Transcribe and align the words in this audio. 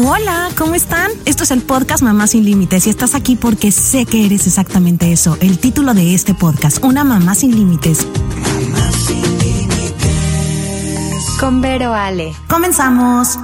Hola, 0.00 0.50
¿cómo 0.56 0.76
están? 0.76 1.10
Esto 1.26 1.42
es 1.42 1.50
el 1.50 1.62
podcast 1.62 2.04
Mamá 2.04 2.28
sin 2.28 2.44
Límites 2.44 2.86
y 2.86 2.90
estás 2.90 3.16
aquí 3.16 3.34
porque 3.34 3.72
sé 3.72 4.06
que 4.06 4.26
eres 4.26 4.46
exactamente 4.46 5.10
eso. 5.10 5.36
El 5.40 5.58
título 5.58 5.92
de 5.92 6.14
este 6.14 6.34
podcast, 6.34 6.84
Una 6.84 7.02
Mamá 7.02 7.34
sin 7.34 7.50
Límites. 7.50 8.06
Mamá 8.06 8.92
sin 8.92 9.38
Límites. 9.40 11.26
Con 11.40 11.60
Vero 11.60 11.92
Ale. 11.94 12.32
Comenzamos. 12.48 13.40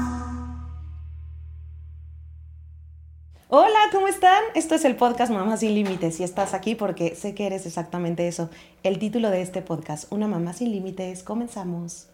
Hola, 3.48 3.80
¿cómo 3.90 4.06
están? 4.06 4.44
Esto 4.54 4.76
es 4.76 4.84
el 4.84 4.94
podcast 4.94 5.32
Mamá 5.32 5.56
sin 5.56 5.74
Límites 5.74 6.20
y 6.20 6.22
estás 6.22 6.54
aquí 6.54 6.76
porque 6.76 7.16
sé 7.16 7.34
que 7.34 7.46
eres 7.46 7.66
exactamente 7.66 8.28
eso. 8.28 8.48
El 8.84 9.00
título 9.00 9.30
de 9.30 9.42
este 9.42 9.60
podcast, 9.60 10.04
Una 10.12 10.28
Mamá 10.28 10.52
sin 10.52 10.70
Límites. 10.70 11.24
Comenzamos. 11.24 12.06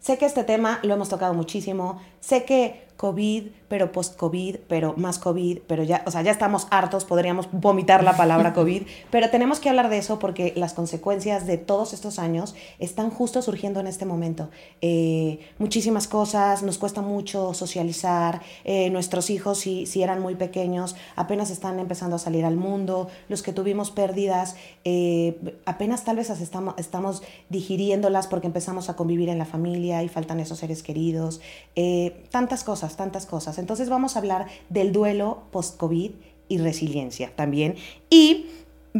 Sé 0.00 0.18
que 0.18 0.26
este 0.26 0.42
tema 0.42 0.80
lo 0.82 0.94
hemos 0.94 1.08
tocado 1.08 1.34
muchísimo. 1.34 2.00
Sé 2.20 2.44
que 2.44 2.85
COVID, 2.96 3.48
pero 3.68 3.92
post-COVID, 3.92 4.56
pero 4.68 4.94
más 4.96 5.18
COVID, 5.18 5.58
pero 5.66 5.82
ya, 5.82 6.02
o 6.06 6.10
sea, 6.10 6.22
ya 6.22 6.30
estamos 6.30 6.66
hartos, 6.70 7.04
podríamos 7.04 7.48
vomitar 7.52 8.04
la 8.04 8.16
palabra 8.16 8.52
COVID, 8.54 8.82
pero 9.10 9.30
tenemos 9.30 9.60
que 9.60 9.68
hablar 9.68 9.90
de 9.90 9.98
eso 9.98 10.18
porque 10.18 10.52
las 10.56 10.72
consecuencias 10.72 11.46
de 11.46 11.58
todos 11.58 11.92
estos 11.92 12.18
años 12.18 12.54
están 12.78 13.10
justo 13.10 13.42
surgiendo 13.42 13.80
en 13.80 13.86
este 13.86 14.06
momento. 14.06 14.50
Eh, 14.80 15.40
muchísimas 15.58 16.06
cosas, 16.06 16.62
nos 16.62 16.78
cuesta 16.78 17.02
mucho 17.02 17.54
socializar, 17.54 18.40
eh, 18.64 18.90
nuestros 18.90 19.30
hijos, 19.30 19.58
si, 19.58 19.86
si 19.86 20.02
eran 20.02 20.20
muy 20.20 20.36
pequeños, 20.36 20.96
apenas 21.16 21.50
están 21.50 21.78
empezando 21.80 22.16
a 22.16 22.18
salir 22.18 22.44
al 22.44 22.56
mundo, 22.56 23.08
los 23.28 23.42
que 23.42 23.52
tuvimos 23.52 23.90
pérdidas, 23.90 24.56
eh, 24.84 25.56
apenas 25.64 26.04
tal 26.04 26.16
vez 26.16 26.30
estamos, 26.30 26.74
estamos 26.78 27.22
digiriéndolas 27.48 28.26
porque 28.26 28.46
empezamos 28.46 28.88
a 28.88 28.96
convivir 28.96 29.28
en 29.28 29.38
la 29.38 29.44
familia 29.44 30.02
y 30.02 30.08
faltan 30.08 30.40
esos 30.40 30.58
seres 30.58 30.82
queridos, 30.82 31.40
tantas 32.30 32.64
cosas 32.64 32.85
tantas 32.94 33.26
cosas. 33.26 33.58
Entonces 33.58 33.88
vamos 33.88 34.14
a 34.14 34.20
hablar 34.20 34.46
del 34.68 34.92
duelo 34.92 35.42
post-COVID 35.50 36.12
y 36.48 36.58
resiliencia 36.58 37.32
también. 37.34 37.74
Y 38.08 38.46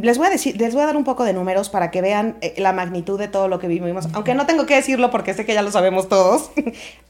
les 0.02 0.18
voy 0.18 0.26
a 0.26 0.30
decir, 0.30 0.60
les 0.60 0.74
voy 0.74 0.82
a 0.82 0.86
dar 0.86 0.96
un 0.96 1.04
poco 1.04 1.24
de 1.24 1.32
números 1.32 1.68
para 1.68 1.90
que 1.90 2.02
vean 2.02 2.36
eh, 2.40 2.54
la 2.58 2.72
magnitud 2.72 3.18
de 3.18 3.28
todo 3.28 3.48
lo 3.48 3.58
que 3.58 3.68
vivimos, 3.68 4.08
aunque 4.12 4.34
no 4.34 4.46
tengo 4.46 4.66
que 4.66 4.74
decirlo 4.74 5.10
porque 5.10 5.34
sé 5.34 5.46
que 5.46 5.54
ya 5.54 5.62
lo 5.62 5.70
sabemos 5.70 6.08
todos. 6.08 6.50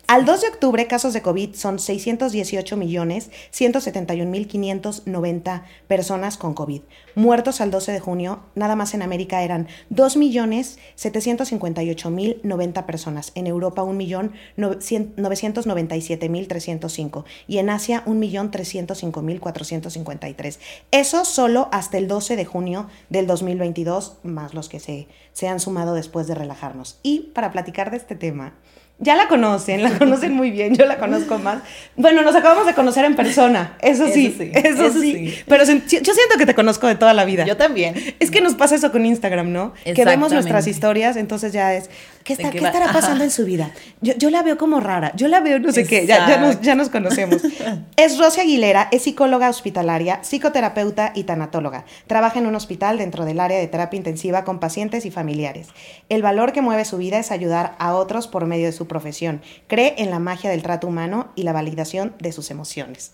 Al 0.09 0.25
2 0.25 0.41
de 0.41 0.47
octubre, 0.47 0.87
casos 0.87 1.15
de 1.15 1.23
COVID 1.23 1.57
son 1.57 1.81
618 1.81 2.77
millones 2.77 3.29
171 3.51 4.31
mil 4.31 4.47
590 4.47 5.65
personas 5.89 6.37
con 6.37 6.55
COVID. 6.55 6.83
Muertos 7.17 7.61
al 7.61 7.73
12 7.73 7.91
de 7.91 7.99
junio, 7.99 8.45
nada 8.55 8.77
más 8.77 8.95
en 8.95 9.03
América 9.03 9.43
eran 9.43 9.67
2 9.91 10.17
millones 10.17 10.79
758 10.95 12.11
mil 12.11 12.39
90 12.45 12.87
personas. 12.87 13.33
En 13.35 13.49
Europa, 13.49 13.83
1 13.83 13.95
millón 13.95 14.33
997 14.57 16.29
mil 16.29 16.47
305. 16.47 17.25
Y 17.49 17.59
en 17.59 17.69
Asia, 17.69 18.05
1 18.07 18.21
millón 18.21 18.53
305 18.53 19.23
mil 19.23 19.41
453. 19.41 20.61
Eso 20.93 21.25
solo 21.25 21.69
hasta 21.73 21.99
el 21.99 22.07
12 22.07 22.37
de 22.37 22.45
junio 22.45 22.87
del 23.11 23.27
2022, 23.27 24.19
más 24.23 24.55
los 24.55 24.69
que 24.69 24.79
se, 24.79 25.09
se 25.33 25.49
han 25.49 25.59
sumado 25.59 25.95
después 25.95 26.29
de 26.29 26.37
relajarnos. 26.37 27.01
Y 27.03 27.33
para 27.35 27.51
platicar 27.51 27.91
de 27.91 27.97
este 27.97 28.15
tema, 28.15 28.55
ya 28.99 29.15
la 29.15 29.29
conocen, 29.29 29.83
la 29.83 29.91
conocen 29.99 30.33
muy 30.33 30.51
bien, 30.51 30.75
yo 30.75 30.87
la 30.87 30.97
conozco 30.97 31.39
más. 31.39 31.59
Bueno, 31.97 32.23
nos 32.23 32.35
acabamos 32.35 32.67
de 32.67 32.73
conocer 32.73 33.05
en 33.05 33.15
persona, 33.15 33.77
eso 33.83 34.07
sí, 34.11 34.35
eso, 34.55 34.91
sí. 34.91 35.35
Pero 35.47 35.65
yo 35.65 35.75
siento 35.89 36.39
que 36.39 36.47
te 36.47 36.55
conozco 36.55 36.87
de 36.87 36.95
toda 36.95 37.13
la 37.13 37.27
vida. 37.27 37.45
Yo 37.45 37.59
también. 37.59 37.95
Es 38.21 38.31
que 38.31 38.41
nos 38.41 38.55
pasa 38.55 38.75
eso 38.75 38.93
con 38.93 39.05
Instagram, 39.05 39.53
¿no? 39.53 39.75
Que 39.85 40.05
vemos 40.07 40.33
nuestras 40.33 40.67
historias, 40.67 41.17
entonces 41.17 41.53
ya 41.53 41.75
es, 41.75 41.91
¿qué, 42.25 42.33
está, 42.33 42.51
¿qué 42.51 42.59
estará 42.59 42.91
pasando 42.91 43.23
en 43.23 43.31
su 43.31 43.45
vida? 43.45 43.71
Yo, 44.01 44.15
yo, 44.17 44.31
la 44.31 44.43
veo 44.43 44.57
como 44.57 44.81
rara, 44.81 45.13
yo 45.15 45.29
la 45.29 45.41
veo 45.41 45.59
no 45.59 45.73
sé 45.73 45.85
qué, 45.87 46.07
ya, 46.07 46.27
ya, 46.27 46.39
nos, 46.39 46.61
ya 46.63 46.75
nos 46.75 46.89
conocemos. 46.89 47.43
es 47.97 48.19
Rosia 48.19 48.45
Aguilera, 48.45 48.89
es 48.93 49.03
psicóloga 49.03 49.51
hospitalaria, 49.51 50.21
psicoterapeuta 50.23 51.13
y 51.15 51.25
tanatóloga. 51.25 51.85
Trabaja 52.07 52.39
en 52.39 52.47
un 52.47 52.55
hospital 52.55 52.97
dentro 52.97 53.27
del 53.27 53.41
área 53.41 53.59
de 53.59 53.67
terapia 53.67 53.99
intensiva 53.99 54.45
con 54.45 54.59
pacientes 54.59 55.05
y 55.05 55.11
familiares. 55.11 55.69
El 56.09 56.23
valor 56.23 56.53
que 56.53 56.63
mueve 56.63 56.87
su 56.87 56.97
vida 56.97 57.19
es 57.19 57.31
ayudar 57.31 57.77
a 57.79 57.95
otros 57.95 58.27
por 58.27 58.47
medio 58.47 58.65
de 58.65 58.73
su 58.73 58.86
profesión. 58.87 59.43
Cree 59.67 59.95
en 59.99 60.11
la 60.11 60.19
magia 60.19 60.51
del 60.51 60.63
trato 60.63 60.87
humano 60.87 61.33
y 61.37 61.43
la 61.43 61.53
validación 61.53 62.15
de 62.19 62.33
sus 62.33 62.51
emociones. 62.51 63.13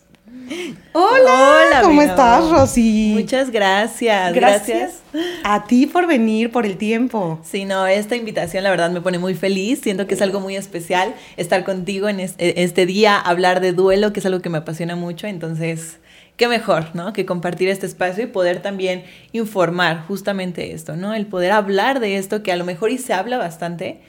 Hola, 0.93 1.81
¿cómo 1.83 2.03
estás, 2.03 2.51
Rosy? 2.51 3.13
Muchas 3.15 3.51
gracias. 3.51 4.35
gracias. 4.35 5.01
a 5.45 5.65
ti 5.65 5.87
por 5.87 6.07
venir, 6.07 6.51
por 6.51 6.67
el 6.67 6.77
tiempo. 6.77 7.41
Sí, 7.45 7.65
no, 7.65 7.87
esta 7.87 8.17
invitación 8.17 8.65
la 8.65 8.71
verdad 8.71 8.91
me 8.91 9.01
pone 9.01 9.19
muy 9.19 9.35
feliz. 9.35 9.81
Siento 9.83 10.07
que 10.07 10.15
es 10.15 10.23
algo 10.23 10.41
muy 10.41 10.57
especial 10.57 11.15
estar 11.37 11.65
contigo 11.65 12.09
en 12.09 12.21
e, 12.21 12.35
este 12.39 12.87
día, 12.87 13.19
hablar 13.19 13.61
de 13.61 13.73
duelo, 13.73 14.13
que 14.13 14.21
es 14.21 14.27
algo 14.27 14.41
que 14.41 14.51
me 14.51 14.59
apasiona 14.59 14.97
mucho. 14.97 15.27
Entonces, 15.27 15.99
qué 16.37 16.49
mejor, 16.49 16.95
¿no? 16.95 17.13
Que 17.13 17.25
compartir 17.25 17.69
este 17.69 17.87
espacio 17.87 18.25
y 18.25 18.27
poder 18.27 18.61
también 18.61 19.05
informar 19.33 20.05
justamente 20.07 20.73
esto, 20.73 20.97
¿no? 20.97 21.15
El 21.15 21.27
poder 21.27 21.53
hablar 21.53 22.01
de 22.01 22.17
esto 22.17 22.43
que 22.43 22.53
a 22.53 22.57
lo 22.57 22.65
mejor 22.65 22.91
y 22.91 22.99
se 22.99 23.15
habla 23.15 23.39
bastante, 23.39 24.01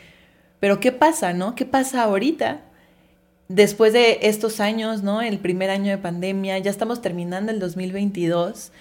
pero 0.63 0.79
¿qué 0.79 0.94
pasa, 0.94 1.34
no? 1.34 1.56
¿Qué 1.56 1.66
pasa 1.66 2.03
ahorita? 2.03 2.62
Después 3.50 3.91
de 3.91 4.19
estos 4.22 4.62
años, 4.62 5.03
¿no? 5.03 5.22
El 5.22 5.40
primer 5.40 5.69
año 5.69 5.91
de 5.91 5.97
pandemia, 5.97 6.57
ya 6.59 6.72
estamos 6.72 7.01
terminando 7.01 7.51
el 7.51 7.59
2022. 7.59 8.72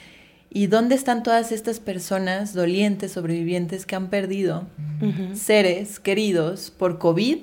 ¿Y 0.48 0.69
dónde 0.69 0.94
están 0.94 1.25
todas 1.25 1.50
estas 1.50 1.81
personas 1.81 2.54
dolientes, 2.54 3.10
sobrevivientes 3.10 3.84
que 3.84 3.97
han 3.97 4.10
perdido 4.10 4.69
seres 5.34 5.98
queridos 5.98 6.71
por 6.71 7.00
COVID 7.00 7.38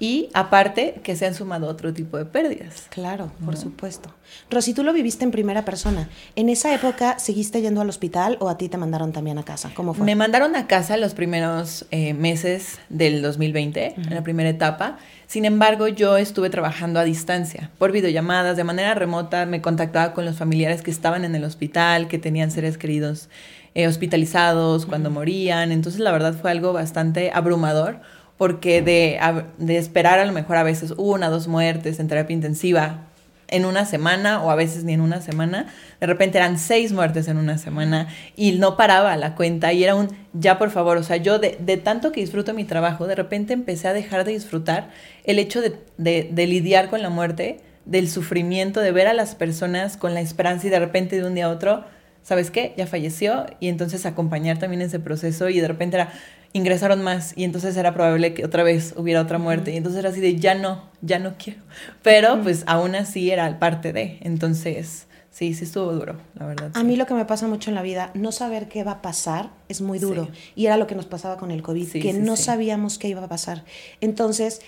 y 0.00 0.28
aparte 0.34 1.00
que 1.02 1.14
se 1.14 1.26
han 1.26 1.34
sumado 1.34 1.68
otro 1.68 1.92
tipo 1.92 2.16
de 2.16 2.24
pérdidas. 2.24 2.86
Claro, 2.90 3.30
por 3.44 3.56
supuesto. 3.56 4.12
Rosy, 4.50 4.74
tú 4.74 4.82
lo 4.82 4.92
viviste 4.92 5.24
en 5.24 5.30
primera 5.30 5.64
persona. 5.64 6.08
¿En 6.34 6.48
esa 6.48 6.74
época 6.74 7.18
seguiste 7.18 7.60
yendo 7.62 7.80
al 7.80 7.88
hospital 7.88 8.36
o 8.40 8.48
a 8.48 8.58
ti 8.58 8.68
te 8.68 8.76
mandaron 8.76 9.12
también 9.12 9.38
a 9.38 9.44
casa? 9.44 9.70
¿Cómo 9.74 9.94
fue? 9.94 10.04
Me 10.04 10.16
mandaron 10.16 10.56
a 10.56 10.66
casa 10.66 10.96
los 10.96 11.14
primeros 11.14 11.86
eh, 11.90 12.14
meses 12.14 12.78
del 12.88 13.22
2020, 13.22 13.94
en 13.96 14.14
la 14.14 14.22
primera 14.22 14.48
etapa. 14.48 14.98
Sin 15.26 15.44
embargo, 15.44 15.88
yo 15.88 16.16
estuve 16.16 16.50
trabajando 16.50 17.00
a 17.00 17.04
distancia, 17.04 17.70
por 17.78 17.92
videollamadas, 17.92 18.56
de 18.56 18.64
manera 18.64 18.94
remota. 18.94 19.46
Me 19.46 19.60
contactaba 19.60 20.12
con 20.12 20.24
los 20.24 20.36
familiares 20.36 20.82
que 20.82 20.90
estaban 20.90 21.24
en 21.24 21.34
el 21.34 21.44
hospital, 21.44 22.08
que 22.08 22.18
tenían 22.18 22.50
seres 22.50 22.78
queridos 22.78 23.28
eh, 23.74 23.88
hospitalizados 23.88 24.86
cuando 24.86 25.10
morían. 25.10 25.72
Entonces, 25.72 26.00
la 26.00 26.12
verdad 26.12 26.34
fue 26.34 26.50
algo 26.50 26.72
bastante 26.72 27.30
abrumador 27.32 28.00
porque 28.38 28.82
de, 28.82 29.18
de 29.58 29.78
esperar 29.78 30.18
a 30.18 30.26
lo 30.26 30.32
mejor 30.32 30.56
a 30.56 30.62
veces 30.62 30.92
una, 30.96 31.28
dos 31.28 31.48
muertes 31.48 32.00
en 32.00 32.08
terapia 32.08 32.34
intensiva 32.34 33.06
en 33.48 33.64
una 33.64 33.84
semana 33.84 34.42
o 34.42 34.50
a 34.50 34.54
veces 34.54 34.84
ni 34.84 34.92
en 34.92 35.00
una 35.00 35.20
semana, 35.20 35.66
de 36.00 36.06
repente 36.06 36.38
eran 36.38 36.58
seis 36.58 36.92
muertes 36.92 37.28
en 37.28 37.36
una 37.36 37.58
semana 37.58 38.08
y 38.34 38.52
no 38.52 38.76
paraba 38.76 39.16
la 39.16 39.34
cuenta 39.34 39.72
y 39.72 39.84
era 39.84 39.94
un, 39.94 40.08
ya 40.32 40.58
por 40.58 40.70
favor, 40.70 40.96
o 40.96 41.02
sea, 41.02 41.16
yo 41.16 41.38
de, 41.38 41.56
de 41.60 41.76
tanto 41.76 42.12
que 42.12 42.20
disfruto 42.20 42.54
mi 42.54 42.64
trabajo, 42.64 43.06
de 43.06 43.14
repente 43.14 43.52
empecé 43.52 43.88
a 43.88 43.92
dejar 43.92 44.24
de 44.24 44.32
disfrutar 44.32 44.90
el 45.24 45.38
hecho 45.38 45.60
de, 45.60 45.78
de, 45.96 46.28
de, 46.30 46.46
lidiar 46.46 46.90
con 46.90 47.02
la 47.02 47.10
muerte, 47.10 47.60
del 47.84 48.10
sufrimiento, 48.10 48.80
de 48.80 48.90
ver 48.90 49.06
a 49.06 49.14
las 49.14 49.36
personas 49.36 49.96
con 49.96 50.12
la 50.12 50.20
esperanza 50.20 50.66
y 50.66 50.70
de 50.70 50.80
repente 50.80 51.16
de 51.16 51.24
un 51.24 51.34
día 51.36 51.46
a 51.46 51.50
otro, 51.50 51.84
¿sabes 52.24 52.50
qué? 52.50 52.74
Ya 52.76 52.88
falleció 52.88 53.46
y 53.60 53.68
entonces 53.68 54.04
acompañar 54.06 54.58
también 54.58 54.82
ese 54.82 54.98
proceso 54.98 55.48
y 55.48 55.60
de 55.60 55.68
repente 55.68 55.96
era, 55.96 56.12
ingresaron 56.56 57.02
más 57.02 57.32
y 57.36 57.44
entonces 57.44 57.76
era 57.76 57.94
probable 57.94 58.34
que 58.34 58.44
otra 58.44 58.62
vez 58.62 58.94
hubiera 58.96 59.20
otra 59.20 59.38
muerte. 59.38 59.72
Y 59.72 59.76
entonces 59.76 60.00
era 60.00 60.10
así 60.10 60.20
de, 60.20 60.36
ya 60.36 60.54
no, 60.54 60.90
ya 61.00 61.18
no 61.18 61.34
quiero. 61.38 61.60
Pero 62.02 62.40
pues 62.42 62.64
aún 62.66 62.94
así 62.94 63.30
era 63.30 63.58
parte 63.58 63.92
de. 63.92 64.18
Entonces, 64.22 65.05
sí, 65.36 65.52
sí 65.52 65.64
estuvo 65.64 65.92
duro, 65.92 66.16
la 66.34 66.46
verdad. 66.46 66.70
A 66.72 66.82
mí 66.82 66.96
lo 66.96 67.04
que 67.04 67.12
me 67.12 67.26
pasa 67.26 67.46
mucho 67.46 67.68
en 67.68 67.74
la 67.74 67.82
vida, 67.82 68.10
no 68.14 68.32
saber 68.32 68.68
qué 68.68 68.84
va 68.84 68.92
a 68.92 69.02
pasar 69.02 69.50
es 69.68 69.82
muy 69.82 69.98
duro. 69.98 70.28
Y 70.54 70.64
era 70.64 70.78
lo 70.78 70.86
que 70.86 70.94
nos 70.94 71.04
pasaba 71.04 71.36
con 71.36 71.50
el 71.50 71.62
COVID, 71.62 71.92
que 71.92 72.14
no 72.14 72.36
sabíamos 72.36 72.96
qué 72.96 73.08
iba 73.08 73.22
a 73.22 73.28
pasar. 73.28 73.64
Entonces, 74.00 74.62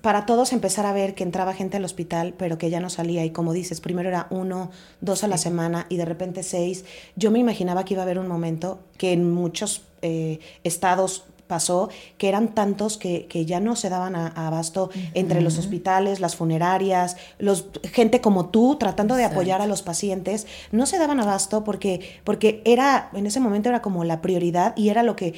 para 0.00 0.24
todos 0.24 0.54
empezar 0.54 0.86
a 0.86 0.94
ver 0.94 1.14
que 1.14 1.22
entraba 1.22 1.52
gente 1.52 1.76
al 1.76 1.84
hospital, 1.84 2.32
pero 2.38 2.56
que 2.56 2.70
ya 2.70 2.80
no 2.80 2.88
salía. 2.88 3.26
Y 3.26 3.30
como 3.30 3.52
dices, 3.52 3.82
primero 3.82 4.08
era 4.08 4.26
uno, 4.30 4.70
dos 5.02 5.22
a 5.22 5.28
la 5.28 5.36
semana 5.36 5.84
y 5.90 5.98
de 5.98 6.06
repente 6.06 6.42
seis. 6.42 6.86
Yo 7.14 7.30
me 7.30 7.38
imaginaba 7.38 7.84
que 7.84 7.92
iba 7.92 8.02
a 8.02 8.04
haber 8.04 8.18
un 8.18 8.26
momento 8.26 8.80
que 8.96 9.12
en 9.12 9.30
muchos 9.30 9.82
eh, 10.00 10.38
estados 10.62 11.24
pasó, 11.46 11.88
que 12.18 12.28
eran 12.28 12.54
tantos 12.54 12.96
que, 12.96 13.44
ya 13.46 13.60
no 13.60 13.76
se 13.76 13.88
daban 13.88 14.16
a, 14.16 14.28
abasto 14.28 14.90
entre 15.14 15.40
los 15.40 15.58
hospitales, 15.58 16.20
las 16.20 16.36
funerarias, 16.36 17.16
los, 17.38 17.66
gente 17.92 18.20
como 18.20 18.46
tú 18.46 18.76
tratando 18.76 19.14
de 19.16 19.24
apoyar 19.24 19.60
a 19.60 19.66
los 19.66 19.82
pacientes, 19.82 20.46
no 20.72 20.86
se 20.86 20.98
daban 20.98 21.20
abasto 21.20 21.64
porque, 21.64 22.20
porque 22.24 22.62
era, 22.64 23.10
en 23.12 23.26
ese 23.26 23.40
momento 23.40 23.68
era 23.68 23.82
como 23.82 24.04
la 24.04 24.22
prioridad 24.22 24.76
y 24.76 24.88
era 24.88 25.02
lo 25.02 25.16
que 25.16 25.34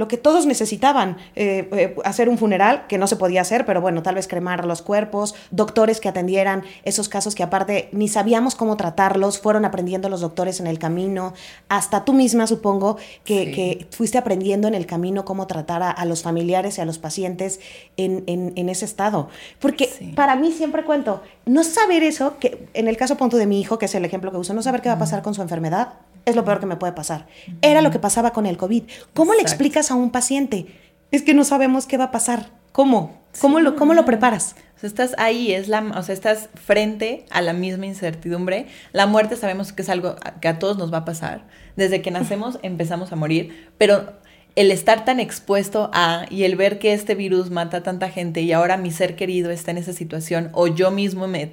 lo 0.00 0.08
que 0.08 0.16
todos 0.16 0.46
necesitaban, 0.46 1.18
eh, 1.36 1.68
eh, 1.72 1.94
hacer 2.04 2.30
un 2.30 2.38
funeral, 2.38 2.86
que 2.88 2.96
no 2.96 3.06
se 3.06 3.16
podía 3.16 3.42
hacer, 3.42 3.66
pero 3.66 3.82
bueno, 3.82 4.02
tal 4.02 4.14
vez 4.14 4.26
cremar 4.26 4.64
los 4.64 4.80
cuerpos, 4.80 5.34
doctores 5.50 6.00
que 6.00 6.08
atendieran 6.08 6.64
esos 6.84 7.10
casos 7.10 7.34
que 7.34 7.42
aparte 7.42 7.90
ni 7.92 8.08
sabíamos 8.08 8.54
cómo 8.54 8.78
tratarlos, 8.78 9.38
fueron 9.38 9.66
aprendiendo 9.66 10.08
los 10.08 10.22
doctores 10.22 10.58
en 10.58 10.66
el 10.66 10.78
camino, 10.78 11.34
hasta 11.68 12.06
tú 12.06 12.14
misma 12.14 12.46
supongo 12.46 12.96
que, 13.24 13.52
que 13.52 13.88
fuiste 13.90 14.16
aprendiendo 14.16 14.68
en 14.68 14.74
el 14.74 14.86
camino 14.86 15.26
cómo 15.26 15.46
tratar 15.46 15.82
a, 15.82 16.04
los 16.06 16.22
familiares 16.22 16.78
y 16.78 16.80
a 16.80 16.86
los 16.86 16.98
pacientes 16.98 17.60
en, 17.98 18.24
en, 18.26 18.68
ese 18.70 18.86
estado. 18.86 19.28
Porque 19.58 19.90
para 20.16 20.34
mí 20.34 20.50
siempre 20.50 20.82
cuento, 20.82 21.22
no 21.44 21.62
saber 21.62 22.02
eso, 22.04 22.38
que 22.38 22.66
en 22.72 22.88
el 22.88 22.96
caso 22.96 23.18
punto 23.18 23.36
de 23.36 23.44
mi 23.44 23.60
hijo, 23.60 23.78
que 23.78 23.84
es 23.84 23.94
el 23.94 24.06
ejemplo 24.06 24.30
que 24.30 24.38
uso, 24.38 24.54
no 24.54 24.62
saber 24.62 24.80
qué 24.80 24.88
va 24.88 24.94
a 24.94 24.98
pasar 24.98 25.20
con 25.20 25.34
su 25.34 25.42
enfermedad, 25.42 25.92
es 26.24 26.36
lo 26.36 26.44
peor 26.44 26.60
que 26.60 26.66
me 26.66 26.76
puede 26.76 26.92
pasar. 26.92 27.26
Era 27.62 27.82
lo 27.82 27.90
que 27.90 27.98
pasaba 27.98 28.32
con 28.32 28.46
el 28.46 28.56
COVID. 28.56 28.84
¿Cómo 29.14 29.34
le 29.34 29.40
explicas 29.40 29.90
a 29.90 29.94
un 29.94 30.10
paciente? 30.10 30.66
Es 31.10 31.22
que 31.22 31.34
no 31.34 31.44
sabemos 31.44 31.86
qué 31.86 31.96
va 31.96 32.04
a 32.04 32.10
pasar. 32.10 32.50
¿Cómo? 32.72 33.20
¿Cómo, 33.40 33.60
lo, 33.60 33.76
cómo 33.76 33.94
lo 33.94 34.04
preparas? 34.04 34.56
O 34.76 34.80
sea, 34.80 34.88
estás 34.88 35.14
ahí, 35.18 35.52
es 35.52 35.68
la, 35.68 35.80
o 35.96 36.02
sea, 36.02 36.14
estás 36.14 36.48
frente 36.54 37.26
a 37.30 37.42
la 37.42 37.52
misma 37.52 37.86
incertidumbre. 37.86 38.66
La 38.92 39.06
muerte 39.06 39.36
sabemos 39.36 39.72
que 39.72 39.82
es 39.82 39.88
algo 39.88 40.16
que 40.40 40.48
a 40.48 40.58
todos 40.58 40.78
nos 40.78 40.92
va 40.92 40.98
a 40.98 41.04
pasar. 41.04 41.46
Desde 41.76 42.02
que 42.02 42.10
nacemos 42.10 42.58
empezamos 42.62 43.12
a 43.12 43.16
morir, 43.16 43.68
pero 43.78 44.14
el 44.56 44.70
estar 44.70 45.04
tan 45.04 45.20
expuesto 45.20 45.90
a 45.92 46.26
y 46.28 46.44
el 46.44 46.56
ver 46.56 46.78
que 46.78 46.92
este 46.92 47.14
virus 47.14 47.50
mata 47.50 47.78
a 47.78 47.82
tanta 47.82 48.08
gente 48.08 48.40
y 48.40 48.52
ahora 48.52 48.76
mi 48.76 48.90
ser 48.90 49.16
querido 49.16 49.50
está 49.50 49.70
en 49.70 49.78
esa 49.78 49.92
situación 49.92 50.50
o 50.52 50.66
yo 50.66 50.90
mismo 50.90 51.28
me, 51.28 51.52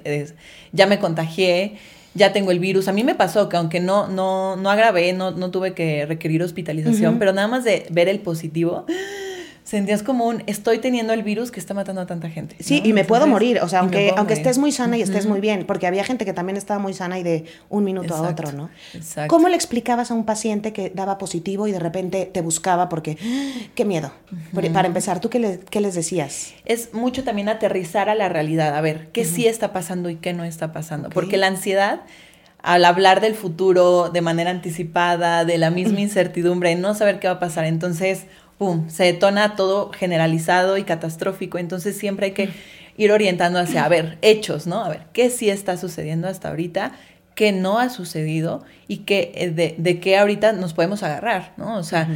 ya 0.72 0.86
me 0.86 0.98
contagié, 0.98 1.78
ya 2.18 2.32
tengo 2.32 2.50
el 2.50 2.58
virus. 2.58 2.88
A 2.88 2.92
mí 2.92 3.04
me 3.04 3.14
pasó 3.14 3.48
que 3.48 3.56
aunque 3.56 3.80
no, 3.80 4.08
no, 4.08 4.56
no 4.56 4.70
agravé, 4.70 5.12
no, 5.14 5.30
no 5.30 5.50
tuve 5.50 5.72
que 5.72 6.04
requerir 6.04 6.42
hospitalización, 6.42 7.18
pero 7.18 7.32
nada 7.32 7.48
más 7.48 7.64
de 7.64 7.86
ver 7.90 8.08
el 8.08 8.20
positivo, 8.20 8.84
sentías 9.68 10.02
como 10.02 10.24
un, 10.24 10.42
estoy 10.46 10.78
teniendo 10.78 11.12
el 11.12 11.22
virus 11.22 11.50
que 11.50 11.60
está 11.60 11.74
matando 11.74 12.00
a 12.00 12.06
tanta 12.06 12.30
gente. 12.30 12.56
Sí, 12.58 12.80
y 12.82 12.94
me 12.94 13.04
puedo 13.04 13.26
morir, 13.26 13.60
o 13.60 13.68
sea, 13.68 13.80
aunque, 13.80 14.14
aunque 14.16 14.32
estés 14.32 14.56
muy 14.56 14.72
sana 14.72 14.96
y 14.96 15.02
estés 15.02 15.26
muy 15.26 15.40
bien, 15.40 15.66
porque 15.66 15.86
había 15.86 16.04
gente 16.04 16.24
que 16.24 16.32
también 16.32 16.56
estaba 16.56 16.80
muy 16.80 16.94
sana 16.94 17.18
y 17.18 17.22
de 17.22 17.44
un 17.68 17.84
minuto 17.84 18.14
a 18.14 18.22
otro, 18.22 18.50
¿no? 18.52 18.70
Exacto. 18.94 19.28
¿Cómo 19.28 19.50
le 19.50 19.56
explicabas 19.56 20.10
a 20.10 20.14
un 20.14 20.24
paciente 20.24 20.72
que 20.72 20.88
daba 20.88 21.18
positivo 21.18 21.68
y 21.68 21.72
de 21.72 21.80
repente 21.80 22.30
te 22.32 22.40
buscaba 22.40 22.88
porque, 22.88 23.18
qué 23.74 23.84
miedo? 23.84 24.10
Para 24.72 24.88
empezar, 24.88 25.20
¿tú 25.20 25.28
qué, 25.28 25.60
qué, 25.68 25.82
les 25.82 25.94
decías? 25.94 26.54
Es 26.64 26.94
mucho 26.94 27.22
también 27.22 27.50
aterrizar 27.50 28.08
a 28.08 28.14
la 28.14 28.30
realidad, 28.30 28.74
a 28.74 28.80
ver, 28.80 29.08
qué 29.12 29.26
sí 29.26 29.46
está 29.46 29.74
pasando 29.74 30.08
y 30.08 30.16
qué 30.16 30.32
no 30.32 30.44
está 30.44 30.72
pasando, 30.72 31.10
porque 31.10 31.36
la 31.36 31.46
ansiedad 31.46 32.00
al 32.62 32.84
hablar 32.84 33.20
del 33.20 33.34
futuro 33.34 34.08
de 34.08 34.20
manera 34.20 34.50
anticipada, 34.50 35.44
de 35.44 35.58
la 35.58 35.70
misma 35.70 36.00
incertidumbre, 36.00 36.74
no 36.74 36.94
saber 36.94 37.20
qué 37.20 37.28
va 37.28 37.34
a 37.34 37.38
pasar, 37.38 37.66
entonces 37.66 38.24
pum, 38.58 38.90
se 38.90 39.04
detona 39.04 39.56
todo 39.56 39.90
generalizado 39.92 40.76
y 40.76 40.82
catastrófico. 40.82 41.58
Entonces 41.58 41.96
siempre 41.96 42.26
hay 42.26 42.32
que 42.32 42.50
ir 42.96 43.12
orientando 43.12 43.60
hacia, 43.60 43.84
a 43.84 43.88
ver, 43.88 44.18
hechos, 44.22 44.66
¿no? 44.66 44.84
A 44.84 44.88
ver, 44.88 45.02
¿qué 45.12 45.30
sí 45.30 45.48
está 45.48 45.76
sucediendo 45.76 46.28
hasta 46.28 46.48
ahorita? 46.48 46.92
¿Qué 47.36 47.52
no 47.52 47.78
ha 47.78 47.88
sucedido? 47.88 48.64
Y 48.88 48.98
qué, 48.98 49.32
eh, 49.36 49.50
de, 49.50 49.76
de 49.78 50.00
qué 50.00 50.18
ahorita 50.18 50.52
nos 50.52 50.74
podemos 50.74 51.04
agarrar, 51.04 51.52
¿no? 51.56 51.78
O 51.78 51.84
sea, 51.84 52.08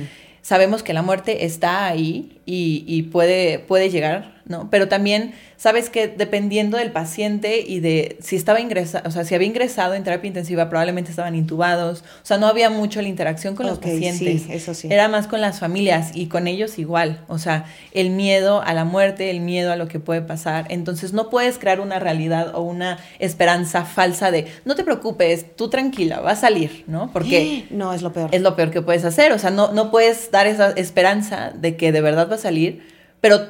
sabemos 0.43 0.83
que 0.83 0.93
la 0.93 1.03
muerte 1.03 1.47
está 1.47 1.87
ahí 1.87 2.41
y, 2.45 2.85
y 2.89 3.03
puede, 3.05 3.61
puede 3.61 3.89
llegar, 3.89 4.42
¿no? 4.53 4.69
Pero 4.71 4.87
también 4.87 5.35
sabes 5.57 5.91
que 5.91 6.07
dependiendo 6.07 6.79
del 6.79 6.93
paciente 6.93 7.65
y 7.67 7.81
de 7.81 8.17
si 8.21 8.37
estaba 8.37 8.61
ingresado, 8.61 9.09
o 9.09 9.11
sea, 9.11 9.25
si 9.25 9.35
había 9.35 9.49
ingresado 9.49 9.95
en 9.95 10.05
terapia 10.05 10.29
intensiva, 10.29 10.69
probablemente 10.69 11.11
estaban 11.11 11.35
intubados, 11.35 12.05
o 12.23 12.25
sea, 12.27 12.39
no 12.39 12.47
había 12.47 12.71
mucho 12.71 13.03
la 13.03 13.09
interacción 13.09 13.57
con 13.57 13.67
los 13.67 13.79
pacientes. 13.79 14.43
Sí, 14.43 14.47
eso 14.53 14.75
sí. 14.75 14.89
Era 14.91 15.09
más 15.09 15.27
con 15.27 15.41
las 15.41 15.59
familias 15.59 16.13
y 16.15 16.27
con 16.27 16.47
ellos 16.47 16.79
igual, 16.79 17.25
o 17.27 17.39
sea, 17.39 17.65
el 17.91 18.11
miedo 18.11 18.63
a 18.63 18.73
la 18.75 18.85
muerte, 18.85 19.31
el 19.31 19.41
miedo 19.41 19.73
a 19.73 19.77
lo 19.77 19.89
que 19.89 19.99
puede 19.99 20.23
pasar. 20.23 20.67
Entonces, 20.69 21.13
no 21.13 21.31
puedes 21.31 21.59
crear 21.59 21.81
una 21.81 21.99
realidad 21.99 22.55
o 22.55 22.63
una 22.63 22.99
esperanza 23.19 23.85
falsa 23.85 24.31
de, 24.31 24.47
no 24.65 24.77
te 24.77 24.85
preocupes, 24.85 25.57
tú 25.57 25.69
tranquila, 25.69 26.21
va 26.21 26.33
a 26.33 26.37
salir, 26.37 26.85
¿no? 26.87 27.11
Porque 27.13 27.67
no 27.71 27.93
es 27.93 28.03
lo 28.03 28.13
peor. 28.13 28.31
Es 28.33 28.43
lo 28.43 28.55
peor 28.55 28.71
que 28.71 28.83
puedes 28.83 29.05
hacer, 29.05 29.33
o 29.33 29.39
sea, 29.39 29.51
no 29.51 29.73
no 29.73 29.91
puedes 29.91 30.31
dar 30.31 30.47
esa 30.47 30.71
esperanza 30.71 31.53
de 31.55 31.77
que 31.77 31.93
de 31.93 32.01
verdad 32.01 32.31
va 32.31 32.37
a 32.37 32.39
salir, 32.39 32.83
pero 33.21 33.47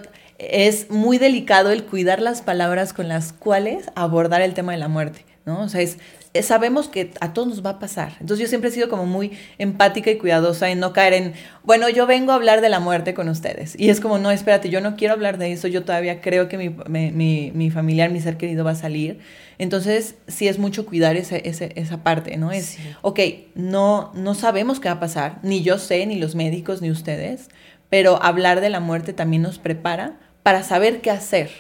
es 0.51 0.91
muy 0.91 1.19
delicado 1.19 1.71
el 1.71 1.85
cuidar 1.85 2.21
las 2.21 2.43
palabras 2.43 2.93
con 2.93 3.09
las 3.09 3.33
cuales 3.33 3.87
abordar 3.95 4.43
el 4.43 4.55
tema 4.55 4.73
de 4.73 4.79
la 4.79 4.89
muerte, 4.89 5.25
¿no? 5.45 5.63
O 5.63 5.69
sea, 5.69 5.81
es, 5.81 5.99
sabemos 6.41 6.89
que 6.89 7.13
a 7.21 7.33
todos 7.33 7.49
nos 7.49 7.65
va 7.65 7.71
a 7.71 7.79
pasar. 7.79 8.15
Entonces 8.21 8.41
yo 8.41 8.49
siempre 8.49 8.71
he 8.71 8.73
sido 8.73 8.89
como 8.89 9.07
muy 9.07 9.33
empática 9.59 10.11
y 10.11 10.17
cuidadosa 10.17 10.71
en 10.71 10.81
no 10.81 10.93
caer 10.93 11.13
en, 11.13 11.33
bueno, 11.63 11.89
yo 11.89 12.07
vengo 12.07 12.33
a 12.33 12.37
hablar 12.37 12.61
de 12.61 12.71
la 12.71 12.81
muerte 12.81 13.15
con 13.15 13.29
ustedes. 13.29 13.79
Y 13.79 13.91
es 13.91 14.01
como, 14.01 14.19
no, 14.19 14.31
espérate, 14.31 14.71
yo 14.71 14.81
no 14.81 14.97
quiero 14.97 15.15
hablar 15.15 15.39
de 15.39 15.53
eso, 15.53 15.69
yo 15.69 15.85
todavía 15.85 16.21
creo 16.21 16.49
que 16.49 16.57
mi, 16.59 17.71
familiar, 17.71 18.11
mi 18.11 18.21
ser 18.21 18.37
querido 18.37 18.65
va 18.65 18.73
a 18.73 18.77
salir. 18.77 19.21
Entonces 19.59 20.17
sí 20.27 20.49
es 20.49 20.59
mucho 20.59 20.87
cuidar 20.87 21.17
ese, 21.17 21.43
esa 21.45 22.03
parte, 22.03 22.37
¿no? 22.37 22.51
Es, 22.51 22.79
ok, 23.03 23.21
no, 23.55 24.11
no 24.15 24.35
sabemos 24.35 24.81
qué 24.81 24.89
va 24.89 24.95
a 24.95 25.01
pasar, 25.01 25.39
ni 25.43 25.63
yo 25.63 25.79
sé, 25.79 26.07
ni 26.07 26.17
los 26.17 26.35
médicos, 26.35 26.83
ni 26.83 26.91
ustedes, 26.91 27.49
pero 27.91 28.23
hablar 28.23 28.63
de 28.63 28.71
la 28.71 28.81
muerte 28.81 29.13
también 29.13 29.43
nos 29.43 29.59
prepara 29.59 30.19
para 30.43 30.63
saber 30.63 31.01
qué 31.01 31.11
hacer 31.11 31.51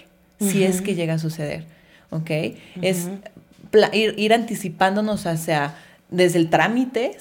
si 0.41 0.65
es 0.65 0.83
que 0.83 0.95
llega 0.95 1.15
a 1.15 1.19
suceder, 1.19 1.65
¿ok? 2.11 2.31
Es 2.81 3.09
ir, 3.93 4.33
anticipándonos 4.33 5.27
hacia, 5.27 5.75
desde 6.11 6.39
el 6.39 6.51
trámite, 6.51 7.17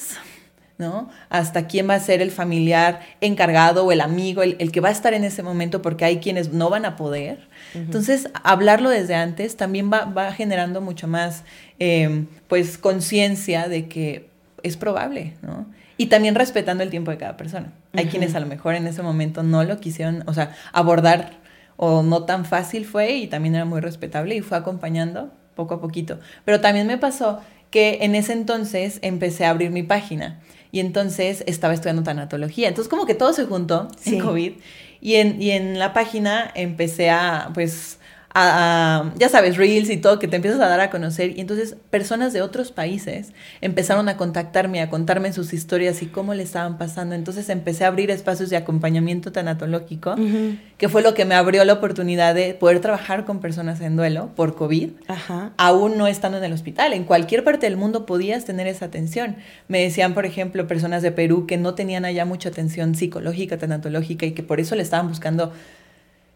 ¿no? 0.78 1.10
Hasta 1.30 1.68
quién 1.68 1.88
va 1.88 1.96
a 1.96 2.00
ser 2.00 2.22
el 2.22 2.32
familiar 2.32 3.02
encargado 3.22 3.86
o 3.86 3.92
el 3.92 4.02
amigo, 4.02 4.42
el, 4.42 4.72
que 4.72 4.82
va 4.82 4.90
a 4.90 4.92
estar 4.92 5.14
en 5.14 5.24
ese 5.24 5.44
momento, 5.44 5.82
porque 5.82 6.06
hay 6.06 6.18
quienes 6.18 6.52
no 6.52 6.70
van 6.70 6.86
a 6.86 6.96
poder. 6.96 7.48
Entonces, 7.76 8.30
hablarlo 8.44 8.90
desde 8.90 9.16
antes 9.16 9.56
también 9.56 9.92
va, 9.92 10.34
generando 10.34 10.82
mucho 10.82 11.08
más, 11.08 11.44
em, 11.80 12.26
pues, 12.48 12.78
conciencia 12.78 13.68
de 13.68 13.88
que 13.88 14.30
es 14.64 14.78
probable, 14.78 15.36
¿no? 15.42 15.68
Y 15.98 16.08
también 16.08 16.34
respetando 16.34 16.82
el 16.84 16.90
tiempo 16.90 17.12
de 17.12 17.18
cada 17.18 17.38
persona. 17.38 17.72
Hay 17.94 18.08
quienes 18.08 18.34
a 18.34 18.40
lo 18.40 18.48
mejor 18.48 18.74
en 18.74 18.88
ese 18.88 19.04
momento 19.04 19.44
no 19.44 19.64
lo 19.64 19.80
quisieron, 19.80 20.24
o 20.26 20.34
sea, 20.34 20.56
abordar 20.74 21.41
o 21.84 22.04
no 22.04 22.26
tan 22.26 22.46
fácil 22.46 22.86
fue 22.86 23.14
y 23.14 23.26
también 23.26 23.56
era 23.56 23.66
muy 23.66 23.82
respetable 23.82 24.36
y 24.36 24.42
fue 24.42 24.56
acompañando 24.56 25.32
poco 25.56 25.74
a 25.74 25.82
poquito. 25.82 26.20
Pero 26.46 26.62
también 26.62 26.86
me 26.86 27.00
pasó 27.00 27.40
que 27.72 27.98
en 28.02 28.14
ese 28.14 28.34
entonces 28.34 29.00
empecé 29.02 29.46
a 29.46 29.50
abrir 29.50 29.72
mi 29.72 29.82
página 29.82 30.40
y 30.72 30.80
entonces 30.80 31.44
estaba 31.48 31.74
estudiando 31.74 32.04
tanatología. 32.04 32.68
Entonces 32.68 32.88
como 32.88 33.08
que 33.08 33.16
todo 33.16 33.34
se 33.34 33.46
juntó 33.46 33.88
en 34.06 34.20
COVID 34.20 34.54
y 35.02 35.16
en, 35.16 35.42
y 35.42 35.50
en 35.50 35.80
la 35.80 35.92
página 35.92 36.52
empecé 36.54 37.10
a 37.10 37.50
pues 37.56 37.98
ya 38.34 39.30
sabes, 39.30 39.58
reels 39.58 39.90
y 39.90 39.98
todo, 39.98 40.20
que 40.20 40.28
te 40.28 40.38
empiezas 40.38 40.60
a 40.62 40.68
dar 40.68 40.80
a 40.80 40.90
conocer. 40.90 41.38
Y 41.38 41.42
entonces 41.42 41.76
personas 41.90 42.34
de 42.34 42.42
otros 42.42 42.72
países 42.72 43.34
empezaron 43.60 44.10
a 44.10 44.18
contactarme, 44.18 44.82
a 44.82 44.90
contarme 44.90 45.34
sus 45.34 45.54
historias 45.54 46.02
y 46.02 46.08
cómo 46.08 46.34
le 46.34 46.44
estaban 46.44 46.78
pasando. 46.78 47.16
Entonces 47.16 47.50
empecé 47.50 47.84
a 47.84 47.88
abrir 47.88 48.12
espacios 48.12 48.50
de 48.50 48.58
acompañamiento 48.58 49.32
tanatológico, 49.32 50.16
que 50.78 50.90
fue 50.90 51.02
lo 51.02 51.14
que 51.14 51.26
me 51.26 51.36
abrió 51.36 51.64
la 51.66 51.74
oportunidad 51.74 52.36
de 52.36 52.54
poder 52.54 52.80
trabajar 52.80 53.26
con 53.26 53.40
personas 53.40 53.82
en 53.82 53.96
duelo 53.96 54.32
por 54.36 54.56
COVID, 54.56 54.92
aún 55.58 55.98
no 55.98 56.08
estando 56.08 56.38
en 56.38 56.44
el 56.44 56.54
hospital. 56.54 56.94
En 56.94 57.04
cualquier 57.04 57.44
parte 57.44 57.66
del 57.66 57.78
mundo 57.78 58.06
podías 58.06 58.46
tener 58.46 58.68
esa 58.68 58.86
atención. 58.86 59.36
Me 59.68 59.82
decían, 59.82 60.14
por 60.14 60.26
ejemplo, 60.26 60.68
personas 60.68 61.02
de 61.02 61.12
Perú 61.12 61.46
que 61.48 61.58
no 61.58 61.74
tenían 61.74 62.06
allá 62.06 62.26
mucha 62.26 62.50
atención 62.50 62.96
psicológica, 62.96 63.58
tanatológica 63.58 64.26
y 64.26 64.32
que 64.32 64.44
por 64.44 64.60
eso 64.60 64.76
le 64.76 64.84
estaban 64.84 65.08
buscando 65.08 65.52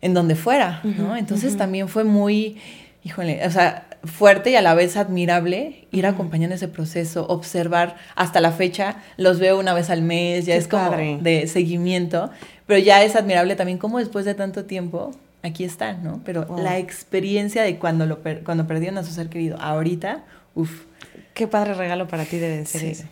en 0.05 0.13
donde 0.13 0.35
fuera, 0.35 0.81
¿no? 0.83 1.17
Entonces 1.17 1.57
también 1.57 1.89
fue 1.89 2.03
muy, 2.03 2.57
híjole, 3.03 3.43
o 3.43 3.49
sea, 3.49 3.87
fuerte 4.03 4.51
y 4.51 4.55
a 4.55 4.61
la 4.61 4.75
vez 4.75 4.97
admirable 4.97 5.87
ir 5.91 6.05
acompañando 6.05 6.55
ese 6.55 6.67
proceso, 6.67 7.25
observar 7.27 7.95
hasta 8.15 8.39
la 8.39 8.51
fecha, 8.51 8.97
los 9.17 9.39
veo 9.39 9.57
una 9.59 9.73
vez 9.73 9.89
al 9.89 10.03
mes, 10.03 10.45
ya 10.45 10.55
es 10.55 10.67
como 10.67 10.91
de 10.91 11.47
seguimiento, 11.47 12.29
pero 12.67 12.79
ya 12.79 13.03
es 13.03 13.15
admirable 13.15 13.55
también 13.55 13.79
cómo 13.79 13.97
después 13.97 14.25
de 14.25 14.35
tanto 14.35 14.65
tiempo 14.65 15.09
aquí 15.41 15.63
están, 15.63 16.03
¿no? 16.03 16.21
Pero 16.23 16.45
la 16.55 16.77
experiencia 16.77 17.63
de 17.63 17.79
cuando, 17.79 18.05
lo 18.05 18.19
cuando 18.43 18.67
perdieron 18.67 18.99
a 18.99 19.03
su 19.03 19.11
ser 19.11 19.29
querido, 19.29 19.59
ahorita, 19.59 20.23
uff. 20.53 20.83
Qué 21.33 21.47
padre 21.47 21.73
regalo 21.73 22.07
para 22.07 22.25
ti 22.25 22.37
debe 22.37 22.63
ser 22.65 22.85
ese. 22.85 23.07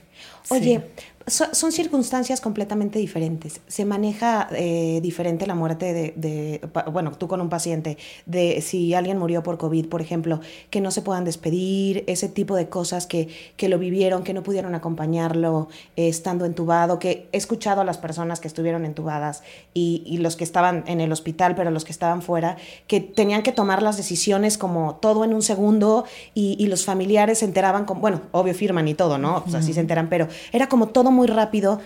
Oye, 0.49 0.81
son 1.27 1.71
circunstancias 1.71 2.41
completamente 2.41 2.99
diferentes. 2.99 3.61
Se 3.67 3.85
maneja 3.85 4.47
eh, 4.51 4.99
diferente 5.01 5.47
la 5.47 5.55
muerte 5.55 5.93
de, 6.15 6.61
bueno, 6.91 7.11
tú 7.11 7.27
con 7.27 7.39
un 7.39 7.49
paciente, 7.49 7.97
de 8.25 8.61
si 8.61 8.93
alguien 8.93 9.17
murió 9.17 9.41
por 9.41 9.57
COVID, 9.57 9.87
por 9.87 10.01
ejemplo, 10.01 10.41
que 10.69 10.81
no 10.81 10.91
se 10.91 11.01
puedan 11.01 11.23
despedir, 11.23 12.03
ese 12.07 12.27
tipo 12.27 12.55
de 12.55 12.67
cosas 12.67 13.07
que, 13.07 13.29
que 13.55 13.69
lo 13.69 13.79
vivieron, 13.79 14.23
que 14.23 14.33
no 14.33 14.43
pudieron 14.43 14.75
acompañarlo 14.75 15.69
eh, 15.95 16.09
estando 16.09 16.45
entubado, 16.45 16.99
que 16.99 17.29
he 17.31 17.37
escuchado 17.37 17.81
a 17.81 17.85
las 17.85 17.97
personas 17.97 18.39
que 18.39 18.47
estuvieron 18.47 18.85
entubadas 18.85 19.43
y, 19.73 20.03
y, 20.05 20.17
los 20.17 20.35
que 20.35 20.43
estaban 20.43 20.83
en 20.87 20.99
el 20.99 21.11
hospital, 21.11 21.55
pero 21.55 21.71
los 21.71 21.85
que 21.85 21.91
estaban 21.91 22.21
fuera, 22.21 22.57
que 22.87 22.99
tenían 22.99 23.43
que 23.43 23.51
tomar 23.51 23.81
las 23.81 23.97
decisiones 23.97 24.57
como 24.57 24.95
todo 24.95 25.23
en 25.23 25.33
un 25.33 25.41
segundo 25.41 26.05
y, 26.33 26.55
y 26.59 26.67
los 26.67 26.83
familiares 26.85 27.39
se 27.39 27.45
enteraban, 27.45 27.85
con, 27.85 28.01
bueno, 28.01 28.21
obvio 28.31 28.53
firman 28.53 28.87
y 28.87 28.93
todo, 28.93 29.17
¿no? 29.17 29.43
O 29.45 29.49
sea, 29.49 29.61
sí 29.61 29.73
se 29.73 29.79
enteran, 29.79 30.09
pero 30.09 30.27
era 30.51 30.67
como 30.67 30.87
todo 30.87 31.12
muy 31.13 31.27
rápido. 31.27 31.79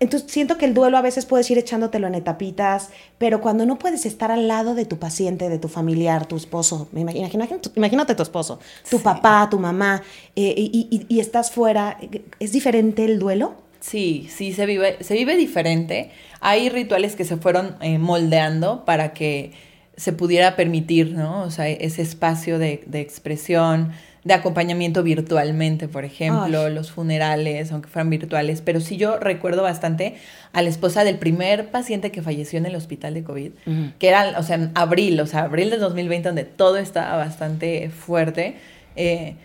Entonces 0.00 0.30
siento 0.30 0.58
que 0.58 0.64
el 0.64 0.74
duelo 0.74 0.98
a 0.98 1.02
veces 1.02 1.24
puedes 1.24 1.50
ir 1.50 1.58
echándotelo 1.58 2.06
en 2.06 2.14
etapitas, 2.14 2.90
pero 3.16 3.40
cuando 3.40 3.64
no 3.64 3.78
puedes 3.78 4.06
estar 4.06 4.30
al 4.30 4.48
lado 4.48 4.74
de 4.74 4.84
tu 4.84 4.98
paciente, 4.98 5.48
de 5.48 5.58
tu 5.58 5.68
familiar, 5.68 6.26
tu 6.26 6.36
esposo, 6.36 6.88
imagínate, 6.94 8.14
tu 8.14 8.22
esposo, 8.22 8.58
tu 8.90 9.00
papá, 9.00 9.48
tu 9.50 9.58
mamá, 9.58 10.02
eh, 10.34 10.54
y, 10.56 11.20
estás 11.20 11.52
fuera, 11.52 11.98
¿es 12.40 12.52
diferente 12.52 13.04
el 13.04 13.18
duelo? 13.18 13.54
Sí, 13.80 14.28
sí, 14.34 14.52
se 14.52 14.66
vive, 14.66 14.96
se 15.00 15.14
vive 15.14 15.36
diferente. 15.36 16.10
Hay 16.40 16.70
rituales 16.70 17.16
que 17.16 17.24
se 17.24 17.36
fueron 17.36 17.76
eh, 17.80 17.98
moldeando 17.98 18.84
para 18.84 19.12
que 19.12 19.52
se 19.96 20.12
pudiera 20.12 20.56
permitir, 20.56 21.12
¿no? 21.12 21.42
O 21.42 21.50
sea, 21.50 21.68
ese 21.68 22.02
espacio 22.02 22.58
de, 22.58 22.82
de 22.86 23.00
expresión, 23.00 23.92
de 24.24 24.32
acompañamiento 24.32 25.02
virtualmente, 25.02 25.86
por 25.86 26.04
ejemplo, 26.04 26.70
los 26.70 26.90
funerales, 26.90 27.70
aunque 27.72 27.88
fueran 27.88 28.08
virtuales. 28.08 28.62
Pero 28.62 28.80
sí 28.80 28.96
yo 28.96 29.18
recuerdo 29.18 29.62
bastante 29.62 30.16
a 30.52 30.62
la 30.62 30.70
esposa 30.70 31.04
del 31.04 31.18
primer 31.18 31.70
paciente 31.70 32.10
que 32.10 32.22
falleció 32.22 32.58
en 32.58 32.66
el 32.66 32.74
hospital 32.74 33.12
de 33.14 33.22
COVID, 33.22 33.50
que 33.98 34.08
era, 34.08 34.38
o 34.38 34.42
sea, 34.42 34.56
en 34.56 34.70
abril, 34.74 35.20
o 35.20 35.26
sea, 35.26 35.42
abril 35.42 35.68
de 35.68 35.76
2020, 35.76 36.28
donde 36.28 36.44
todo 36.44 36.78
estaba 36.78 37.16
bastante 37.16 37.90
fuerte. 37.90 38.56
Eh, 38.96 39.36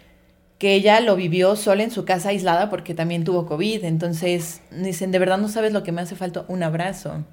que 0.60 0.74
ella 0.74 1.00
lo 1.00 1.16
vivió 1.16 1.56
sola 1.56 1.84
en 1.84 1.92
su 1.92 2.04
casa 2.04 2.30
aislada 2.30 2.70
porque 2.70 2.94
también 2.94 3.24
tuvo 3.24 3.46
COVID. 3.46 3.86
Entonces, 3.86 4.62
dicen, 4.72 5.12
de 5.12 5.20
verdad 5.20 5.38
no 5.38 5.48
sabes 5.48 5.72
lo 5.72 5.84
que 5.84 5.94
me 5.94 6.02
hace 6.02 6.16
falta, 6.16 6.44
un 6.50 6.64
abrazo, 6.64 7.24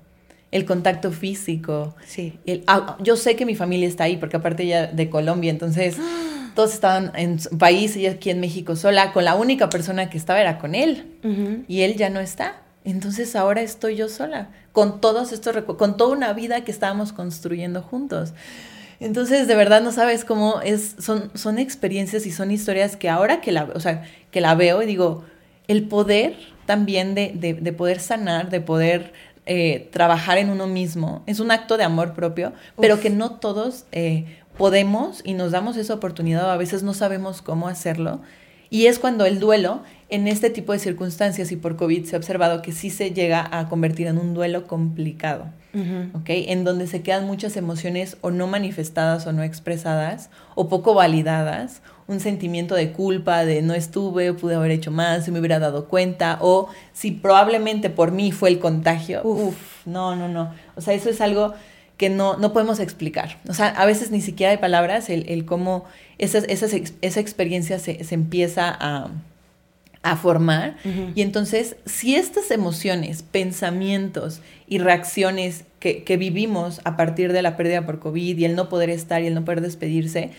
el 0.53 0.65
contacto 0.65 1.11
físico. 1.11 1.97
Sí. 2.07 2.39
El, 2.47 2.63
ah, 2.69 2.97
yo 3.01 3.17
sé 3.17 3.35
que 3.35 3.45
mi 3.45 3.57
familia 3.57 3.89
está 3.89 4.05
ahí 4.05 4.17
porque 4.17 4.37
aparte 4.37 4.63
ella 4.63 4.89
de 4.89 5.11
Colombia, 5.11 5.51
entonces... 5.51 5.97
todos 6.57 6.75
estaban 6.75 7.13
en 7.15 7.39
su 7.39 7.57
país, 7.57 7.95
ella 7.95 8.13
aquí 8.13 8.31
en 8.31 8.41
México 8.41 8.75
sola, 8.75 9.13
con 9.13 9.25
la 9.25 9.37
única 9.37 9.71
persona 9.71 10.11
que 10.11 10.19
estaba 10.19 10.41
era 10.41 10.59
con 10.59 10.75
él. 10.75 11.13
Y 11.69 11.83
él 11.83 11.97
ya 11.97 12.11
no 12.11 12.19
está. 12.19 12.63
Entonces 12.85 13.37
ahora 13.37 13.63
estoy 13.63 13.95
yo 13.97 14.09
sola, 14.09 14.49
con 14.73 15.01
todos 15.01 15.33
estos 15.33 15.57
con 15.77 15.97
toda 15.97 16.17
una 16.17 16.33
vida 16.33 16.63
que 16.63 16.71
estábamos 16.73 17.13
construyendo 17.13 17.83
juntos. 17.83 18.33
Entonces, 19.01 19.47
de 19.47 19.55
verdad 19.55 19.83
no 19.83 19.93
sabes 19.93 20.25
cómo 20.25 20.61
es, 20.63 20.97
son, 20.99 21.31
son 21.35 21.59
experiencias 21.59 22.27
y 22.27 22.33
son 22.33 22.51
historias 22.51 22.97
que 22.97 23.09
ahora 23.09 23.41
que 23.41 23.53
la, 23.53 23.65
o 23.75 23.81
sea, 23.81 24.05
que 24.31 24.41
la 24.41 24.55
veo 24.55 24.83
y 24.83 24.87
digo, 24.87 25.25
el 25.69 25.87
poder 25.87 26.37
también 26.65 27.15
de, 27.15 27.33
de, 27.35 27.73
poder 27.73 28.01
sanar, 28.01 28.49
de 28.51 28.61
poder 28.61 29.13
eh, 29.45 29.89
trabajar 29.93 30.39
en 30.39 30.51
uno 30.51 30.67
mismo, 30.67 31.23
es 31.27 31.41
un 31.41 31.51
acto 31.51 31.77
de 31.77 31.85
amor 31.85 32.15
propio, 32.15 32.53
pero 32.81 33.01
que 33.01 33.11
no 33.11 33.33
todos 33.33 33.85
eh, 33.93 34.39
podemos 34.57 35.21
y 35.25 35.35
nos 35.35 35.53
damos 35.53 35.77
esa 35.77 35.95
oportunidad, 35.95 36.51
a 36.51 36.57
veces 36.57 36.83
no 36.83 36.95
sabemos 36.95 37.43
cómo 37.43 37.69
hacerlo. 37.69 38.21
Y 38.69 38.87
es 38.87 38.99
cuando 38.99 39.27
el 39.27 39.39
duelo, 39.39 39.83
en 40.09 40.27
este 40.27 40.51
tipo 40.51 40.73
de 40.73 40.79
circunstancias 40.79 41.53
y 41.53 41.57
por 41.57 41.77
COVID, 41.77 42.05
se 42.05 42.17
ha 42.17 42.19
observado 42.19 42.63
que 42.63 42.73
sí 42.73 42.91
se 42.91 43.13
llega 43.13 43.49
a 43.51 43.69
convertir 43.69 44.09
en 44.09 44.19
un 44.19 44.35
duelo 44.35 44.67
complicado, 44.67 45.47
En 45.73 46.65
donde 46.65 46.87
se 46.87 47.03
quedan 47.03 47.27
muchas 47.27 47.57
emociones 47.57 48.17
o 48.23 48.31
no 48.31 48.47
manifestadas 48.47 49.27
o 49.27 49.33
no 49.33 49.43
expresadas 49.43 50.31
o 50.55 50.69
poco 50.69 50.95
validadas, 50.95 51.83
un 52.09 52.21
sentimiento 52.21 52.75
de 52.75 52.93
culpa, 52.93 53.45
de 53.45 53.63
no 53.63 53.75
estuve, 53.75 54.33
pude 54.33 54.55
haber 54.55 54.71
hecho 54.71 54.91
más, 54.91 55.25
si 55.25 55.31
me 55.31 55.39
hubiera 55.39 55.59
dado 55.59 55.87
cuenta, 55.87 56.39
o 56.41 56.69
si 56.93 57.11
probablemente 57.11 57.91
por 57.91 58.11
mí 58.11 58.33
fue 58.33 58.49
el 58.49 58.59
contagio. 58.59 59.21
Uf, 59.25 59.87
no, 59.87 60.17
no, 60.17 60.29
no. 60.29 60.53
O 60.77 60.81
sea, 60.81 60.95
eso 60.95 61.11
es 61.11 61.21
algo 61.21 61.55
que 61.97 62.11
no, 62.11 62.37
no 62.37 62.53
podemos 62.53 62.81
explicar. 62.81 63.39
O 63.49 63.55
sea, 63.55 63.69
a 63.69 63.87
veces 63.87 64.11
ni 64.11 64.21
siquiera 64.21 64.51
hay 64.53 64.59
palabras, 64.59 65.09
el, 65.09 65.29
el 65.29 65.45
cómo 65.45 65.85
esas, 66.19 66.45
esas, 66.49 66.75
esa 67.01 67.21
experiencia 67.21 67.79
se, 67.79 68.05
se 68.05 68.15
empieza 68.15 68.69
a, 68.69 69.11
a 70.03 70.17
formar. 70.17 70.77
Y 71.15 71.23
entonces, 71.23 71.77
si 71.85 72.15
estas 72.15 72.51
emociones, 72.51 73.23
pensamientos 73.23 74.41
y 74.69 74.79
reacciones 74.79 75.65
que, 75.81 76.05
que, 76.05 76.17
vivimos 76.17 76.81
a 76.85 76.97
partir 76.97 77.33
de 77.33 77.43
la 77.43 77.57
pérdida 77.57 77.85
por 77.87 77.99
COVID 77.99 78.39
y 78.39 78.45
el 78.45 78.55
no 78.55 78.69
poder 78.69 78.91
estar 78.91 79.23
y 79.23 79.27
el 79.27 79.35
no 79.35 79.45
poder 79.45 79.63
despedirse, 79.63 80.31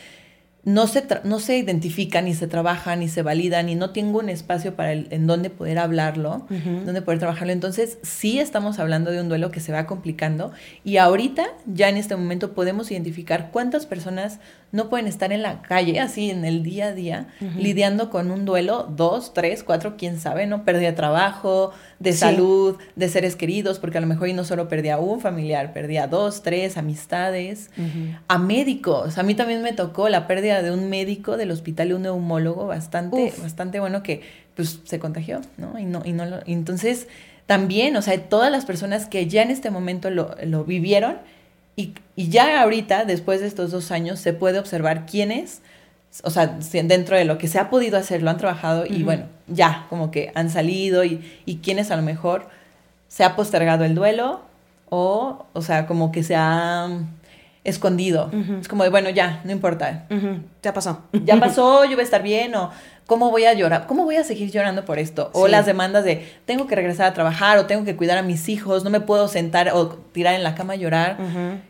no 0.67 0.85
se, 0.85 1.01
no 1.23 1.39
se 1.39 1.57
identifica, 1.57 2.21
ni 2.21 2.33
se 2.33 2.45
trabaja, 2.45 2.97
ni 2.97 3.07
se 3.07 3.21
valida, 3.21 3.63
ni 3.63 3.75
no 3.75 3.91
tengo 3.91 4.19
un 4.19 4.27
espacio 4.27 4.75
para 4.75 4.91
el, 4.91 5.07
en 5.11 5.25
donde 5.25 5.49
poder 5.49 5.79
hablarlo, 5.79 6.45
donde 6.49 7.01
poder 7.01 7.19
trabajarlo. 7.19 7.53
Entonces, 7.53 7.99
sí 8.01 8.41
estamos 8.41 8.77
hablando 8.77 9.11
de 9.11 9.21
un 9.21 9.29
duelo 9.29 9.49
que 9.49 9.61
se 9.61 9.71
va 9.71 9.85
complicando 9.85 10.51
y 10.83 10.97
ahorita, 10.97 11.45
ya 11.67 11.87
en 11.87 11.95
este 11.95 12.17
momento, 12.17 12.51
podemos 12.51 12.91
identificar 12.91 13.49
cuántas 13.53 13.85
personas 13.85 14.39
no 14.73 14.89
pueden 14.89 15.07
estar 15.07 15.31
en 15.31 15.41
la 15.41 15.61
calle, 15.61 16.01
así 16.01 16.29
en 16.29 16.43
el 16.43 16.63
día 16.63 16.87
a 16.87 16.93
día, 16.93 17.27
lidiando 17.57 18.09
con 18.09 18.29
un 18.29 18.43
duelo, 18.43 18.91
dos, 18.93 19.33
tres, 19.33 19.63
cuatro, 19.63 19.95
quién 19.97 20.19
sabe, 20.19 20.47
¿no? 20.47 20.65
Pérdida 20.65 20.89
de 20.89 20.97
trabajo, 20.97 21.71
de 21.99 22.13
salud, 22.13 22.77
de 22.95 23.09
seres 23.09 23.35
queridos, 23.35 23.79
porque 23.79 23.97
a 23.97 24.01
lo 24.01 24.07
mejor 24.07 24.27
y 24.27 24.33
no 24.33 24.43
solo 24.43 24.67
perdía 24.67 24.97
un 24.97 25.19
familiar, 25.19 25.73
perdía 25.73 26.07
dos, 26.07 26.43
tres, 26.43 26.77
amistades, 26.77 27.69
a 28.27 28.37
médicos. 28.37 29.17
A 29.17 29.23
mí 29.23 29.35
también 29.35 29.61
me 29.61 29.73
tocó 29.73 30.09
la 30.09 30.27
pérdida 30.27 30.61
de 30.61 30.71
un 30.71 30.89
médico 30.89 31.37
del 31.37 31.51
hospital, 31.51 31.93
un 31.93 32.03
neumólogo 32.03 32.67
bastante, 32.67 33.33
bastante 33.41 33.79
bueno 33.79 34.03
que 34.03 34.21
pues 34.55 34.81
se 34.83 34.99
contagió, 34.99 35.41
¿no? 35.57 35.77
Y 35.77 35.85
no, 35.85 36.01
y 36.03 36.13
no 36.13 36.25
lo, 36.25 36.39
entonces 36.45 37.07
también, 37.45 37.95
o 37.95 38.01
sea, 38.01 38.19
todas 38.27 38.51
las 38.51 38.65
personas 38.65 39.05
que 39.05 39.27
ya 39.27 39.41
en 39.41 39.51
este 39.51 39.69
momento 39.69 40.09
lo, 40.09 40.35
lo 40.43 40.65
vivieron, 40.65 41.17
y, 41.77 41.93
ya 42.15 42.63
ahorita, 42.63 43.05
después 43.05 43.39
de 43.39 43.45
estos 43.45 43.69
dos 43.69 43.91
años, 43.91 44.19
se 44.19 44.33
puede 44.33 44.57
observar 44.57 45.05
quiénes, 45.05 45.61
o 46.23 46.29
sea, 46.29 46.57
dentro 46.83 47.15
de 47.17 47.25
lo 47.25 47.37
que 47.37 47.47
se 47.47 47.59
ha 47.59 47.69
podido 47.69 47.97
hacer, 47.97 48.21
lo 48.23 48.29
han 48.29 48.37
trabajado 48.37 48.85
y 48.85 49.03
bueno, 49.03 49.25
ya, 49.47 49.85
como 49.89 50.11
que 50.11 50.31
han 50.35 50.49
salido 50.49 51.03
y, 51.03 51.21
y 51.45 51.57
quienes 51.57 51.91
a 51.91 51.95
lo 51.95 52.01
mejor 52.01 52.47
se 53.07 53.23
ha 53.23 53.35
postergado 53.35 53.85
el 53.85 53.95
duelo 53.95 54.41
o, 54.89 55.45
o 55.53 55.61
sea, 55.61 55.85
como 55.85 56.11
que 56.11 56.23
se 56.23 56.35
ha 56.35 56.89
escondido. 57.63 58.31
Es 58.61 58.69
como 58.69 58.83
de, 58.83 58.89
bueno, 58.89 59.09
ya, 59.09 59.41
no 59.43 59.51
importa. 59.51 60.05
Ya 60.63 60.73
pasó. 60.73 61.03
Ya 61.11 61.35
pasó, 61.39 61.83
yo 61.83 61.91
voy 61.91 62.01
a 62.01 62.03
estar 62.03 62.23
bien 62.23 62.55
o 62.55 62.71
¿cómo 63.05 63.29
voy 63.29 63.43
a 63.43 63.53
llorar? 63.53 63.87
¿Cómo 63.87 64.05
voy 64.05 64.15
a 64.15 64.23
seguir 64.23 64.51
llorando 64.51 64.85
por 64.85 64.99
esto? 64.99 65.29
O 65.33 65.47
las 65.47 65.65
demandas 65.65 66.05
de, 66.05 66.25
tengo 66.45 66.67
que 66.67 66.75
regresar 66.75 67.07
a 67.07 67.13
trabajar 67.13 67.57
o 67.57 67.65
tengo 67.65 67.83
que 67.83 67.97
cuidar 67.97 68.17
a 68.17 68.23
mis 68.23 68.47
hijos, 68.47 68.85
no 68.85 68.89
me 68.89 69.01
puedo 69.01 69.27
sentar 69.27 69.71
o 69.73 69.89
tirar 69.89 70.35
en 70.35 70.43
la 70.43 70.55
cama 70.55 70.73
a 70.73 70.75
llorar, 70.77 71.17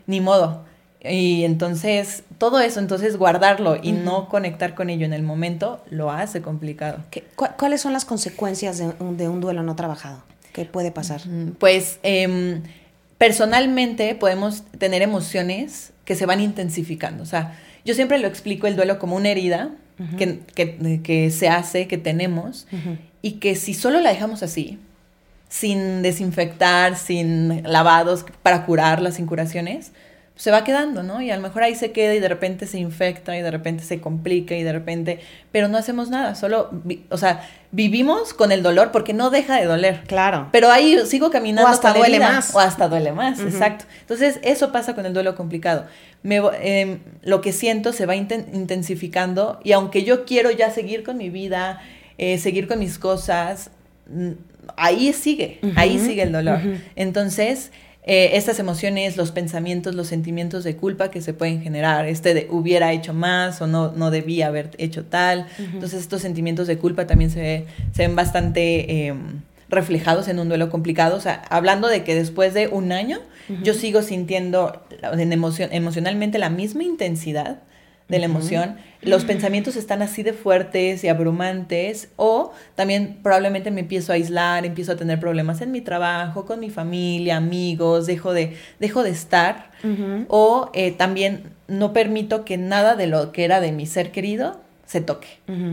ni 0.06 0.20
modo. 0.20 0.67
Y 1.02 1.44
entonces, 1.44 2.24
todo 2.38 2.60
eso, 2.60 2.80
entonces 2.80 3.16
guardarlo 3.16 3.78
y 3.80 3.92
no 3.92 4.28
conectar 4.28 4.74
con 4.74 4.90
ello 4.90 5.06
en 5.06 5.12
el 5.12 5.22
momento, 5.22 5.84
lo 5.90 6.10
hace 6.10 6.42
complicado. 6.42 7.04
¿Cuáles 7.36 7.80
son 7.80 7.92
las 7.92 8.04
consecuencias 8.04 8.78
de 8.78 9.28
un, 9.28 9.40
duelo 9.40 9.62
no 9.62 9.76
trabajado? 9.76 10.24
¿Qué 10.52 10.64
puede 10.64 10.90
pasar? 10.90 11.22
Pues 11.58 12.00
em, 12.02 12.62
personalmente 13.16 14.14
podemos 14.16 14.64
tener 14.78 15.02
emociones 15.02 15.92
que 16.04 16.16
se 16.16 16.26
van 16.26 16.40
intensificando. 16.40 17.22
O 17.22 17.26
sea, 17.26 17.56
yo 17.84 17.94
siempre 17.94 18.18
lo 18.18 18.26
explico 18.26 18.66
el 18.66 18.74
duelo 18.74 18.98
como 18.98 19.14
una 19.14 19.28
herida 19.28 19.70
que, 20.16 21.30
se 21.30 21.48
hace, 21.48 21.86
que 21.86 21.98
tenemos, 21.98 22.66
y 23.22 23.32
que 23.32 23.54
si 23.54 23.74
solo 23.74 24.00
la 24.00 24.10
dejamos 24.10 24.42
así, 24.42 24.78
sin 25.48 26.02
desinfectar, 26.02 26.96
sin 26.96 27.62
lavados 27.62 28.24
para 28.42 28.66
curarlas, 28.66 29.14
sin 29.14 29.26
curaciones, 29.26 29.92
se 30.38 30.52
va 30.52 30.62
quedando, 30.62 31.02
¿no? 31.02 31.20
Y 31.20 31.32
a 31.32 31.36
lo 31.36 31.42
mejor 31.42 31.64
ahí 31.64 31.74
se 31.74 31.90
queda 31.90 32.14
y 32.14 32.20
de 32.20 32.28
repente 32.28 32.68
se 32.68 32.78
infecta 32.78 33.36
y 33.36 33.42
de 33.42 33.50
repente 33.50 33.82
se 33.82 34.00
complica 34.00 34.54
y 34.54 34.62
de 34.62 34.72
repente, 34.72 35.18
pero 35.50 35.66
no 35.66 35.76
hacemos 35.76 36.10
nada, 36.10 36.36
solo, 36.36 36.70
o 37.10 37.18
sea, 37.18 37.44
vivimos 37.72 38.34
con 38.34 38.52
el 38.52 38.62
dolor 38.62 38.92
porque 38.92 39.12
no 39.12 39.30
deja 39.30 39.56
de 39.56 39.64
doler. 39.66 40.04
Claro. 40.06 40.48
Pero 40.52 40.70
ahí 40.70 40.96
sigo 41.06 41.32
caminando. 41.32 41.68
O 41.68 41.72
hasta 41.74 41.92
duele 41.92 42.20
más. 42.20 42.54
O 42.54 42.60
hasta 42.60 42.88
duele 42.88 43.10
más, 43.10 43.40
exacto. 43.40 43.84
Entonces, 44.00 44.38
eso 44.44 44.70
pasa 44.70 44.94
con 44.94 45.06
el 45.06 45.12
duelo 45.12 45.34
complicado. 45.34 45.86
Me, 46.22 46.40
em, 46.62 47.00
lo 47.22 47.40
que 47.40 47.52
siento 47.52 47.92
se 47.92 48.06
va 48.06 48.14
intensificando 48.14 49.58
y 49.64 49.72
aunque 49.72 50.04
yo 50.04 50.24
quiero 50.24 50.52
ya 50.52 50.70
seguir 50.70 51.02
con 51.02 51.16
mi 51.16 51.30
vida, 51.30 51.80
eh, 52.16 52.38
seguir 52.38 52.68
con 52.68 52.78
mis 52.78 53.00
cosas, 53.00 53.72
ahí 54.76 55.12
sigue, 55.12 55.58
ahí 55.74 55.98
sigue 55.98 56.22
el 56.22 56.30
dolor. 56.30 56.60
Entonces, 56.94 57.72
eh, 58.10 58.38
estas 58.38 58.58
emociones, 58.58 59.18
los 59.18 59.32
pensamientos, 59.32 59.94
los 59.94 60.06
sentimientos 60.06 60.64
de 60.64 60.76
culpa 60.76 61.10
que 61.10 61.20
se 61.20 61.34
pueden 61.34 61.60
generar, 61.60 62.06
este 62.06 62.32
de 62.32 62.46
hubiera 62.50 62.90
hecho 62.94 63.12
más 63.12 63.60
o 63.60 63.66
no, 63.66 63.92
no 63.92 64.10
debía 64.10 64.46
haber 64.46 64.70
hecho 64.78 65.04
tal. 65.04 65.46
Entonces 65.58 66.00
estos 66.00 66.22
sentimientos 66.22 66.66
de 66.66 66.78
culpa 66.78 67.06
también 67.06 67.30
se, 67.30 67.66
se 67.92 68.06
ven 68.06 68.16
bastante 68.16 69.08
em, 69.08 69.42
reflejados 69.68 70.26
en 70.28 70.38
un 70.38 70.48
duelo 70.48 70.70
complicado. 70.70 71.18
O 71.18 71.20
sea, 71.20 71.42
hablando 71.50 71.86
de 71.86 72.02
que 72.02 72.14
después 72.14 72.54
de 72.54 72.68
un 72.68 72.92
año 72.92 73.18
yo 73.62 73.74
sigo 73.74 74.00
sintiendo 74.00 74.82
en 75.02 75.30
emoción, 75.30 75.68
emocionalmente 75.70 76.38
la 76.38 76.48
misma 76.48 76.84
intensidad 76.84 77.58
de 78.08 78.18
la 78.18 78.24
emoción, 78.24 78.76
los 79.02 79.24
pensamientos 79.24 79.76
están 79.76 80.02
así 80.02 80.22
de 80.22 80.32
fuertes 80.32 81.04
y 81.04 81.08
abrumantes, 81.08 82.08
o 82.16 82.52
también 82.74 83.18
probablemente 83.22 83.70
me 83.70 83.80
empiezo 83.80 84.12
a 84.12 84.14
aislar, 84.14 84.64
empiezo 84.64 84.92
a 84.92 84.96
tener 84.96 85.20
problemas 85.20 85.60
en 85.60 85.70
mi 85.70 85.82
trabajo, 85.82 86.46
con 86.46 86.58
mi 86.58 86.70
familia, 86.70 87.36
amigos, 87.36 88.06
dejo 88.06 88.32
de, 88.32 88.56
dejo 88.80 89.02
de 89.02 89.10
estar, 89.10 89.70
o 90.28 90.70
eh, 90.72 90.90
también 90.92 91.50
no 91.68 91.92
permito 91.92 92.44
que 92.44 92.56
nada 92.56 92.96
de 92.96 93.06
lo 93.06 93.30
que 93.30 93.44
era 93.44 93.60
de 93.60 93.72
mi 93.72 93.86
ser 93.86 94.10
querido 94.10 94.60
se 94.86 95.02
toque. 95.02 95.28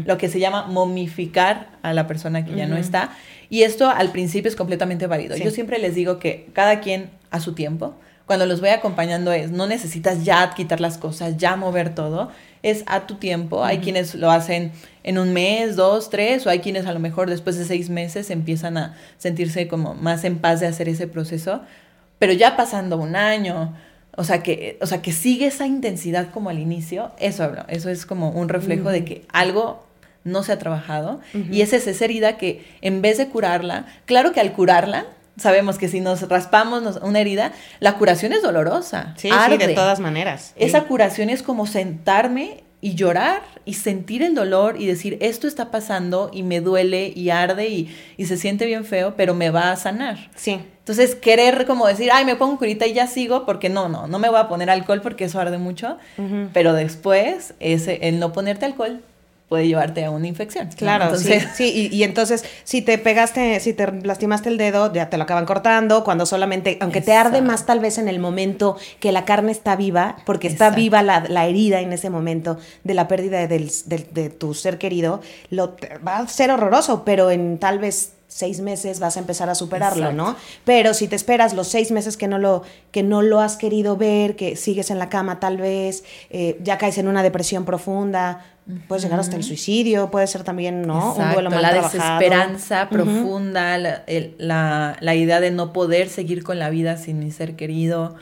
Lo 0.06 0.18
que 0.18 0.28
se 0.28 0.40
llama 0.40 0.68
momificar 0.68 1.70
a 1.84 1.94
la 1.94 2.06
persona 2.06 2.44
que 2.44 2.54
ya 2.54 2.68
no 2.68 2.76
está. 2.76 3.12
Y 3.50 3.64
esto 3.64 3.90
al 3.90 4.12
principio 4.12 4.50
es 4.50 4.58
completamente 4.58 5.08
válido. 5.08 5.38
Yo 5.38 5.52
siempre 5.52 5.80
les 5.80 5.96
digo 5.96 6.20
que 6.20 6.50
cada 6.52 6.82
quien 6.82 7.10
a 7.32 7.40
su 7.40 7.54
tiempo. 7.54 7.96
Cuando 8.26 8.46
los 8.46 8.60
voy 8.60 8.70
acompañando 8.70 9.32
es, 9.32 9.52
no 9.52 9.68
necesitas 9.68 10.24
ya 10.24 10.50
quitar 10.56 10.82
las 10.82 10.98
cosas, 10.98 11.38
ya 11.38 11.56
mover 11.56 11.94
todo, 11.94 12.32
es 12.64 12.84
a 12.88 13.06
tu 13.06 13.16
tiempo. 13.16 13.64
Hay 13.64 13.78
quienes 13.78 14.16
lo 14.16 14.32
hacen 14.32 14.72
en 15.04 15.20
un 15.20 15.34
mes, 15.34 15.76
dos, 15.76 16.10
tres, 16.10 16.48
o 16.48 16.50
hay 16.50 16.60
quienes 16.60 16.88
a 16.88 16.94
lo 16.94 17.00
mejor 17.00 17.30
después 17.30 17.58
de 17.58 17.66
seis 17.66 17.90
meses 17.92 18.32
empiezan 18.32 18.78
a 18.78 18.98
sentirse 19.20 19.68
como 19.68 19.94
más 19.94 20.24
en 20.24 20.40
paz 20.40 20.60
de 20.60 20.68
hacer 20.68 20.90
ese 20.90 21.08
proceso, 21.08 21.62
pero 22.18 22.34
ya 22.34 22.58
pasando 22.58 22.98
un 22.98 23.16
año, 23.16 23.76
o 24.18 24.24
sea, 24.24 24.42
que, 24.42 24.80
o 24.82 24.88
sea, 24.88 25.02
que 25.02 25.12
sigue 25.12 25.46
esa 25.46 25.68
intensidad 25.68 26.32
como 26.32 26.50
al 26.50 26.58
inicio, 26.58 27.12
eso 27.20 27.44
hablo, 27.44 27.66
eso 27.68 27.90
es 27.90 28.08
como 28.08 28.32
un 28.32 28.50
reflejo 28.50 28.90
de 28.90 29.06
que 29.06 29.26
algo 29.32 29.86
no 30.24 30.42
se 30.42 30.54
ha 30.54 30.58
trabajado 30.58 31.22
y 31.52 31.62
es 31.62 31.72
esa 31.74 32.04
herida 32.04 32.38
que 32.38 32.66
en 32.82 33.02
vez 33.02 33.20
de 33.20 33.28
curarla, 33.28 33.86
claro 34.06 34.32
que 34.32 34.40
al 34.40 34.54
curarla, 34.54 35.06
sabemos 35.38 35.78
que 35.78 35.88
si 35.88 36.00
nos 36.00 36.28
raspamos 36.28 37.00
una 37.02 37.20
herida, 37.20 37.52
la 37.80 37.98
curación 37.98 38.34
es 38.34 38.42
dolorosa. 38.42 39.14
Sí, 39.18 39.30
sí, 39.30 39.58
de 39.58 39.74
todas 39.74 40.00
maneras. 40.00 40.54
Esa 40.56 40.84
curación 40.84 41.30
es 41.30 41.44
como 41.44 41.68
sentarme 41.68 42.64
y 42.82 42.94
llorar 42.94 43.42
y 43.66 43.74
sentir 43.74 44.22
el 44.22 44.36
dolor 44.36 44.80
y 44.80 44.86
decir, 44.86 45.18
esto 45.20 45.48
está 45.48 45.72
pasando 45.72 46.30
y 46.32 46.44
me 46.44 46.62
duele 46.62 47.12
y 47.16 47.32
arde 47.32 47.68
y, 47.68 47.96
y, 48.16 48.26
se 48.26 48.38
siente 48.38 48.68
bien 48.68 48.86
feo, 48.86 49.16
pero 49.18 49.34
me 49.34 49.50
va 49.50 49.72
a 49.72 49.76
sanar. 49.76 50.30
Sí. 50.36 50.60
Entonces, 50.80 51.16
querer 51.16 51.66
como 51.66 51.88
decir, 51.88 52.12
ay, 52.14 52.26
me 52.26 52.36
pongo 52.36 52.60
curita 52.60 52.86
y 52.86 52.94
ya 52.94 53.08
sigo, 53.08 53.44
porque 53.44 53.70
no, 53.70 53.90
no, 53.90 54.06
no 54.06 54.20
me 54.20 54.30
voy 54.30 54.40
a 54.40 54.48
poner 54.48 54.70
alcohol 54.70 55.02
porque 55.02 55.26
eso 55.26 55.40
arde 55.40 55.58
mucho, 55.58 55.98
pero 56.54 56.74
después, 56.74 57.56
ese, 57.60 58.08
el 58.08 58.20
no 58.20 58.32
ponerte 58.32 58.66
alcohol 58.66 59.02
puede 59.50 59.68
llevarte 59.68 60.04
a 60.06 60.12
una 60.12 60.28
infección. 60.28 60.70
Claro, 60.76 61.16
sí, 61.18 61.34
sí 61.54 61.90
y, 61.92 62.04
entonces 62.04 62.44
si 62.64 62.82
te 62.82 62.98
pegaste, 62.98 63.60
si 63.60 63.74
te 63.74 63.92
lastimaste 63.92 64.50
el 64.50 64.58
dedo, 64.58 64.92
ya 64.92 65.10
te 65.10 65.18
lo 65.18 65.24
acaban 65.24 65.46
cortando, 65.46 66.04
cuando 66.04 66.26
solamente, 66.26 66.78
aunque 66.82 67.02
te 67.02 67.14
arde 67.14 67.42
más 67.42 67.66
tal 67.66 67.80
vez 67.80 67.98
en 67.98 68.08
el 68.08 68.20
momento 68.20 68.78
que 69.00 69.12
la 69.12 69.26
carne 69.26 69.52
está 69.52 69.76
viva, 69.76 70.18
porque 70.26 70.48
está 70.48 70.72
viva 70.72 71.04
la, 71.04 71.46
herida 71.46 71.82
en 71.82 71.94
ese 71.94 72.10
momento 72.10 72.58
de 72.84 72.94
la 72.96 73.08
pérdida 73.08 73.48
de 73.48 74.36
tu 74.38 74.54
ser 74.54 74.78
querido, 74.78 75.22
lo, 75.50 75.76
va 76.06 76.18
a 76.18 76.28
ser 76.28 76.50
horroroso, 76.50 77.04
pero 77.06 77.30
en 77.30 77.60
tal 77.60 77.80
vez 77.80 78.14
seis 78.36 78.60
meses 78.60 79.00
vas 79.00 79.16
a 79.16 79.22
empezar 79.22 79.50
a 79.50 79.56
superarlo, 79.56 80.12
¿no? 80.12 80.36
Pero 80.66 80.94
si 80.94 81.08
te 81.08 81.16
esperas 81.16 81.54
los 81.54 81.70
seis 81.70 81.92
meses 81.92 82.18
que 82.18 82.28
no 82.28 82.38
lo, 82.38 82.64
que 82.92 83.02
no 83.02 83.22
lo 83.22 83.40
has 83.40 83.56
querido 83.56 83.96
ver, 83.96 84.36
que 84.36 84.58
sigues 84.58 84.92
en 84.92 85.00
la 85.00 85.08
cama 85.08 85.40
tal 85.40 85.56
vez, 85.56 86.04
eh, 86.30 86.60
ya 86.62 86.78
caes 86.78 86.98
en 86.98 87.08
una 87.08 87.24
depresión 87.24 87.64
profunda, 87.64 88.44
puedes 88.88 89.04
llegar 89.04 89.20
hasta 89.20 89.36
el 89.36 89.44
suicidio, 89.44 90.10
puede 90.10 90.26
ser 90.26 90.44
también, 90.44 90.82
¿no? 90.82 91.14
Un 91.14 91.34
duelo 91.34 91.52
mal 91.52 91.62
la 91.62 91.74
desesperanza 91.74 92.90
profunda, 92.90 93.78
la, 93.78 95.16
idea 95.16 95.40
de 95.40 95.52
no 95.52 95.72
poder 95.72 96.10
seguir 96.10 96.44
con 96.44 96.58
la 96.58 96.70
vida 96.70 96.98
sin 96.98 97.20
mi 97.20 97.32
ser 97.32 97.56
querido, 97.56 98.16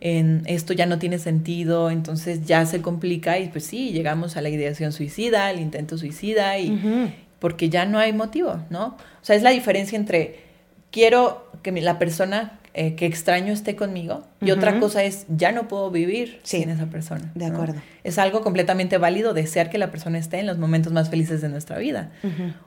en 0.00 0.42
esto 0.46 0.72
ya 0.72 0.86
no 0.86 0.98
tiene 0.98 1.18
sentido, 1.18 1.90
entonces 1.90 2.46
ya 2.46 2.64
se 2.66 2.80
complica 2.80 3.38
y 3.38 3.48
pues 3.48 3.64
sí, 3.64 3.90
llegamos 3.90 4.36
a 4.36 4.40
la 4.40 4.50
ideación 4.50 4.92
suicida, 4.92 5.46
al 5.46 5.58
intento 5.58 5.98
suicida 5.98 6.58
y 6.58 7.12
porque 7.40 7.68
ya 7.68 7.84
no 7.84 7.98
hay 7.98 8.12
motivo, 8.12 8.60
¿no? 8.70 8.96
O 9.20 9.24
sea, 9.24 9.34
es 9.34 9.42
la 9.42 9.50
diferencia 9.50 9.96
entre 9.96 10.40
quiero 10.90 11.50
que 11.62 11.72
la 11.72 11.98
persona 11.98 12.58
eh, 12.80 12.94
que 12.94 13.06
extraño 13.06 13.52
esté 13.52 13.74
conmigo 13.74 14.24
y 14.40 14.52
otra 14.52 14.78
cosa 14.78 15.02
es 15.02 15.26
ya 15.28 15.50
no 15.50 15.66
puedo 15.66 15.90
vivir 15.90 16.38
sin 16.44 16.70
esa 16.70 16.86
persona. 16.86 17.32
De 17.34 17.46
acuerdo. 17.46 17.74
Es 18.04 18.18
algo 18.18 18.40
completamente 18.40 18.98
válido 18.98 19.34
desear 19.34 19.68
que 19.68 19.78
la 19.78 19.90
persona 19.90 20.16
esté 20.16 20.38
en 20.38 20.46
los 20.46 20.58
momentos 20.58 20.92
más 20.92 21.10
felices 21.10 21.40
de 21.40 21.48
nuestra 21.48 21.76
vida. 21.78 22.12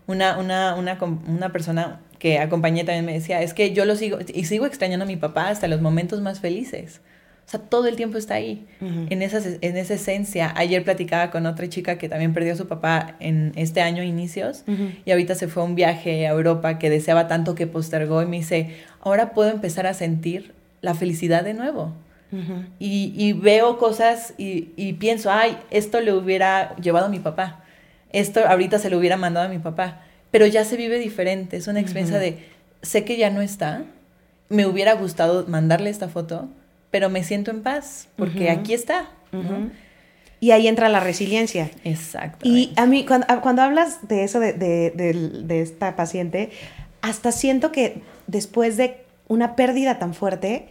una, 0.07 0.37
una, 0.37 0.75
una, 0.75 0.97
una 1.01 1.53
persona 1.53 2.01
que 2.19 2.39
acompañé 2.39 2.83
también 2.83 3.05
me 3.05 3.13
decía, 3.13 3.41
es 3.41 3.53
que 3.53 3.71
yo 3.71 3.85
lo 3.85 3.95
sigo 3.95 4.17
y 4.27 4.43
sigo 4.43 4.65
extrañando 4.65 5.05
a 5.05 5.07
mi 5.07 5.15
papá 5.15 5.47
hasta 5.47 5.69
los 5.69 5.79
momentos 5.79 6.19
más 6.19 6.41
felices. 6.41 6.99
O 7.51 7.57
sea, 7.57 7.59
todo 7.59 7.87
el 7.87 7.97
tiempo 7.97 8.17
está 8.17 8.35
ahí, 8.35 8.65
en, 8.79 9.21
esa, 9.21 9.41
en 9.59 9.75
esa 9.75 9.95
esencia. 9.95 10.53
Ayer 10.55 10.85
platicaba 10.85 11.31
con 11.31 11.45
otra 11.45 11.67
chica 11.67 11.97
que 11.97 12.07
también 12.07 12.33
perdió 12.33 12.53
a 12.53 12.55
su 12.55 12.65
papá 12.65 13.17
en 13.19 13.51
este 13.57 13.81
año 13.81 14.03
inicios 14.03 14.63
y 15.03 15.11
ahorita 15.11 15.35
se 15.35 15.49
fue 15.49 15.61
a 15.61 15.65
un 15.65 15.75
viaje 15.75 16.27
a 16.27 16.29
Europa 16.29 16.79
que 16.79 16.89
deseaba 16.89 17.27
tanto 17.27 17.53
que 17.53 17.67
postergó 17.67 18.21
y 18.21 18.25
me 18.25 18.37
dice, 18.37 18.77
ahora 19.01 19.33
puedo 19.33 19.49
empezar 19.49 19.85
a 19.85 19.93
sentir 19.93 20.53
la 20.79 20.95
felicidad 20.95 21.43
de 21.43 21.53
nuevo. 21.53 21.93
y, 22.79 23.11
y, 23.17 23.33
veo 23.33 23.77
cosas 23.77 24.33
y, 24.37 24.69
y, 24.77 24.93
pienso, 24.93 25.29
ay, 25.29 25.57
esto 25.71 25.99
le 25.99 26.13
hubiera 26.13 26.73
llevado 26.77 27.07
a 27.07 27.09
mi 27.09 27.19
papá, 27.19 27.65
esto 28.13 28.47
ahorita 28.47 28.79
se 28.79 28.89
lo 28.89 28.97
hubiera 28.97 29.17
mandado 29.17 29.47
a 29.47 29.49
mi 29.49 29.59
papá, 29.59 30.03
pero 30.31 30.45
ya 30.45 30.63
se 30.63 30.77
vive 30.77 30.99
diferente, 30.99 31.57
es 31.57 31.67
una 31.67 31.81
experiencia 31.81 32.17
de, 32.17 32.45
sé 32.81 33.03
que 33.03 33.17
ya 33.17 33.29
no 33.29 33.41
está, 33.41 33.83
me 34.47 34.65
hubiera 34.65 34.93
gustado 34.93 35.45
mandarle 35.47 35.89
esta 35.89 36.07
foto, 36.07 36.47
pero 36.91 37.09
me 37.09 37.23
siento 37.23 37.49
en 37.51 37.63
paz 37.63 38.09
porque 38.17 38.49
aquí 38.49 38.73
está. 38.73 39.09
Y 40.39 40.51
ahí 40.51 40.67
entra 40.67 40.89
la 40.89 40.99
resiliencia. 40.99 41.71
Exacto. 41.83 42.47
Y 42.47 42.73
a 42.75 42.85
mí, 42.85 43.05
cuando, 43.05 43.61
hablas 43.61 44.07
de 44.07 44.23
eso 44.23 44.39
de, 44.39 44.53
de, 44.53 45.61
esta 45.61 45.95
paciente, 45.95 46.51
hasta 47.01 47.31
siento 47.31 47.71
que 47.71 48.01
después 48.27 48.75
de 48.75 49.05
una 49.27 49.55
pérdida 49.55 49.99
tan 49.99 50.13
fuerte, 50.13 50.69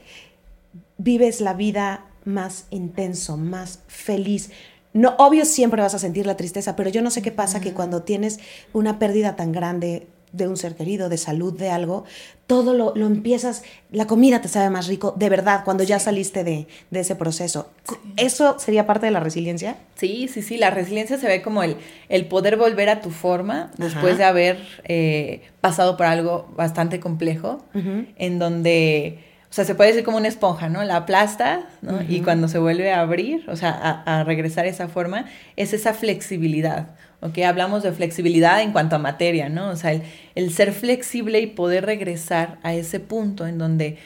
vives 0.98 1.40
la 1.40 1.54
vida 1.54 2.04
más 2.24 2.66
intenso, 2.70 3.36
más 3.36 3.80
feliz. 3.86 4.50
No, 4.92 5.14
obvio 5.18 5.44
siempre 5.44 5.80
vas 5.80 5.94
a 5.94 5.98
sentir 5.98 6.26
la 6.26 6.36
tristeza, 6.36 6.76
pero 6.76 6.90
yo 6.90 7.00
no 7.00 7.10
sé 7.10 7.22
qué 7.22 7.30
pasa 7.30 7.60
que 7.60 7.72
cuando 7.72 8.02
tienes 8.02 8.40
una 8.72 8.98
pérdida 8.98 9.36
tan 9.36 9.52
grande, 9.52 10.08
de 10.32 10.48
un 10.48 10.56
ser 10.56 10.74
querido, 10.76 11.08
de 11.08 11.18
salud, 11.18 11.56
de 11.56 11.70
algo, 11.70 12.04
todo 12.46 12.74
lo, 12.74 13.06
empiezas, 13.06 13.62
la 13.92 14.06
comida 14.06 14.40
te 14.40 14.48
sabe 14.48 14.70
más 14.70 14.88
rico, 14.88 15.14
de 15.16 15.28
verdad, 15.28 15.62
cuando 15.64 15.84
ya 15.84 15.98
saliste 15.98 16.42
de, 16.42 16.66
ese 16.90 17.14
proceso. 17.14 17.70
¿Eso 18.16 18.58
sería 18.58 18.86
parte 18.86 19.06
de 19.06 19.12
la 19.12 19.20
resiliencia? 19.20 19.76
Sí, 19.94 20.28
sí, 20.28 20.42
sí, 20.42 20.56
la 20.56 20.70
resiliencia 20.70 21.16
se 21.18 21.28
ve 21.28 21.42
como 21.42 21.62
el, 21.62 21.76
el 22.08 22.26
poder 22.26 22.56
volver 22.56 22.88
a 22.88 23.00
tu 23.00 23.10
forma 23.10 23.70
después 23.78 24.18
de 24.18 24.24
haber 24.24 24.58
eh, 24.84 25.42
pasado 25.60 25.96
por 25.96 26.06
algo 26.06 26.48
bastante 26.56 27.00
complejo, 27.00 27.62
en 27.74 28.38
donde... 28.38 29.29
O 29.50 29.52
sea, 29.52 29.64
se 29.64 29.74
puede 29.74 29.90
decir 29.90 30.04
como 30.04 30.16
una 30.16 30.28
esponja, 30.28 30.68
¿no? 30.68 30.84
La 30.84 30.96
aplasta, 30.96 31.66
¿no? 31.82 32.00
Y 32.08 32.20
cuando 32.20 32.46
se 32.46 32.58
vuelve 32.58 32.92
a 32.92 33.00
abrir, 33.00 33.44
o 33.50 33.56
sea, 33.56 33.70
a, 33.70 34.20
a 34.20 34.24
regresar 34.24 34.66
esa 34.66 34.86
forma, 34.86 35.26
es 35.56 35.72
esa 35.72 35.92
flexibilidad. 35.92 36.90
¿ok? 37.20 37.38
Hablamos 37.38 37.82
de 37.82 37.92
flexibilidad 37.92 38.60
en 38.62 38.72
cuanto 38.72 38.96
a 38.96 38.98
materia, 38.98 39.48
¿no? 39.48 39.68
O 39.70 39.76
sea, 39.76 39.92
el, 40.34 40.52
ser 40.52 40.72
flexible 40.72 41.40
y 41.40 41.46
poder 41.46 41.86
regresar 41.86 42.58
a 42.62 42.74
ese 42.74 43.00
punto 43.00 43.46
en 43.46 43.58
donde, 43.58 43.98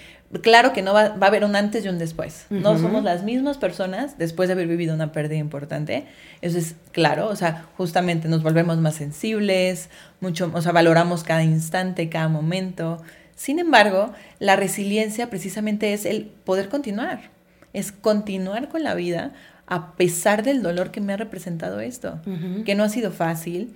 claro 0.43 0.73
que 0.73 0.83
no 0.83 0.93
va, 0.93 1.11
va 1.11 1.27
a 1.27 1.29
haber 1.29 1.45
un 1.45 1.57
antes 1.57 1.85
y 1.85 1.89
un 1.89 1.99
después. 1.99 2.47
No 2.51 2.79
somos 2.79 3.05
las 3.05 3.23
mismas 3.23 3.59
personas 3.59 4.19
después 4.19 4.49
de 4.49 4.55
haber 4.55 4.67
vivido 4.67 4.95
una 4.95 5.13
pérdida 5.13 5.39
importante. 5.39 6.07
Eso 6.43 6.59
es 6.59 6.75
claro, 6.93 7.29
o 7.29 7.37
sea, 7.37 7.67
justamente 7.77 8.29
nos 8.29 8.43
volvemos 8.43 8.79
más 8.79 8.95
sensibles, 8.95 9.91
mucho, 10.21 10.51
o 10.53 10.61
sea, 10.61 10.73
valoramos 10.73 11.23
cada 11.23 11.45
instante, 11.45 12.09
cada 12.09 12.29
momento. 12.29 13.03
Sin 13.37 13.59
embargo, 13.59 14.13
la 14.39 14.57
resiliencia 14.57 15.31
precisamente 15.31 15.93
es 15.93 16.05
el 16.05 16.27
poder 16.27 16.69
continuar, 16.69 17.31
es 17.73 17.93
continuar 17.93 18.69
con 18.69 18.83
la 18.83 18.95
vida 18.95 19.33
a 19.67 19.93
pesar 19.97 20.43
del 20.43 20.63
dolor 20.63 20.91
que 20.91 21.01
me 21.01 21.13
ha 21.13 21.17
representado 21.17 21.81
esto, 21.81 22.21
que 22.65 22.75
no 22.75 22.85
ha 22.85 22.89
sido 22.89 23.11
fácil, 23.11 23.75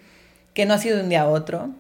que 0.55 0.67
no 0.67 0.75
ha 0.75 0.79
sido 0.79 0.97
de 0.97 1.03
un 1.05 1.09
día 1.09 1.23
a 1.23 1.29
otro. 1.29 1.71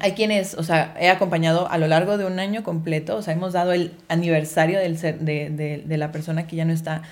Hay 0.00 0.12
quienes, 0.12 0.54
o 0.54 0.62
sea, 0.62 0.94
he 0.98 1.08
acompañado 1.08 1.70
a 1.70 1.78
lo 1.78 1.86
largo 1.86 2.18
de 2.18 2.24
un 2.24 2.38
año 2.38 2.64
completo, 2.64 3.16
o 3.16 3.22
sea, 3.22 3.34
hemos 3.34 3.52
dado 3.52 3.72
el 3.72 3.92
aniversario 4.08 4.78
del 4.78 5.00
de, 5.00 5.82
de, 5.86 5.96
la 5.96 6.10
persona 6.12 6.46
que 6.46 6.56
ya 6.56 6.64
no 6.64 6.72
está. 6.72 7.02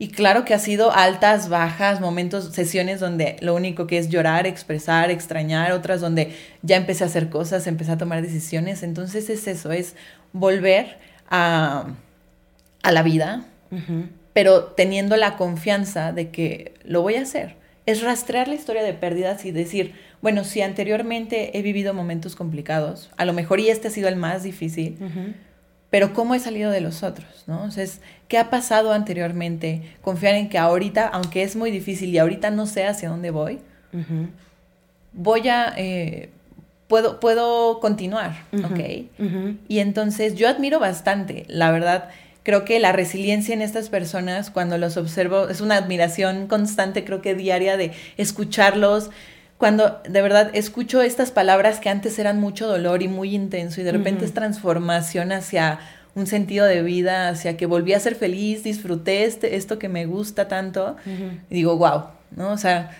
Y 0.00 0.08
claro 0.08 0.46
que 0.46 0.54
ha 0.54 0.58
sido 0.58 0.92
altas, 0.92 1.50
bajas, 1.50 2.00
momentos, 2.00 2.54
sesiones 2.54 3.00
donde 3.00 3.36
lo 3.42 3.54
único 3.54 3.86
que 3.86 3.98
es 3.98 4.08
llorar, 4.08 4.46
expresar, 4.46 5.10
extrañar, 5.10 5.72
otras 5.72 6.00
donde 6.00 6.34
ya 6.62 6.76
empecé 6.76 7.04
a 7.04 7.08
hacer 7.08 7.28
cosas, 7.28 7.66
empecé 7.66 7.92
a 7.92 7.98
tomar 7.98 8.22
decisiones. 8.22 8.82
Entonces 8.82 9.28
es 9.28 9.46
eso, 9.46 9.72
es 9.72 9.96
volver 10.32 10.96
a, 11.28 11.88
a 12.82 12.92
la 12.92 13.02
vida, 13.02 13.44
pero 14.32 14.64
teniendo 14.68 15.18
la 15.18 15.36
confianza 15.36 16.12
de 16.12 16.30
que 16.30 16.72
lo 16.82 17.02
voy 17.02 17.16
a 17.16 17.20
hacer. 17.20 17.56
Es 17.84 18.00
rastrear 18.00 18.48
la 18.48 18.54
historia 18.54 18.82
de 18.82 18.94
pérdidas 18.94 19.44
y 19.44 19.52
decir, 19.52 19.92
bueno, 20.22 20.44
si 20.44 20.62
anteriormente 20.62 21.58
he 21.58 21.60
vivido 21.60 21.92
momentos 21.92 22.36
complicados, 22.36 23.10
a 23.18 23.26
lo 23.26 23.34
mejor 23.34 23.60
y 23.60 23.68
este 23.68 23.88
ha 23.88 23.90
sido 23.90 24.08
el 24.08 24.16
más 24.16 24.44
difícil, 24.44 24.96
pero 25.90 26.14
¿cómo 26.14 26.34
he 26.34 26.38
salido 26.38 26.70
de 26.70 26.80
los 26.80 27.02
otros? 27.02 27.44
¿no? 27.46 27.56
Entonces, 27.56 28.00
¿qué 28.28 28.38
ha 28.38 28.48
pasado 28.48 28.92
anteriormente? 28.92 29.82
Confiar 30.00 30.36
en 30.36 30.48
que 30.48 30.58
ahorita, 30.58 31.08
aunque 31.08 31.42
es 31.42 31.56
muy 31.56 31.70
difícil 31.70 32.10
y 32.10 32.18
ahorita 32.18 32.50
no 32.50 32.66
sé 32.66 32.86
hacia 32.86 33.08
dónde 33.08 33.30
voy, 33.30 33.58
voy 35.12 35.48
a... 35.48 35.74
Eh, 35.76 36.30
puedo, 36.86 37.20
puedo 37.20 37.78
continuar, 37.80 38.44
¿ok? 38.52 39.06
Y 39.68 39.78
entonces 39.78 40.34
yo 40.34 40.48
admiro 40.48 40.80
bastante, 40.80 41.44
la 41.46 41.70
verdad, 41.70 42.08
creo 42.42 42.64
que 42.64 42.80
la 42.80 42.92
resiliencia 42.92 43.54
en 43.54 43.62
estas 43.62 43.88
personas, 43.88 44.50
cuando 44.50 44.76
los 44.76 44.96
observo, 44.96 45.48
es 45.48 45.60
una 45.60 45.76
admiración 45.76 46.48
constante, 46.48 47.04
creo 47.04 47.22
que 47.22 47.34
diaria, 47.34 47.76
de 47.76 47.92
escucharlos. 48.16 49.10
Cuando 49.60 50.00
de 50.08 50.22
verdad 50.22 50.50
escucho 50.54 51.02
estas 51.02 51.32
palabras 51.32 51.80
que 51.80 51.90
antes 51.90 52.18
eran 52.18 52.40
mucho 52.40 52.66
dolor 52.66 53.02
y 53.02 53.08
muy 53.08 53.34
intenso 53.34 53.82
y 53.82 53.84
de 53.84 53.92
repente 53.92 54.24
es 54.24 54.32
transformación 54.32 55.32
hacia 55.32 55.80
un 56.14 56.26
sentido 56.26 56.64
de 56.64 56.82
vida, 56.82 57.28
hacia 57.28 57.58
que 57.58 57.66
volví 57.66 57.92
a 57.92 58.00
ser 58.00 58.14
feliz, 58.14 58.64
disfruté 58.64 59.24
este, 59.24 59.56
esto 59.56 59.78
que 59.78 59.90
me 59.90 60.06
gusta 60.06 60.48
tanto, 60.48 60.96
y 61.04 61.54
digo, 61.54 61.76
wow, 61.76 62.04
¿no? 62.30 62.52
O 62.52 62.56
sea, 62.56 62.96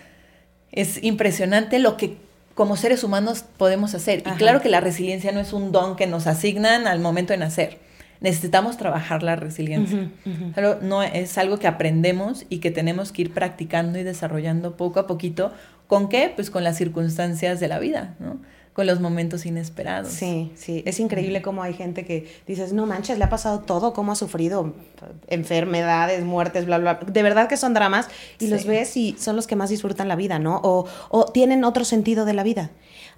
es 0.71 1.03
impresionante 1.03 1.79
lo 1.79 1.97
que 1.97 2.17
como 2.53 2.77
seres 2.77 3.03
humanos 3.03 3.43
podemos 3.57 3.95
hacer. 3.95 4.19
Y 4.19 4.29
claro 4.37 4.61
que 4.61 4.69
la 4.69 4.81
resiliencia 4.81 5.31
no 5.31 5.39
es 5.39 5.53
un 5.53 5.71
don 5.71 5.95
que 5.95 6.05
nos 6.05 6.27
asignan 6.27 6.85
al 6.85 6.99
momento 6.99 7.33
de 7.33 7.37
nacer. 7.37 7.79
Necesitamos 8.19 8.77
trabajar 8.77 9.23
la 9.23 9.35
resiliencia. 9.35 10.11
Pero 10.53 10.77
no 10.79 11.01
es 11.01 11.39
algo 11.39 11.57
que 11.57 11.65
aprendemos 11.65 12.45
y 12.49 12.59
que 12.59 12.69
tenemos 12.69 13.11
que 13.11 13.23
ir 13.23 13.33
practicando 13.33 13.97
y 13.97 14.03
desarrollando 14.03 14.77
poco 14.77 14.99
a 14.99 15.07
poquito. 15.07 15.51
¿Con 15.91 16.07
qué? 16.07 16.31
Pues 16.33 16.49
con 16.49 16.63
las 16.63 16.77
circunstancias 16.77 17.59
de 17.59 17.67
la 17.67 17.77
vida, 17.77 18.15
¿no? 18.19 18.39
con 18.71 18.87
los 18.87 19.01
momentos 19.01 19.45
inesperados. 19.45 20.13
Sí, 20.13 20.53
sí, 20.55 20.83
es 20.85 21.01
increíble 21.01 21.41
cómo 21.41 21.63
hay 21.63 21.73
gente 21.73 22.05
que 22.05 22.33
dices, 22.47 22.71
no 22.71 22.85
manches, 22.85 23.17
le 23.17 23.25
ha 23.25 23.29
pasado 23.29 23.59
todo, 23.59 23.91
cómo 23.91 24.13
ha 24.13 24.15
sufrido 24.15 24.73
enfermedades, 25.27 26.23
muertes, 26.23 26.65
bla, 26.65 26.77
bla. 26.77 26.99
De 27.05 27.21
verdad 27.23 27.49
que 27.49 27.57
son 27.57 27.73
dramas 27.73 28.07
y 28.39 28.47
los 28.47 28.65
ves 28.65 28.95
y 28.95 29.17
son 29.19 29.35
los 29.35 29.47
que 29.47 29.57
más 29.57 29.69
disfrutan 29.69 30.07
la 30.07 30.15
vida, 30.15 30.39
¿no? 30.39 30.61
O, 30.63 30.85
o 31.09 31.25
tienen 31.25 31.65
otro 31.65 31.83
sentido 31.83 32.23
de 32.23 32.35
la 32.35 32.43
vida. 32.43 32.71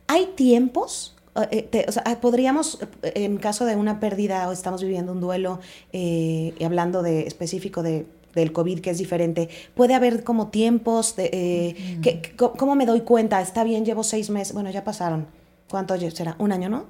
Hay 0.08 0.32
tiempos 0.36 1.16
eh, 1.52 1.86
o 1.88 1.92
sea, 1.92 2.04
podríamos, 2.22 2.80
en 3.04 3.38
caso 3.38 3.66
de 3.66 3.76
una 3.76 4.00
pérdida 4.00 4.50
o 4.50 4.52
estamos 4.52 4.82
viviendo 4.82 5.12
un 5.12 5.22
duelo, 5.22 5.60
eh, 5.92 6.56
hablando 6.66 7.04
de 7.04 7.28
específico 7.28 7.84
de 7.84 8.08
del 8.34 8.52
COVID, 8.52 8.80
que 8.80 8.90
es 8.90 8.98
diferente, 8.98 9.50
puede 9.76 9.94
haber 9.94 10.24
como 10.24 10.48
tiempos 10.48 11.16
de, 11.16 11.30
eh, 11.34 12.00
que, 12.02 12.36
¿cómo 12.36 12.76
me 12.76 12.86
doy 12.86 13.02
cuenta? 13.02 13.42
Está 13.42 13.64
bien, 13.64 13.86
llevo 13.86 14.04
seis 14.04 14.30
meses, 14.30 14.54
bueno, 14.54 14.70
ya 14.72 14.84
pasaron, 14.84 15.28
¿Cuánto 15.70 16.00
será? 16.12 16.36
¿Un 16.38 16.52
año, 16.52 16.70
no? 16.70 16.86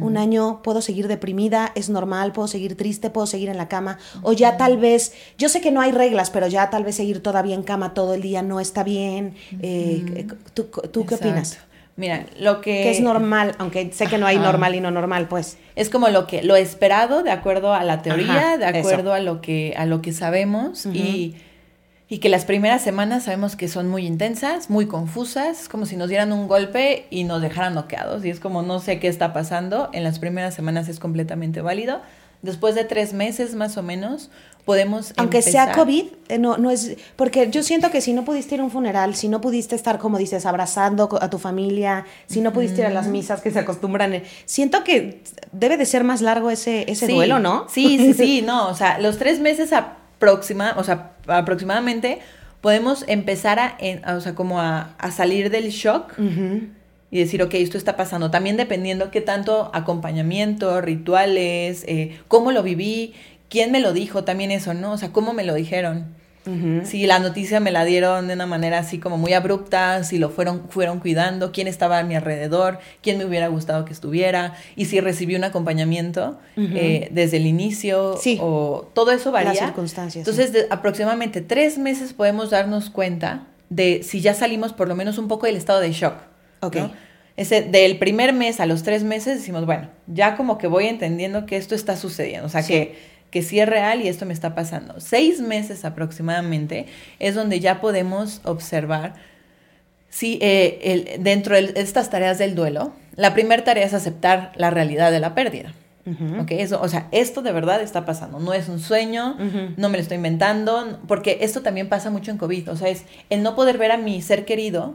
Un 0.00 0.16
año 0.16 0.62
puedo 0.64 0.82
seguir 0.82 1.06
deprimida, 1.06 1.70
es 1.76 1.88
normal, 1.88 2.32
puedo 2.32 2.48
seguir 2.48 2.76
triste, 2.76 3.08
puedo 3.08 3.28
seguir 3.28 3.48
en 3.50 3.56
la 3.56 3.68
cama. 3.68 3.98
O 4.22 4.32
ya 4.32 4.56
tal 4.56 4.78
vez, 4.78 5.12
yo 5.38 5.48
sé 5.48 5.60
que 5.60 5.70
no 5.70 5.80
hay 5.80 5.92
reglas, 5.92 6.30
pero 6.30 6.48
ya 6.48 6.70
tal 6.70 6.82
vez 6.82 6.96
seguir 6.96 7.22
todavía 7.22 7.54
en 7.54 7.62
cama 7.62 7.94
todo 7.94 8.14
el 8.14 8.20
día 8.20 8.42
no 8.42 8.58
está 8.58 8.82
bien. 8.82 9.36
Eh, 9.62 10.26
¿Tú, 10.54 11.06
qué 11.06 11.14
opinas? 11.14 11.58
Mira, 11.96 12.26
lo 12.40 12.60
que... 12.60 12.82
Que 12.82 12.90
es 12.90 13.00
normal, 13.00 13.54
aunque 13.58 13.92
sé 13.92 14.06
que 14.06 14.18
no 14.18 14.26
hay 14.26 14.38
normal 14.38 14.74
y 14.74 14.80
no 14.80 14.90
normal, 14.90 15.28
pues. 15.28 15.58
Es 15.76 15.90
como 15.90 16.08
lo 16.08 16.26
que, 16.26 16.42
lo 16.42 16.56
esperado 16.56 17.22
de 17.22 17.30
acuerdo 17.30 17.72
a 17.72 17.84
la 17.84 18.02
teoría, 18.02 18.56
de 18.58 18.66
acuerdo 18.66 19.12
a 19.12 19.20
lo 19.20 19.40
que, 19.40 19.74
a 19.76 19.86
lo 19.86 20.02
que 20.02 20.12
sabemos 20.12 20.86
y 20.86 21.36
y 22.06 22.18
que 22.18 22.28
las 22.28 22.44
primeras 22.44 22.82
semanas 22.82 23.24
sabemos 23.24 23.56
que 23.56 23.66
son 23.66 23.88
muy 23.88 24.06
intensas, 24.06 24.68
muy 24.68 24.86
confusas, 24.86 25.62
es 25.62 25.68
como 25.68 25.86
si 25.86 25.96
nos 25.96 26.08
dieran 26.08 26.32
un 26.32 26.48
golpe 26.48 27.06
y 27.10 27.24
nos 27.24 27.40
dejaran 27.40 27.74
noqueados 27.74 28.24
y 28.24 28.30
es 28.30 28.40
como 28.40 28.62
no 28.62 28.78
sé 28.78 29.00
qué 29.00 29.08
está 29.08 29.32
pasando, 29.32 29.88
en 29.92 30.04
las 30.04 30.18
primeras 30.18 30.54
semanas 30.54 30.88
es 30.88 31.00
completamente 31.00 31.62
válido, 31.62 32.02
después 32.42 32.74
de 32.74 32.84
tres 32.84 33.14
meses 33.14 33.54
más 33.54 33.76
o 33.78 33.82
menos 33.82 34.30
podemos... 34.64 35.12
Aunque 35.16 35.42
sea 35.42 35.72
COVID, 35.72 36.04
eh, 36.28 36.38
no, 36.38 36.56
no 36.56 36.70
es... 36.70 36.96
Porque 37.16 37.50
yo 37.50 37.62
siento 37.62 37.90
que 37.90 38.00
si 38.00 38.12
no 38.12 38.24
pudiste 38.24 38.54
ir 38.54 38.60
a 38.60 38.64
un 38.64 38.70
funeral, 38.70 39.14
si 39.14 39.28
no 39.28 39.40
pudiste 39.40 39.74
estar, 39.74 39.98
como 39.98 40.18
dices, 40.18 40.46
abrazando 40.46 41.08
a 41.20 41.30
tu 41.30 41.38
familia, 41.38 42.06
si 42.26 42.40
no 42.40 42.52
pudiste 42.52 42.80
ir 42.80 42.86
a 42.86 42.90
las 42.90 43.08
misas 43.08 43.40
que 43.40 43.50
se 43.50 43.58
acostumbran, 43.58 44.22
siento 44.46 44.84
que 44.84 45.22
debe 45.52 45.76
de 45.76 45.86
ser 45.86 46.04
más 46.04 46.22
largo 46.22 46.50
ese, 46.50 46.90
ese 46.90 47.06
duelo, 47.06 47.38
¿no? 47.38 47.66
Sí, 47.68 47.98
sí, 47.98 48.14
sí, 48.14 48.42
no, 48.46 48.68
o 48.68 48.74
sea, 48.74 48.98
los 48.98 49.18
tres 49.18 49.40
meses 49.40 49.72
a 49.72 49.98
próxima, 50.18 50.74
o 50.76 50.84
sea, 50.84 51.12
aproximadamente 51.26 52.20
podemos 52.60 53.04
empezar 53.08 53.58
a, 53.58 53.76
o 54.16 54.20
sea, 54.20 54.34
como 54.34 54.60
a, 54.60 54.96
salir 55.14 55.50
del 55.50 55.68
shock 55.68 56.14
y 57.10 57.18
decir, 57.18 57.42
ok, 57.42 57.54
esto 57.54 57.78
está 57.78 57.96
pasando. 57.96 58.30
También 58.30 58.56
dependiendo 58.56 59.10
qué 59.10 59.20
tanto 59.20 59.70
acompañamiento, 59.72 60.80
rituales, 60.80 61.84
eh, 61.86 62.18
cómo 62.26 62.50
lo 62.50 62.62
viví, 62.62 63.14
quién 63.54 63.70
me 63.70 63.78
lo 63.78 63.92
dijo, 63.92 64.24
también 64.24 64.50
eso, 64.50 64.74
¿no? 64.74 64.90
O 64.90 64.98
sea, 64.98 65.10
cómo 65.12 65.32
me 65.32 65.44
lo 65.44 65.54
dijeron. 65.54 66.06
Si 66.82 67.06
la 67.06 67.20
noticia 67.20 67.58
me 67.60 67.70
la 67.70 67.86
dieron 67.86 68.26
de 68.26 68.34
una 68.34 68.44
manera 68.44 68.78
así 68.78 68.98
como 68.98 69.16
muy 69.16 69.32
abrupta, 69.32 70.02
si 70.04 70.18
lo 70.18 70.28
fueron, 70.28 70.68
fueron 70.68 70.98
cuidando, 70.98 71.52
quién 71.52 71.68
estaba 71.68 72.00
a 72.00 72.02
mi 72.02 72.16
alrededor, 72.16 72.80
quién 73.00 73.16
me 73.16 73.24
hubiera 73.24 73.46
gustado 73.46 73.86
que 73.86 73.94
estuviera, 73.94 74.54
y 74.76 74.86
si 74.86 75.00
recibí 75.00 75.36
un 75.36 75.44
acompañamiento 75.44 76.38
eh, 76.56 77.08
desde 77.12 77.36
el 77.38 77.46
inicio, 77.46 78.18
o 78.40 78.90
todo 78.92 79.12
eso 79.12 79.30
varía. 79.30 79.54
Las 79.54 79.60
circunstancias. 79.60 80.28
Entonces, 80.28 80.66
aproximadamente 80.68 81.40
tres 81.40 81.78
meses 81.78 82.12
podemos 82.12 82.50
darnos 82.50 82.90
cuenta 82.90 83.46
de 83.70 84.02
si 84.02 84.20
ya 84.20 84.34
salimos 84.34 84.72
por 84.72 84.88
lo 84.88 84.96
menos 84.96 85.16
un 85.16 85.28
poco 85.28 85.46
del 85.46 85.56
estado 85.56 85.80
de 85.80 85.92
shock. 85.92 86.16
Ok. 86.60 86.76
Ese, 87.36 87.62
del 87.62 87.98
primer 87.98 88.32
mes 88.32 88.60
a 88.60 88.66
los 88.66 88.82
tres 88.82 89.02
meses 89.02 89.38
decimos, 89.38 89.64
bueno, 89.64 89.88
ya 90.06 90.36
como 90.36 90.58
que 90.58 90.66
voy 90.66 90.86
entendiendo 90.86 91.46
que 91.46 91.56
esto 91.56 91.74
está 91.74 91.96
sucediendo, 91.96 92.46
o 92.46 92.50
sea 92.50 92.64
que 92.64 93.13
que 93.34 93.42
sí 93.42 93.58
es 93.58 93.68
real 93.68 94.00
y 94.00 94.06
esto 94.06 94.26
me 94.26 94.32
está 94.32 94.54
pasando. 94.54 95.00
Seis 95.00 95.40
meses 95.40 95.84
aproximadamente 95.84 96.86
es 97.18 97.34
donde 97.34 97.58
ya 97.58 97.80
podemos 97.80 98.40
observar 98.44 99.14
si 100.08 100.38
eh, 100.40 100.78
el, 100.84 101.24
dentro 101.24 101.56
de 101.56 101.72
estas 101.74 102.10
tareas 102.10 102.38
del 102.38 102.54
duelo, 102.54 102.92
la 103.16 103.34
primera 103.34 103.64
tarea 103.64 103.84
es 103.86 103.92
aceptar 103.92 104.52
la 104.54 104.70
realidad 104.70 105.10
de 105.10 105.18
la 105.18 105.34
pérdida. 105.34 105.74
Eso, 106.48 106.80
o 106.80 106.88
sea, 106.88 107.08
esto 107.10 107.42
de 107.42 107.50
verdad 107.50 107.82
está 107.82 108.04
pasando, 108.04 108.38
no 108.38 108.52
es 108.52 108.68
un 108.68 108.78
sueño, 108.78 109.36
no 109.76 109.88
me 109.88 109.96
lo 109.96 110.02
estoy 110.02 110.18
inventando, 110.18 111.00
porque 111.08 111.38
esto 111.40 111.62
también 111.62 111.88
pasa 111.88 112.10
mucho 112.10 112.30
en 112.30 112.38
COVID, 112.38 112.70
o 112.70 112.76
sea, 112.76 112.88
es 112.88 113.04
el 113.30 113.42
no 113.42 113.56
poder 113.56 113.78
ver 113.78 113.90
a 113.90 113.96
mi 113.96 114.22
ser 114.22 114.44
querido 114.44 114.94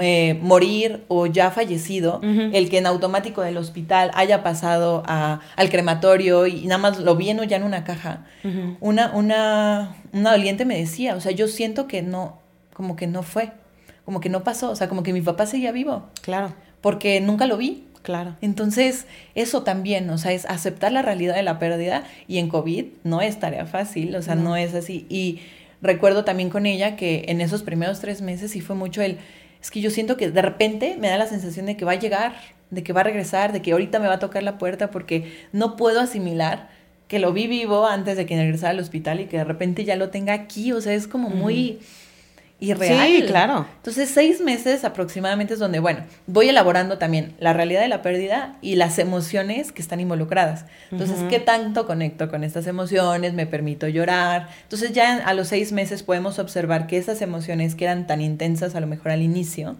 eh, 0.00 0.38
morir 0.40 1.04
o 1.08 1.26
ya 1.26 1.50
fallecido, 1.50 2.20
el 2.22 2.70
que 2.70 2.78
en 2.78 2.86
automático 2.86 3.42
del 3.42 3.58
hospital 3.58 4.10
haya 4.14 4.42
pasado 4.42 5.02
a, 5.06 5.40
al 5.56 5.68
crematorio 5.68 6.46
y, 6.46 6.66
nada 6.66 6.78
más 6.78 6.98
lo 6.98 7.16
viene 7.16 7.46
ya 7.46 7.58
en 7.58 7.64
una 7.64 7.84
caja. 7.84 8.24
una, 8.80 9.10
una, 9.14 9.96
una 10.12 10.30
doliente 10.32 10.64
me 10.64 10.78
decía, 10.78 11.14
o 11.14 11.20
sea, 11.20 11.32
yo 11.32 11.46
siento 11.46 11.86
que 11.86 12.00
no, 12.00 12.38
como 12.72 12.96
que 12.96 13.06
no 13.06 13.22
fue, 13.22 13.52
como 14.06 14.20
que 14.20 14.30
no 14.30 14.42
pasó, 14.44 14.70
o 14.70 14.76
sea, 14.76 14.88
como 14.88 15.02
que 15.02 15.12
mi 15.12 15.20
papá 15.20 15.44
seguía 15.44 15.72
vivo. 15.72 16.08
Claro. 16.22 16.54
Porque 16.80 17.20
nunca 17.20 17.46
lo 17.46 17.58
vi. 17.58 17.84
Claro. 18.02 18.36
Entonces, 18.40 19.06
eso 19.34 19.62
también, 19.62 20.08
o 20.08 20.16
sea, 20.16 20.32
es 20.32 20.46
aceptar 20.46 20.90
la 20.90 21.02
realidad 21.02 21.34
de 21.34 21.42
la 21.42 21.58
pérdida 21.58 22.04
y 22.26 22.38
en 22.38 22.48
COVID 22.48 22.86
no 23.04 23.20
es 23.20 23.38
tarea 23.38 23.66
fácil, 23.66 24.16
o 24.16 24.22
sea, 24.22 24.36
no, 24.36 24.42
no 24.42 24.56
es 24.56 24.74
así. 24.74 25.04
Y 25.10 25.40
recuerdo 25.82 26.24
también 26.24 26.48
con 26.48 26.64
ella 26.64 26.96
que 26.96 27.26
en 27.28 27.42
esos 27.42 27.62
primeros 27.62 28.00
tres 28.00 28.22
meses 28.22 28.52
sí 28.52 28.62
fue 28.62 28.74
mucho 28.74 29.02
el 29.02 29.18
es 29.60 29.70
que 29.70 29.80
yo 29.80 29.90
siento 29.90 30.16
que 30.16 30.30
de 30.30 30.42
repente 30.42 30.96
me 30.98 31.08
da 31.08 31.18
la 31.18 31.26
sensación 31.26 31.66
de 31.66 31.76
que 31.76 31.84
va 31.84 31.92
a 31.92 31.98
llegar, 31.98 32.32
de 32.70 32.82
que 32.82 32.92
va 32.92 33.00
a 33.00 33.04
regresar, 33.04 33.52
de 33.52 33.62
que 33.62 33.72
ahorita 33.72 33.98
me 33.98 34.08
va 34.08 34.14
a 34.14 34.18
tocar 34.18 34.42
la 34.42 34.58
puerta 34.58 34.90
porque 34.90 35.32
no 35.52 35.76
puedo 35.76 36.00
asimilar 36.00 36.68
que 37.08 37.18
lo 37.18 37.32
vi 37.32 37.48
vivo 37.48 37.86
antes 37.86 38.16
de 38.16 38.24
que 38.24 38.36
regresara 38.36 38.70
al 38.70 38.78
hospital 38.78 39.20
y 39.20 39.26
que 39.26 39.38
de 39.38 39.44
repente 39.44 39.84
ya 39.84 39.96
lo 39.96 40.10
tenga 40.10 40.32
aquí, 40.32 40.72
o 40.72 40.80
sea, 40.80 40.94
es 40.94 41.08
como 41.08 41.28
muy 41.28 41.80
irreal. 42.60 43.08
Sí, 43.08 43.22
claro. 43.26 43.66
Entonces, 43.76 44.10
seis 44.10 44.40
meses 44.40 44.84
aproximadamente 44.84 45.54
es 45.54 45.58
donde, 45.58 45.80
bueno, 45.80 46.00
voy 46.26 46.50
elaborando 46.50 46.98
también 46.98 47.34
la 47.40 47.52
realidad 47.52 47.80
de 47.80 47.88
la 47.88 48.02
pérdida 48.02 48.56
y 48.60 48.76
las 48.76 48.98
emociones 48.98 49.72
que 49.72 49.82
están 49.82 49.98
involucradas. 49.98 50.66
Entonces, 50.92 51.18
¿qué 51.28 51.40
tanto 51.40 51.86
conecto 51.86 52.30
con 52.30 52.44
estas 52.44 52.66
emociones? 52.66 53.32
¿Me 53.32 53.46
permito 53.46 53.88
llorar? 53.88 54.48
Entonces, 54.62 54.92
ya 54.92 55.16
a 55.16 55.34
los 55.34 55.48
seis 55.48 55.72
meses 55.72 56.02
podemos 56.02 56.38
observar 56.38 56.86
que 56.86 56.98
esas 56.98 57.22
emociones 57.22 57.74
que 57.74 57.84
eran 57.84 58.06
tan 58.06 58.20
intensas 58.20 58.74
a 58.74 58.80
lo 58.80 58.86
mejor 58.86 59.12
al 59.12 59.22
inicio, 59.22 59.76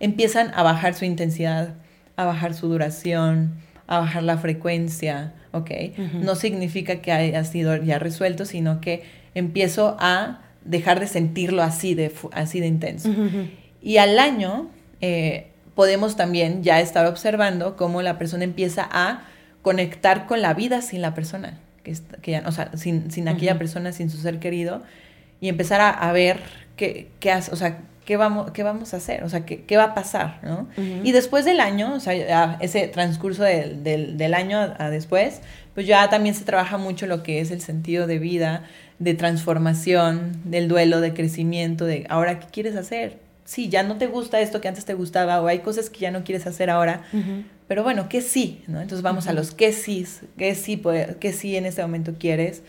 empiezan 0.00 0.52
a 0.54 0.62
bajar 0.62 0.94
su 0.94 1.04
intensidad, 1.04 1.74
a 2.16 2.24
bajar 2.24 2.54
su 2.54 2.68
duración, 2.68 3.54
a 3.86 4.00
bajar 4.00 4.24
la 4.24 4.36
frecuencia, 4.36 5.32
¿ok? 5.52 5.70
No 6.14 6.34
significa 6.34 6.96
que 6.96 7.12
haya 7.12 7.44
sido 7.44 7.76
ya 7.76 8.00
resuelto, 8.00 8.44
sino 8.44 8.80
que 8.80 9.04
empiezo 9.34 9.96
a 10.00 10.40
dejar 10.66 11.00
de 11.00 11.06
sentirlo 11.06 11.62
así 11.62 11.94
de, 11.94 12.12
así 12.32 12.60
de 12.60 12.66
intenso. 12.66 13.10
Y 13.80 13.98
al 13.98 14.18
año 14.18 14.70
eh, 15.00 15.48
podemos 15.74 16.16
también 16.16 16.62
ya 16.62 16.80
estar 16.80 17.06
observando 17.06 17.76
cómo 17.76 18.02
la 18.02 18.18
persona 18.18 18.44
empieza 18.44 18.88
a 18.90 19.24
conectar 19.62 20.26
con 20.26 20.42
la 20.42 20.54
vida 20.54 20.80
sin 20.82 21.02
la 21.02 21.14
persona, 21.14 21.58
que, 21.82 21.96
que 22.22 22.32
ya, 22.32 22.42
o 22.46 22.52
sea, 22.52 22.70
sin, 22.76 23.10
sin 23.10 23.28
aquella 23.28 23.58
persona, 23.58 23.92
sin 23.92 24.10
su 24.10 24.18
ser 24.18 24.38
querido, 24.38 24.82
y 25.40 25.48
empezar 25.48 25.80
a, 25.80 26.12
ver 26.12 26.40
qué, 26.76 27.08
qué 27.20 27.30
hace, 27.30 27.52
o 27.52 27.56
sea, 27.56 27.78
¿qué 28.06 28.16
vamos, 28.16 28.52
qué 28.52 28.62
vamos 28.62 28.94
a 28.94 28.96
hacer? 28.96 29.22
O 29.24 29.28
sea, 29.28 29.44
¿qué, 29.44 29.64
qué 29.64 29.76
va 29.76 29.84
a 29.84 29.94
pasar? 29.94 30.38
¿no? 30.42 30.68
Y 30.76 31.12
después 31.12 31.44
del 31.44 31.60
año, 31.60 31.94
o 31.94 32.00
sea, 32.00 32.56
ese 32.60 32.88
transcurso 32.88 33.42
del, 33.42 33.82
del, 33.82 34.16
del 34.16 34.32
año 34.32 34.74
a, 34.78 34.88
después, 34.88 35.42
pues 35.74 35.86
ya 35.86 36.08
también 36.08 36.34
se 36.34 36.44
trabaja 36.44 36.78
mucho 36.78 37.06
lo 37.06 37.22
que 37.22 37.40
es 37.40 37.50
el 37.50 37.60
sentido 37.60 38.06
de 38.06 38.18
vida, 38.18 38.62
de 38.98 39.14
transformación, 39.14 40.40
del 40.44 40.68
duelo, 40.68 41.00
de 41.00 41.12
crecimiento, 41.12 41.84
de 41.84 42.06
ahora 42.08 42.38
qué 42.40 42.46
quieres 42.50 42.76
hacer, 42.76 43.18
sí, 43.44 43.68
ya 43.68 43.82
no 43.82 43.96
te 43.96 44.06
gusta 44.06 44.40
esto 44.40 44.60
que 44.60 44.68
antes 44.68 44.84
te 44.84 44.94
gustaba 44.94 45.40
o 45.40 45.46
hay 45.46 45.60
cosas 45.60 45.90
que 45.90 46.00
ya 46.00 46.10
no 46.10 46.24
quieres 46.24 46.46
hacer 46.46 46.70
ahora, 46.70 47.02
pero 47.68 47.82
bueno, 47.82 48.08
¿qué 48.08 48.20
sí? 48.20 48.62
¿no? 48.66 48.80
Entonces 48.80 49.02
vamos 49.02 49.26
a 49.26 49.32
los 49.32 49.52
qué 49.52 49.72
sí, 49.72 50.06
qué 50.36 50.54
sí, 50.54 50.82
qué 51.20 51.32
sí 51.32 51.56
en 51.56 51.66
este 51.66 51.82
momento 51.82 52.14
quieres. 52.18 52.62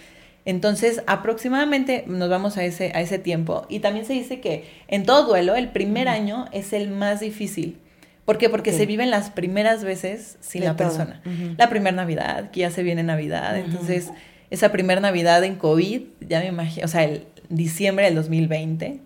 Entonces, 0.46 1.04
aproximadamente 1.08 2.06
nos 2.08 2.30
vamos 2.30 2.56
a 2.56 2.64
ese, 2.64 2.94
a 2.96 3.02
ese 3.02 3.20
tiempo. 3.20 3.66
Y 3.68 3.80
también 3.80 4.06
se 4.06 4.14
dice 4.14 4.40
que 4.40 4.64
en 4.88 5.04
todo 5.04 5.28
duelo, 5.28 5.56
el 5.58 5.68
primer 5.68 6.08
año 6.08 6.46
es 6.54 6.72
el 6.72 6.90
más 6.90 7.20
difícil. 7.20 7.78
¿Por 8.24 8.38
qué? 8.38 8.50
Porque 8.50 8.72
se 8.72 8.86
viven 8.86 9.10
las 9.10 9.30
primeras 9.30 9.84
veces 9.84 10.38
sin 10.40 10.64
la 10.64 10.78
persona. 10.78 11.22
La 11.58 11.70
primera 11.70 11.96
Navidad, 11.96 12.50
que 12.52 12.62
ya 12.62 12.72
se 12.72 12.82
viene 12.82 13.04
Navidad. 13.04 13.58
Entonces, 13.58 14.10
esa 14.50 14.72
primera 14.72 15.02
Navidad 15.02 15.44
en 15.44 15.56
COVID, 15.56 16.02
ya 16.22 16.40
me 16.40 16.48
imagino, 16.48 16.86
o 16.86 16.88
sea, 16.88 17.04
el 17.04 17.26
diciembre 17.50 18.06
del 18.06 18.16
2020, 18.16 19.00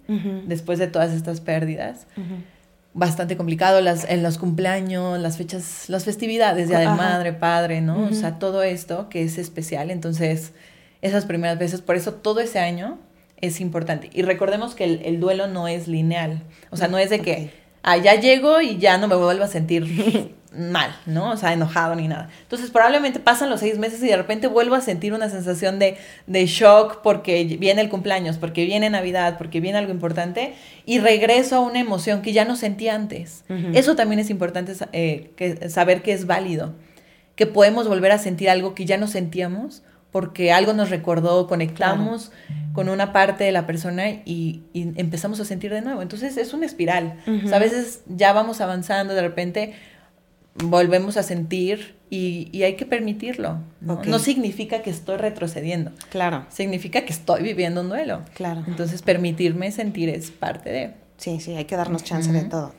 después 0.45 0.79
de 0.79 0.87
todas 0.87 1.11
estas 1.13 1.41
pérdidas. 1.41 2.07
Bastante 2.93 3.37
complicado 3.37 3.79
las, 3.79 4.03
en 4.09 4.21
los 4.21 4.37
cumpleaños, 4.37 5.17
las 5.19 5.37
fechas, 5.37 5.87
las 5.87 6.03
festividades, 6.03 6.67
ya 6.67 6.79
de 6.79 6.87
madre, 6.87 7.31
padre, 7.31 7.81
¿no? 7.81 8.07
O 8.09 8.13
sea, 8.13 8.37
todo 8.37 8.63
esto 8.63 9.07
que 9.09 9.23
es 9.23 9.37
especial. 9.37 9.91
Entonces, 9.91 10.51
esas 11.01 11.25
primeras 11.25 11.57
veces. 11.57 11.81
Por 11.81 11.95
eso 11.95 12.13
todo 12.15 12.41
ese 12.41 12.59
año 12.59 12.99
es 13.37 13.61
importante. 13.61 14.09
Y 14.13 14.23
recordemos 14.23 14.75
que 14.75 14.83
el, 14.83 15.19
duelo 15.19 15.47
no 15.47 15.67
es 15.67 15.87
lineal. 15.87 16.43
O 16.69 16.77
sea, 16.77 16.87
no 16.87 16.97
es 16.97 17.09
de 17.09 17.21
que, 17.21 17.51
ah, 17.83 17.97
ya 17.97 18.15
llego 18.15 18.61
y 18.61 18.77
ya 18.77 18.97
no 18.97 19.07
me 19.07 19.15
vuelvo 19.15 19.43
a 19.43 19.47
sentir 19.47 19.85
mal, 20.51 20.93
¿no? 21.05 21.31
O 21.31 21.37
sea, 21.37 21.53
enojado 21.53 21.95
ni 21.95 22.07
nada. 22.07 22.29
Entonces, 22.43 22.71
probablemente 22.71 23.19
pasan 23.19 23.49
los 23.49 23.61
seis 23.61 23.77
meses 23.77 24.03
y 24.03 24.07
de 24.07 24.17
repente 24.17 24.47
vuelvo 24.47 24.75
a 24.75 24.81
sentir 24.81 25.13
una 25.13 25.29
sensación 25.29 25.79
de, 25.79 25.97
de 26.27 26.45
shock 26.45 27.01
porque 27.01 27.43
viene 27.59 27.81
el 27.81 27.89
cumpleaños, 27.89 28.37
porque 28.37 28.65
viene 28.65 28.89
Navidad, 28.89 29.37
porque 29.37 29.61
viene 29.61 29.77
algo 29.77 29.91
importante 29.91 30.53
y 30.85 30.99
regreso 30.99 31.57
a 31.57 31.59
una 31.61 31.79
emoción 31.79 32.21
que 32.21 32.33
ya 32.33 32.45
no 32.45 32.55
sentí 32.55 32.89
antes. 32.89 33.43
Eso 33.73 33.95
también 33.95 34.19
es 34.19 34.29
importante 34.29 34.73
eh, 34.91 35.31
que, 35.35 35.69
saber 35.69 36.01
que 36.01 36.11
es 36.11 36.25
válido, 36.27 36.73
que 37.35 37.47
podemos 37.47 37.87
volver 37.87 38.11
a 38.11 38.17
sentir 38.17 38.49
algo 38.49 38.75
que 38.75 38.85
ya 38.85 38.97
no 38.97 39.07
sentíamos 39.07 39.83
porque 40.11 40.51
algo 40.51 40.73
nos 40.73 40.89
recordó, 40.89 41.47
conectamos 41.47 42.33
con 42.73 42.89
una 42.89 43.13
parte 43.13 43.45
de 43.45 43.53
la 43.53 43.65
persona 43.65 44.09
y, 44.09 44.63
empezamos 44.73 45.39
a 45.39 45.45
sentir 45.45 45.71
de 45.71 45.81
nuevo. 45.81 46.01
Entonces 46.01 46.35
es 46.35 46.53
una 46.53 46.65
espiral. 46.65 47.19
a 47.51 47.59
veces 47.59 48.01
ya 48.07 48.33
vamos 48.33 48.59
avanzando, 48.59 49.13
de 49.13 49.21
repente 49.21 49.73
volvemos 50.55 51.17
a 51.17 51.23
sentir 51.23 51.95
y, 52.09 52.63
hay 52.63 52.75
que 52.75 52.85
permitirlo. 52.85 53.59
¿no? 53.79 54.01
¿no? 54.03 54.19
significa 54.19 54.81
que 54.81 54.89
estoy 54.89 55.17
retrocediendo. 55.17 55.91
Claro. 56.09 56.45
Significa 56.49 57.05
que 57.05 57.13
estoy 57.13 57.41
viviendo 57.43 57.81
un 57.81 57.89
duelo. 57.89 58.21
Claro. 58.33 58.63
Entonces 58.67 59.01
permitirme 59.01 59.71
sentir 59.71 60.09
es 60.09 60.29
parte 60.31 60.69
de... 60.69 61.00
Sí, 61.21 61.39
sí, 61.39 61.55
hay 61.55 61.65
que 61.65 61.75
darnos 61.75 62.03
chance 62.03 62.31
de 62.31 62.45
todo. 62.45 62.73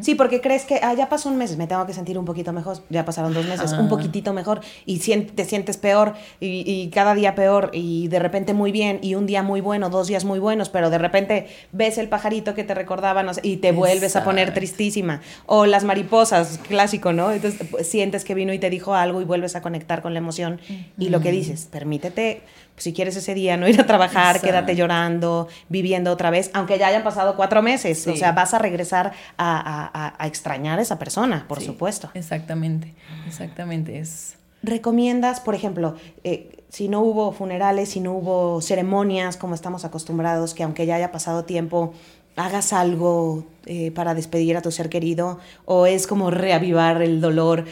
Sí, 0.00 0.16
porque 0.16 0.40
crees 0.40 0.64
que, 0.64 0.80
ah, 0.82 0.94
ya 0.94 1.08
pasó 1.08 1.28
un 1.28 1.36
mes, 1.36 1.56
me 1.56 1.68
tengo 1.68 1.86
que 1.86 1.92
sentir 1.92 2.18
un 2.18 2.24
poquito 2.24 2.52
mejor, 2.52 2.78
ya 2.90 3.04
pasaron 3.04 3.32
dos 3.32 3.46
meses, 3.46 3.72
un 3.72 3.88
poquitito 3.88 4.32
mejor, 4.32 4.62
y 4.84 4.98
te 4.98 5.44
sientes 5.44 5.76
peor, 5.76 6.14
y, 6.40 6.90
cada 6.92 7.14
día 7.14 7.36
peor, 7.36 7.70
y 7.72 8.08
de 8.08 8.18
repente 8.18 8.52
muy 8.52 8.72
bien, 8.72 8.98
y 9.00 9.14
un 9.14 9.26
día 9.26 9.44
muy 9.44 9.60
bueno, 9.60 9.90
dos 9.90 10.08
días 10.08 10.24
muy 10.24 10.40
buenos, 10.40 10.70
pero 10.70 10.90
de 10.90 10.98
repente 10.98 11.46
ves 11.70 11.98
el 11.98 12.08
pajarito 12.08 12.52
que 12.56 12.64
te 12.64 12.74
recordaba 12.74 13.24
y 13.44 13.58
te 13.58 13.70
vuelves 13.70 14.16
a 14.16 14.24
poner 14.24 14.52
tristísima. 14.52 15.20
O 15.46 15.64
las 15.64 15.84
mariposas, 15.84 16.58
clásico, 16.66 17.12
¿no? 17.12 17.30
Entonces 17.30 17.64
pues, 17.70 17.88
sientes 17.88 18.24
que 18.24 18.34
vino 18.34 18.52
y 18.52 18.58
te 18.58 18.70
dijo 18.70 18.94
algo 18.94 19.20
y 19.20 19.24
vuelves 19.24 19.54
a 19.54 19.62
conectar 19.62 20.02
con 20.02 20.14
la 20.14 20.18
emoción. 20.18 20.60
Y 20.98 21.10
lo 21.10 21.20
que 21.20 21.30
dices, 21.30 21.68
permítete 21.70 22.42
si 22.78 22.92
quieres 22.92 23.16
ese 23.16 23.34
día 23.34 23.56
no 23.56 23.68
ir 23.68 23.80
a 23.80 23.86
trabajar, 23.86 24.40
quédate 24.40 24.74
llorando, 24.76 25.48
viviendo 25.68 26.12
otra 26.12 26.30
vez, 26.30 26.50
aunque 26.54 26.78
ya 26.78 26.88
hayan 26.88 27.02
pasado 27.04 27.36
cuatro 27.36 27.62
meses. 27.62 28.06
O 28.06 28.16
sea, 28.16 28.32
vas 28.32 28.54
a 28.54 28.58
regresar 28.58 29.12
a, 29.36 30.14
extrañar 30.24 30.78
a 30.78 30.82
esa 30.82 30.98
persona, 30.98 31.44
por 31.48 31.60
supuesto. 31.60 32.10
Exactamente, 32.14 32.94
exactamente. 33.26 33.98
Es... 33.98 34.36
¿Recomiendas, 34.62 35.40
por 35.40 35.54
ejemplo, 35.54 35.94
eh, 36.24 36.64
si 36.68 36.88
no 36.88 37.00
hubo 37.00 37.32
funerales, 37.32 37.90
si 37.90 38.00
no 38.00 38.12
hubo 38.12 38.60
ceremonias 38.60 39.36
como 39.36 39.54
estamos 39.54 39.84
acostumbrados, 39.84 40.52
que 40.52 40.62
aunque 40.64 40.84
ya 40.84 40.96
haya 40.96 41.12
pasado 41.12 41.44
tiempo, 41.44 41.94
hagas 42.38 42.72
algo 42.72 43.44
eh, 43.66 43.90
para 43.90 44.14
despedir 44.14 44.56
a 44.56 44.62
tu 44.62 44.70
ser 44.70 44.88
querido 44.88 45.40
o 45.64 45.86
es 45.86 46.06
como 46.06 46.30
reavivar 46.30 47.02
el 47.02 47.20
dolor. 47.20 47.64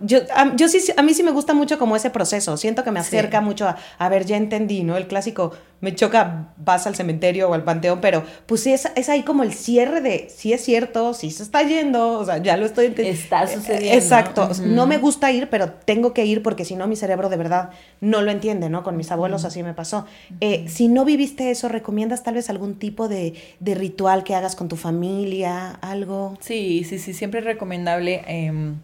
yo, 0.00 0.20
a, 0.34 0.56
yo 0.56 0.68
sí, 0.68 0.80
a 0.96 1.02
mí 1.02 1.14
sí 1.14 1.22
me 1.22 1.30
gusta 1.30 1.52
mucho 1.52 1.78
como 1.78 1.94
ese 1.94 2.10
proceso, 2.10 2.56
siento 2.56 2.82
que 2.82 2.90
me 2.90 3.00
acerca 3.00 3.40
mucho 3.40 3.68
a, 3.68 3.76
a 3.98 4.08
ver, 4.08 4.24
ya 4.24 4.36
entendí, 4.36 4.82
¿no? 4.82 4.96
El 4.96 5.06
clásico, 5.06 5.52
me 5.80 5.94
choca, 5.94 6.52
vas 6.56 6.86
al 6.86 6.94
cementerio 6.94 7.48
o 7.48 7.54
al 7.54 7.64
panteón, 7.64 8.00
pero 8.00 8.24
pues 8.46 8.62
sí, 8.62 8.72
es, 8.72 8.90
es 8.96 9.08
ahí 9.08 9.22
como 9.22 9.42
el 9.42 9.52
cierre 9.52 10.00
de, 10.00 10.28
si 10.34 10.52
es 10.52 10.64
cierto, 10.64 11.14
si 11.14 11.30
se 11.30 11.42
está 11.42 11.62
yendo, 11.62 12.18
o 12.18 12.24
sea, 12.24 12.38
ya 12.38 12.56
lo 12.56 12.66
estoy 12.66 12.86
entendiendo. 12.86 13.22
Está 13.22 13.46
sucediendo. 13.46 13.96
Exacto, 13.96 14.50
no 14.64 14.86
me 14.86 14.98
gusta 14.98 15.30
ir, 15.32 15.48
pero 15.48 15.70
tengo 15.70 16.12
que 16.12 16.24
ir 16.26 16.42
porque 16.42 16.64
si 16.64 16.74
no 16.74 16.86
mi 16.86 16.96
cerebro 16.96 17.28
de 17.28 17.36
verdad 17.36 17.70
no 18.00 18.22
lo 18.22 18.30
entiende, 18.30 18.70
¿no? 18.70 18.82
Con 18.82 18.96
mis 18.96 19.10
abuelos 19.10 19.44
así 19.44 19.62
me 19.62 19.74
pasó. 19.74 20.06
Eh, 20.40 20.64
si 20.68 20.88
no 20.88 21.04
viviste 21.04 21.50
eso, 21.50 21.68
¿recomiendas 21.68 22.22
tal 22.22 22.34
vez 22.34 22.50
algún 22.50 22.78
tipo 22.78 23.08
de, 23.08 23.34
de 23.60 23.74
ritual 23.74 24.24
que 24.24 24.34
hagas 24.34 24.56
con 24.56 24.68
tu 24.68 24.76
familia? 24.76 25.78
algo. 25.80 26.36
Sí, 26.40 26.84
sí, 26.84 26.98
sí, 26.98 27.12
siempre 27.12 27.40
es 27.40 27.46
recomendable. 27.46 28.22
Em, 28.26 28.76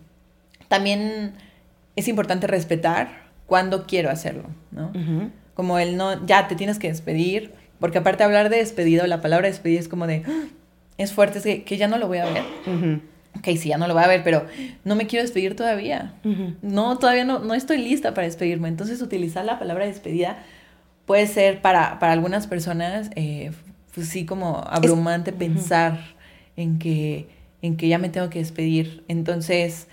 también 0.68 1.34
es 1.96 2.08
importante 2.08 2.46
respetar 2.46 3.24
cuándo 3.46 3.86
quiero 3.86 4.10
hacerlo, 4.10 4.48
¿no? 4.70 4.92
Como 5.54 5.78
el 5.78 5.96
no, 5.96 6.26
ya 6.26 6.48
te 6.48 6.56
tienes 6.56 6.78
que 6.78 6.88
despedir, 6.88 7.52
porque 7.80 7.98
aparte 7.98 8.18
de 8.18 8.24
hablar 8.24 8.50
de 8.50 8.56
despedido, 8.58 9.06
la 9.06 9.20
palabra 9.20 9.48
despedir 9.48 9.78
es 9.78 9.88
como 9.88 10.06
de, 10.06 10.22
¡Ah! 10.26 10.44
es 10.98 11.12
fuerte, 11.12 11.38
es 11.38 11.64
que, 11.64 11.76
ya 11.76 11.88
no 11.88 11.98
lo 11.98 12.08
voy 12.08 12.18
a 12.18 12.26
ver. 12.26 12.42
Ok, 13.36 13.44
sí, 13.56 13.68
ya 13.68 13.78
no 13.78 13.88
lo 13.88 13.94
voy 13.94 14.04
a 14.04 14.08
ver, 14.08 14.22
pero 14.22 14.46
no 14.84 14.94
me 14.94 15.06
quiero 15.06 15.24
despedir 15.24 15.56
todavía. 15.56 16.14
No, 16.62 16.98
todavía 16.98 17.24
no, 17.24 17.40
no 17.40 17.54
estoy 17.54 17.78
lista 17.78 18.14
para 18.14 18.26
despedirme. 18.26 18.68
Entonces, 18.68 19.02
utilizar 19.02 19.44
la 19.44 19.58
palabra 19.58 19.86
despedida 19.86 20.38
puede 21.04 21.26
ser 21.26 21.60
para, 21.60 21.98
para 21.98 22.12
algunas 22.12 22.46
personas, 22.46 23.10
eh, 23.16 23.50
pues 23.94 24.08
sí, 24.08 24.24
como 24.24 24.64
abrumante 24.68 25.32
pensar 25.32 25.98
en 26.56 26.78
que, 26.78 27.28
en 27.62 27.76
que 27.76 27.88
ya 27.88 27.98
me 27.98 28.08
tengo 28.08 28.30
que 28.30 28.38
despedir. 28.38 29.04
Entonces, 29.08 29.88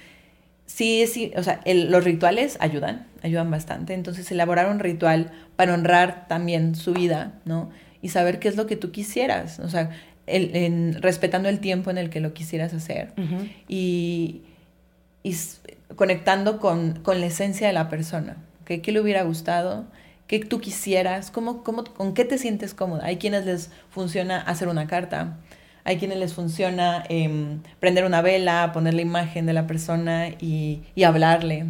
sí, 0.73 1.05
sí, 1.07 1.31
o 1.35 1.43
sea, 1.43 1.59
los 1.65 2.03
rituales 2.03 2.57
ayudan, 2.59 3.07
ayudan 3.21 3.51
bastante. 3.51 3.93
Entonces, 3.93 4.31
elaborar 4.31 4.69
un 4.69 4.79
ritual 4.79 5.31
para 5.55 5.73
honrar 5.73 6.27
también 6.27 6.75
su 6.75 6.93
vida, 6.93 7.33
¿no? 7.45 7.69
Y 8.01 8.09
saber 8.09 8.39
qué 8.39 8.47
es 8.47 8.55
lo 8.55 8.67
que 8.67 8.77
tú 8.77 8.91
quisieras, 8.91 9.59
o 9.59 9.69
sea, 9.69 9.91
el, 10.27 10.95
respetando 11.01 11.49
el 11.49 11.59
tiempo 11.59 11.91
en 11.91 11.97
el 11.97 12.09
que 12.09 12.19
lo 12.19 12.33
quisieras 12.33 12.73
hacer. 12.73 13.13
y, 13.67 14.41
y, 15.23 15.35
conectando 15.95 16.59
con, 16.59 16.99
con, 17.03 17.19
la 17.19 17.27
esencia 17.27 17.67
de 17.67 17.73
la 17.73 17.89
persona. 17.89 18.37
¿okay? 18.61 18.79
¿Qué 18.79 18.91
le 18.91 19.01
hubiera 19.01 19.23
gustado? 19.23 19.85
¿Qué 20.27 20.39
tú 20.39 20.61
quisieras? 20.61 21.31
¿Cómo, 21.31 21.63
cómo, 21.63 21.83
¿Con 21.83 22.13
qué 22.13 22.23
te 22.23 22.37
sientes 22.37 22.73
cómoda? 22.73 23.05
Hay 23.05 23.17
quienes 23.17 23.45
les 23.45 23.71
funciona 23.89 24.39
hacer 24.39 24.69
una 24.69 24.87
carta, 24.87 25.37
hay 25.83 25.97
quienes 25.97 26.17
les 26.17 26.33
funciona 26.33 27.03
em, 27.09 27.61
prender 27.79 28.05
una 28.05 28.21
vela, 28.21 28.71
poner 28.73 28.93
la 28.93 29.01
imagen 29.01 29.45
de 29.45 29.53
la 29.53 29.67
persona 29.67 30.29
y, 30.29 30.81
hablarle, 31.03 31.65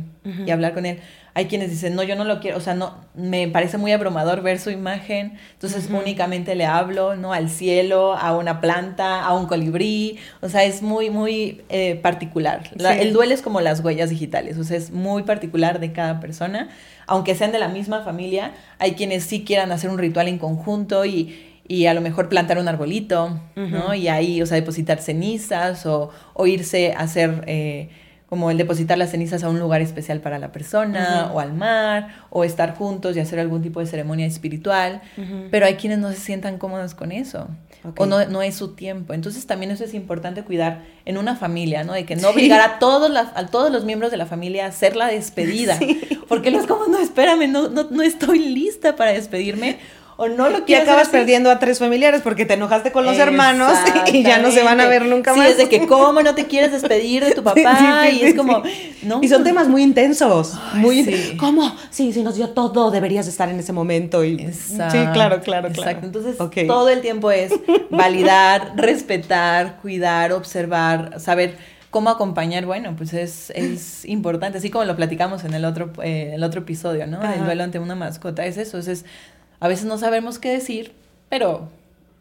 y 0.46 0.52
hablar 0.52 0.74
con 0.74 0.86
él. 0.86 1.00
Hay 1.34 1.46
quienes 1.46 1.70
dicen, 1.70 1.96
no, 1.96 2.04
yo 2.04 2.18
no 2.18 2.26
lo 2.26 2.42
quiero, 2.42 2.58
o 2.58 2.60
sea, 2.60 2.74
no, 2.74 2.98
me 3.16 3.48
parece 3.48 3.78
muy 3.78 3.94
abrumador 3.94 4.42
ver 4.42 4.60
su 4.60 4.70
imagen, 4.70 5.38
entonces 5.54 5.90
únicamente 5.90 6.56
le 6.56 6.66
hablo, 6.66 7.16
¿no? 7.16 7.32
Al 7.32 7.50
cielo, 7.50 8.14
a 8.18 8.36
una 8.36 8.60
planta, 8.60 9.24
a 9.24 9.34
un 9.34 9.46
colibrí, 9.46 10.18
o 10.42 10.50
sea, 10.50 10.66
es 10.66 10.82
muy, 10.82 11.10
muy 11.10 11.62
eh, 11.70 11.96
particular. 11.96 12.70
el 12.78 13.14
duelo 13.14 13.34
es 13.34 13.42
como 13.42 13.62
las 13.62 13.80
huellas 13.80 14.10
digitales, 14.10 14.58
o 14.58 14.66
sea, 14.66 14.76
es 14.76 14.92
muy 14.92 15.24
particular 15.24 15.80
de 15.80 15.94
cada 15.94 16.20
persona, 16.20 16.68
aunque 17.08 17.34
sean 17.34 17.54
de 17.54 17.60
la 17.60 17.70
misma 17.70 18.02
familia, 18.02 18.52
hay 18.78 18.96
quienes 18.96 19.24
sí 19.24 19.46
quieran 19.46 19.72
hacer 19.72 19.90
un 19.90 19.98
ritual 19.98 20.28
en 20.28 20.38
conjunto 20.38 21.06
y 21.06 21.51
y 21.68 21.86
a 21.86 21.94
lo 21.94 22.02
mejor 22.02 22.30
plantar 22.30 22.58
un 22.58 22.68
arbolito, 22.68 23.40
¿no? 23.56 23.94
Y 23.94 24.08
ahí, 24.08 24.42
o 24.42 24.46
sea, 24.46 24.56
depositar 24.56 25.02
cenizas 25.02 25.86
o, 25.86 26.10
o 26.34 26.48
irse 26.48 26.94
a 26.94 27.02
hacer 27.02 27.44
eh, 27.48 27.90
como 28.32 28.50
el 28.50 28.58
depositar 28.58 28.98
las 28.98 29.12
cenizas 29.12 29.44
a 29.44 29.50
un 29.50 29.60
lugar 29.60 29.82
especial 29.82 30.22
para 30.22 30.40
la 30.40 30.54
persona 30.54 31.30
o 31.34 31.42
al 31.42 31.52
mar 31.52 32.16
o 32.30 32.46
estar 32.46 32.76
juntos 32.76 33.18
y 33.18 33.20
hacer 33.20 33.40
algún 33.40 33.62
tipo 33.62 33.82
de 33.82 33.88
ceremonia 33.88 34.26
espiritual, 34.26 35.02
pero 35.52 35.66
hay 35.66 35.76
quienes 35.76 36.00
no 36.00 36.10
se 36.12 36.16
sientan 36.16 36.58
cómodos 36.58 36.96
con 36.96 37.12
eso. 37.12 37.50
O 37.98 38.06
no, 38.06 38.26
no 38.28 38.42
es 38.42 38.56
su 38.56 38.74
tiempo. 38.74 39.14
Entonces 39.14 39.46
también 39.48 39.72
eso 39.72 39.84
es 39.84 39.94
importante 39.94 40.44
cuidar 40.44 40.84
en 41.04 41.18
una 41.18 41.36
familia, 41.36 41.84
¿no? 41.84 41.92
De 41.92 42.06
que 42.06 42.16
no 42.16 42.30
obligar 42.30 42.62
a 42.62 42.80
todos, 42.80 43.12
a 43.14 43.48
todos 43.48 43.70
los 43.70 43.84
miembros 43.84 44.12
de 44.12 44.18
la 44.18 44.26
familia 44.26 44.64
a 44.64 44.70
hacer 44.70 44.96
la 44.96 45.08
despedida. 45.08 45.78
Porque 46.30 46.52
no 46.52 46.60
es 46.62 46.68
como, 46.68 46.88
no, 46.88 47.00
espérame, 47.00 47.52
no, 47.52 47.68
no, 47.68 47.90
no 47.90 48.02
estoy 48.02 48.40
lista 48.40 48.96
para 48.96 49.12
despedirme 49.12 49.80
o 50.22 50.30
no 50.30 50.50
lo 50.50 50.60
Y 50.60 50.62
quieres 50.62 50.84
acabas 50.84 51.08
hacer 51.08 51.16
así. 51.16 51.26
perdiendo 51.26 51.50
a 51.52 51.60
tres 51.60 51.80
familiares 51.80 52.22
porque 52.24 52.46
te 52.46 52.54
enojaste 52.54 52.92
con 52.92 53.06
los 53.06 53.18
hermanos 53.18 53.74
y 54.14 54.24
ya 54.24 54.38
no 54.38 54.52
se 54.52 54.62
van 54.64 54.80
a 54.80 54.88
ver 54.88 55.06
nunca 55.06 55.34
Sí, 55.34 55.40
más. 55.40 55.50
es 55.50 55.58
de 55.58 55.68
que 55.70 55.88
cómo 55.88 56.22
no 56.22 56.36
te 56.36 56.46
quieres 56.46 56.72
despedir 56.72 57.26
de 57.26 57.32
tu 57.32 57.44
papá 57.44 57.78
Sí, 58.04 58.10
sí, 58.12 58.16
y 58.16 58.20
sí, 58.20 58.26
es 58.28 58.34
como, 58.36 58.64
sí. 58.64 58.98
no. 59.04 59.20
Y 59.22 59.28
son 59.28 59.44
temas 59.44 59.68
muy 59.68 59.82
intensos. 59.84 60.54
muy 60.76 61.04
sí. 61.04 61.14
sí. 61.32 61.38
¿Cómo? 61.38 61.76
Sí, 61.90 62.14
sí, 62.14 62.24
nos 62.24 62.36
dio 62.36 62.50
todo, 62.50 62.92
deberías 62.92 63.28
estar 63.28 63.50
en 63.50 63.60
ese 63.60 63.74
momento. 63.74 64.24
Y... 64.24 64.34
Exacto. 64.42 64.92
Sí, 64.92 65.06
claro, 65.14 65.42
claro, 65.42 65.42
claro. 65.42 65.68
Exacto. 65.70 66.06
Entonces, 66.06 66.38
todo 66.68 66.90
el 66.90 67.02
tiempo 67.02 67.32
es 67.32 67.52
validar, 67.90 68.74
respetar, 68.76 69.78
cuidar, 69.82 70.32
observar, 70.34 71.20
saber 71.20 71.58
cómo 71.90 72.10
acompañar. 72.10 72.66
Bueno, 72.66 72.94
pues 72.98 73.14
es, 73.14 73.52
es 73.56 74.06
importante. 74.06 74.58
Así 74.60 74.70
como 74.70 74.86
lo 74.86 74.96
platicamos 74.96 75.44
en 75.44 75.54
el 75.54 75.66
otro, 75.66 75.92
eh, 76.04 76.32
el 76.36 76.44
otro 76.44 76.62
episodio, 76.62 77.06
¿no? 77.08 77.18
Ajá. 77.18 77.36
El 77.36 77.46
duelo 77.46 77.64
ante 77.64 77.80
una 77.80 77.96
mascota. 77.96 78.46
Es 78.46 78.58
eso. 78.58 78.78
Es, 78.78 78.88
es- 78.88 79.06
a 79.62 79.68
veces 79.70 79.86
no 79.86 79.98
sabemos 79.98 80.38
qué 80.40 80.50
decir, 80.52 80.92
pero 81.30 81.70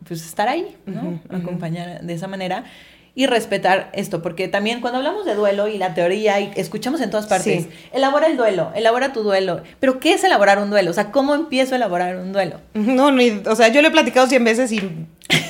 pues 0.06 0.24
estar 0.24 0.48
ahí, 0.48 0.76
¿no? 0.86 1.20
Acompañar 1.28 2.02
de 2.02 2.14
esa 2.14 2.28
manera. 2.28 2.64
Y 3.12 3.26
respetar 3.26 3.90
esto, 3.92 4.22
porque 4.22 4.46
también 4.46 4.80
cuando 4.80 4.98
hablamos 4.98 5.26
de 5.26 5.34
duelo 5.34 5.66
y 5.66 5.76
la 5.78 5.94
teoría, 5.94 6.38
y 6.40 6.52
escuchamos 6.54 7.00
en 7.00 7.10
todas 7.10 7.26
partes, 7.26 7.64
Sí. 7.64 7.70
elabora 7.92 8.28
el 8.28 8.36
duelo, 8.36 8.70
elabora 8.76 9.12
tu 9.12 9.24
duelo. 9.24 9.62
Pero, 9.80 9.98
¿qué 9.98 10.12
es 10.12 10.22
elaborar 10.22 10.60
un 10.60 10.70
duelo? 10.70 10.92
O 10.92 10.94
sea, 10.94 11.10
¿cómo 11.10 11.34
empiezo 11.34 11.74
a 11.74 11.76
elaborar 11.76 12.16
un 12.16 12.32
duelo? 12.32 12.60
No, 12.74 13.10
ni- 13.10 13.42
o 13.44 13.56
sea, 13.56 13.66
yo 13.68 13.82
lo 13.82 13.88
he 13.88 13.90
platicado 13.90 14.28
cien 14.28 14.44
veces 14.44 14.70
y 14.70 14.80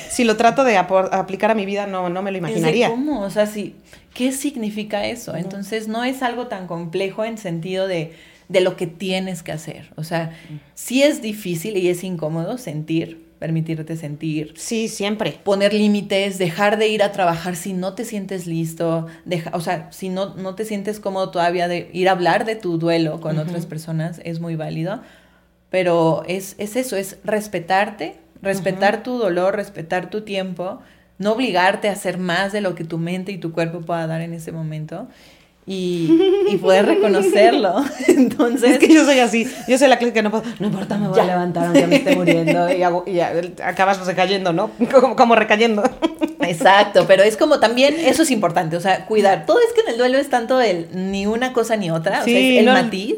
si 0.09 0.23
lo 0.23 0.37
trato 0.37 0.63
de 0.63 0.75
aplicar 0.77 1.51
a 1.51 1.55
mi 1.55 1.67
vida, 1.67 1.85
no, 1.85 2.09
no 2.09 2.23
me 2.23 2.31
lo 2.31 2.39
imaginaría. 2.39 2.89
¿Cómo? 2.89 3.21
O 3.21 3.29
sea, 3.29 3.45
sí, 3.45 3.75
¿qué 4.15 4.31
significa 4.31 5.05
eso? 5.05 5.35
Entonces, 5.35 5.87
no 5.87 6.03
es 6.03 6.23
algo 6.23 6.47
tan 6.47 6.65
complejo 6.65 7.23
en 7.25 7.37
sentido 7.37 7.87
de, 7.87 8.13
de 8.51 8.61
lo 8.61 8.75
que 8.75 8.87
tienes 8.87 9.43
que 9.43 9.51
hacer. 9.51 9.91
O 9.95 10.03
sea, 10.03 10.31
sí 10.73 11.03
es 11.03 11.21
difícil 11.21 11.77
y 11.77 11.89
es 11.89 12.03
incómodo 12.03 12.57
sentir, 12.57 13.29
permitirte 13.39 13.95
sentir, 13.97 14.53
Sí, 14.55 14.87
siempre. 14.87 15.39
poner 15.43 15.73
límites, 15.73 16.37
dejar 16.37 16.77
de 16.77 16.87
ir 16.89 17.01
a 17.01 17.11
trabajar 17.11 17.55
si 17.55 17.73
no 17.73 17.93
te 17.95 18.05
sientes 18.05 18.45
listo, 18.47 19.07
deja- 19.25 19.49
o 19.53 19.61
sea, 19.61 19.91
si 19.91 20.09
no, 20.09 20.35
no 20.35 20.53
te 20.55 20.63
sientes 20.65 20.99
cómodo 20.99 21.31
todavía 21.31 21.67
de 21.67 21.89
ir 21.93 22.07
a 22.09 22.11
hablar 22.11 22.45
de 22.45 22.55
tu 22.55 22.77
duelo 22.77 23.19
con 23.19 23.39
otras 23.39 23.65
personas, 23.65 24.21
es 24.23 24.39
muy 24.39 24.55
válido, 24.55 25.01
pero 25.69 26.23
es, 26.27 26.55
es 26.59 26.75
eso, 26.75 26.95
es 26.97 27.17
respetarte, 27.23 28.15
respetar 28.41 29.03
tu 29.03 29.17
dolor, 29.17 29.55
respetar 29.55 30.09
tu 30.09 30.21
tiempo, 30.21 30.79
no 31.17 31.33
obligarte 31.33 31.87
a 31.89 31.93
hacer 31.93 32.17
más 32.17 32.51
de 32.51 32.61
lo 32.61 32.75
que 32.75 32.83
tu 32.83 32.97
mente 32.97 33.31
y 33.31 33.37
tu 33.37 33.51
cuerpo 33.53 33.81
pueda 33.81 34.05
dar 34.07 34.21
en 34.21 34.33
ese 34.33 34.51
momento 34.51 35.07
y, 35.71 36.43
y 36.49 36.57
poder 36.57 36.85
reconocerlo. 36.85 37.75
Entonces, 38.07 38.71
Es 38.71 38.79
que 38.79 38.93
yo 38.93 39.05
soy 39.05 39.19
así. 39.19 39.47
Yo 39.67 39.77
soy 39.77 39.87
la 39.87 39.97
clase 39.97 40.13
que 40.13 40.21
no 40.23 40.31
puedo. 40.31 40.43
No 40.59 40.67
importa, 40.67 40.97
me 40.97 41.07
voy 41.07 41.15
Ya. 41.17 41.23
a 41.23 41.27
levantar 41.27 41.65
aunque 41.65 41.87
me 41.87 41.95
esté 41.97 42.15
muriendo. 42.15 42.71
Y, 42.73 42.81
hago- 42.83 43.03
y 43.07 43.19
acabas 43.19 44.05
recayendo, 44.05 44.51
¿no? 44.53 44.71
Como, 44.91 45.15
como 45.15 45.35
recayendo. 45.35 45.83
Exacto, 46.41 47.05
pero 47.07 47.23
es 47.23 47.37
como 47.37 47.59
también, 47.59 47.95
eso 47.99 48.23
es 48.23 48.31
importante, 48.31 48.75
o 48.75 48.79
sea, 48.79 49.05
cuidar. 49.05 49.45
Todo 49.45 49.59
es 49.59 49.73
que 49.73 49.81
en 49.81 49.89
el 49.89 49.97
duelo 49.97 50.17
es 50.17 50.29
tanto 50.29 50.59
el 50.59 50.87
ni 50.93 51.27
una 51.27 51.53
cosa 51.53 51.75
ni 51.77 51.91
otra, 51.91 52.13
o 52.13 52.15
sea, 52.15 52.23
Sí, 52.25 52.53
es 52.55 52.59
el 52.59 52.65
no, 52.65 52.73
matiz, 52.73 53.15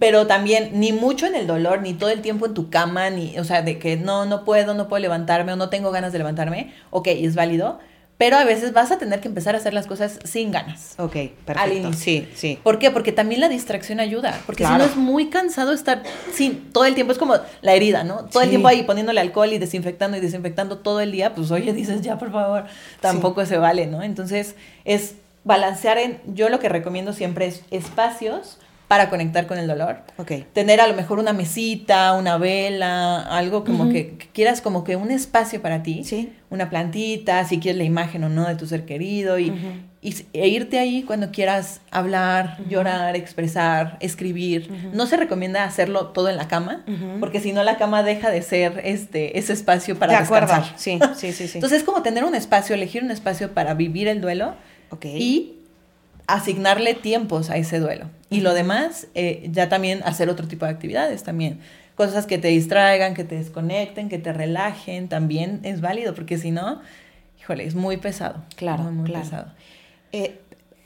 pero 0.00 0.26
también 0.26 0.70
ni 0.74 0.92
mucho 0.92 1.26
en 1.26 1.34
el 1.34 1.46
dolor, 1.46 1.82
ni 1.82 1.92
todo 1.92 2.08
el 2.10 2.22
tiempo 2.22 2.46
en 2.46 2.54
tu 2.54 2.70
cama, 2.70 3.10
ni, 3.10 3.38
o 3.38 3.44
sea, 3.44 3.60
de 3.62 3.78
que 3.78 3.96
no, 3.96 4.24
no 4.24 4.44
puedo, 4.44 4.72
no 4.74 4.88
puedo 4.88 5.00
levantarme 5.02 5.52
o 5.52 5.56
no 5.56 5.68
tengo 5.68 5.90
ganas 5.90 6.12
de 6.12 6.18
levantarme, 6.18 6.72
ok, 6.90 7.08
es 7.08 7.34
válido, 7.34 7.78
pero 8.22 8.36
a 8.36 8.44
veces 8.44 8.72
vas 8.72 8.92
a 8.92 8.98
tener 8.98 9.18
que 9.18 9.26
empezar 9.26 9.56
a 9.56 9.58
hacer 9.58 9.74
las 9.74 9.88
cosas 9.88 10.20
sin 10.22 10.52
ganas. 10.52 10.94
Ok, 10.98 11.12
perfecto. 11.44 11.60
Al 11.60 11.72
inicio. 11.72 11.92
Sí, 11.92 12.28
sí. 12.36 12.56
¿Por 12.62 12.78
qué? 12.78 12.92
Porque 12.92 13.10
también 13.10 13.40
la 13.40 13.48
distracción 13.48 13.98
ayuda. 13.98 14.40
Porque 14.46 14.64
si 14.64 14.70
no 14.70 14.84
es 14.84 14.94
muy 14.94 15.28
cansado 15.28 15.72
estar 15.72 16.04
sin 16.32 16.70
todo 16.70 16.84
el 16.84 16.94
tiempo, 16.94 17.12
es 17.12 17.18
como 17.18 17.34
la 17.62 17.74
herida, 17.74 18.04
¿no? 18.04 18.26
Todo 18.26 18.44
el 18.44 18.50
tiempo 18.50 18.68
ahí 18.68 18.84
poniéndole 18.84 19.20
alcohol 19.20 19.52
y 19.52 19.58
desinfectando 19.58 20.16
y 20.18 20.20
desinfectando 20.20 20.78
todo 20.78 21.00
el 21.00 21.10
día, 21.10 21.34
pues 21.34 21.50
oye, 21.50 21.72
dices, 21.72 22.00
ya 22.02 22.16
por 22.16 22.30
favor, 22.30 22.66
tampoco 23.00 23.44
se 23.44 23.58
vale, 23.58 23.88
¿no? 23.88 24.04
Entonces 24.04 24.54
es 24.84 25.16
balancear 25.42 25.98
en, 25.98 26.20
yo 26.32 26.48
lo 26.48 26.60
que 26.60 26.68
recomiendo 26.68 27.14
siempre 27.14 27.46
es 27.46 27.62
espacios 27.72 28.58
para 28.92 29.08
conectar 29.08 29.46
con 29.46 29.56
el 29.56 29.66
dolor. 29.66 30.02
Ok. 30.18 30.32
Tener 30.52 30.78
a 30.82 30.86
lo 30.86 30.92
mejor 30.92 31.18
una 31.18 31.32
mesita, 31.32 32.12
una 32.12 32.36
vela, 32.36 33.22
algo 33.22 33.64
como 33.64 33.88
que, 33.88 34.16
que 34.18 34.28
quieras 34.34 34.60
como 34.60 34.84
que 34.84 34.96
un 34.96 35.10
espacio 35.10 35.62
para 35.62 35.82
ti 35.82 36.04
Sí. 36.04 36.30
una 36.50 36.68
plantita, 36.68 37.42
si 37.46 37.58
quieres 37.58 37.78
la 37.78 37.84
imagen 37.84 38.22
o 38.24 38.28
no 38.28 38.46
de 38.46 38.54
tu 38.54 38.66
ser 38.66 38.84
querido, 38.84 39.38
y, 39.38 39.48
Ujú. 39.48 39.58
y 40.02 40.10
s- 40.10 40.26
e 40.34 40.46
irte 40.48 40.78
ahí 40.78 41.04
cuando 41.04 41.30
quieras 41.30 41.80
hablar, 41.90 42.58
llorar, 42.68 43.16
expresar, 43.16 43.96
escribir. 44.00 44.70
No 44.92 45.06
se 45.06 45.16
recomienda 45.16 45.64
hacerlo 45.64 46.08
todo 46.08 46.28
en 46.28 46.36
la 46.36 46.46
cama, 46.48 46.84
porque 47.18 47.40
si 47.40 47.52
no 47.54 47.62
la 47.64 47.78
cama 47.78 48.02
deja 48.02 48.28
de 48.30 48.42
ser 48.42 48.82
este, 48.84 49.38
ese 49.38 49.54
espacio 49.54 49.98
para 49.98 50.12
de 50.12 50.18
descansar. 50.18 50.64
Sí, 50.76 50.98
sí, 51.16 51.32
sí, 51.32 51.48
sí. 51.48 51.56
Entonces 51.56 51.78
es 51.78 51.84
como 51.84 52.02
tener 52.02 52.24
un 52.24 52.34
espacio, 52.34 52.74
elegir 52.74 53.02
un 53.02 53.10
espacio 53.10 53.52
para 53.54 53.72
vivir 53.72 54.06
el 54.06 54.20
duelo 54.20 54.54
ok. 54.90 55.06
y 55.06 55.54
asignarle 56.34 56.94
tiempos 56.94 57.50
a 57.50 57.56
ese 57.56 57.78
duelo. 57.78 58.06
Y 58.30 58.40
lo 58.40 58.54
demás, 58.54 59.06
eh, 59.14 59.48
ya 59.52 59.68
también 59.68 60.02
hacer 60.04 60.28
otro 60.30 60.48
tipo 60.48 60.64
de 60.64 60.72
actividades 60.72 61.22
también. 61.22 61.60
Cosas 61.94 62.26
que 62.26 62.38
te 62.38 62.48
distraigan, 62.48 63.14
que 63.14 63.24
te 63.24 63.36
desconecten, 63.36 64.08
que 64.08 64.18
te 64.18 64.32
relajen, 64.32 65.08
también 65.08 65.60
es 65.62 65.80
válido, 65.80 66.14
porque 66.14 66.38
si 66.38 66.50
no, 66.50 66.80
híjole, 67.40 67.64
es 67.64 67.74
muy 67.74 67.98
pesado. 67.98 68.42
Claro, 68.56 68.84
muy, 68.84 68.92
muy 68.92 69.04
claro. 69.10 69.24
pesado. 69.24 69.46
Eh, 70.12 70.38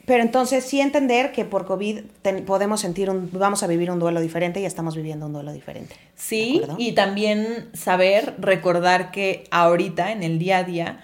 pero 0.05 0.23
entonces 0.23 0.63
sí 0.65 0.79
entender 0.79 1.31
que 1.31 1.43
por 1.45 1.65
COVID 1.65 1.99
ten- 2.21 2.45
podemos 2.45 2.79
sentir 2.81 3.09
un, 3.09 3.29
vamos 3.31 3.63
a 3.63 3.67
vivir 3.67 3.91
un 3.91 3.99
duelo 3.99 4.21
diferente 4.21 4.59
y 4.61 4.65
estamos 4.65 4.95
viviendo 4.95 5.25
un 5.25 5.33
duelo 5.33 5.51
diferente. 5.53 5.95
Sí, 6.15 6.61
y 6.77 6.93
también 6.93 7.69
saber, 7.73 8.33
recordar 8.37 9.11
que 9.11 9.45
ahorita, 9.51 10.11
en 10.11 10.23
el 10.23 10.39
día 10.39 10.59
a 10.59 10.63
día, 10.63 11.03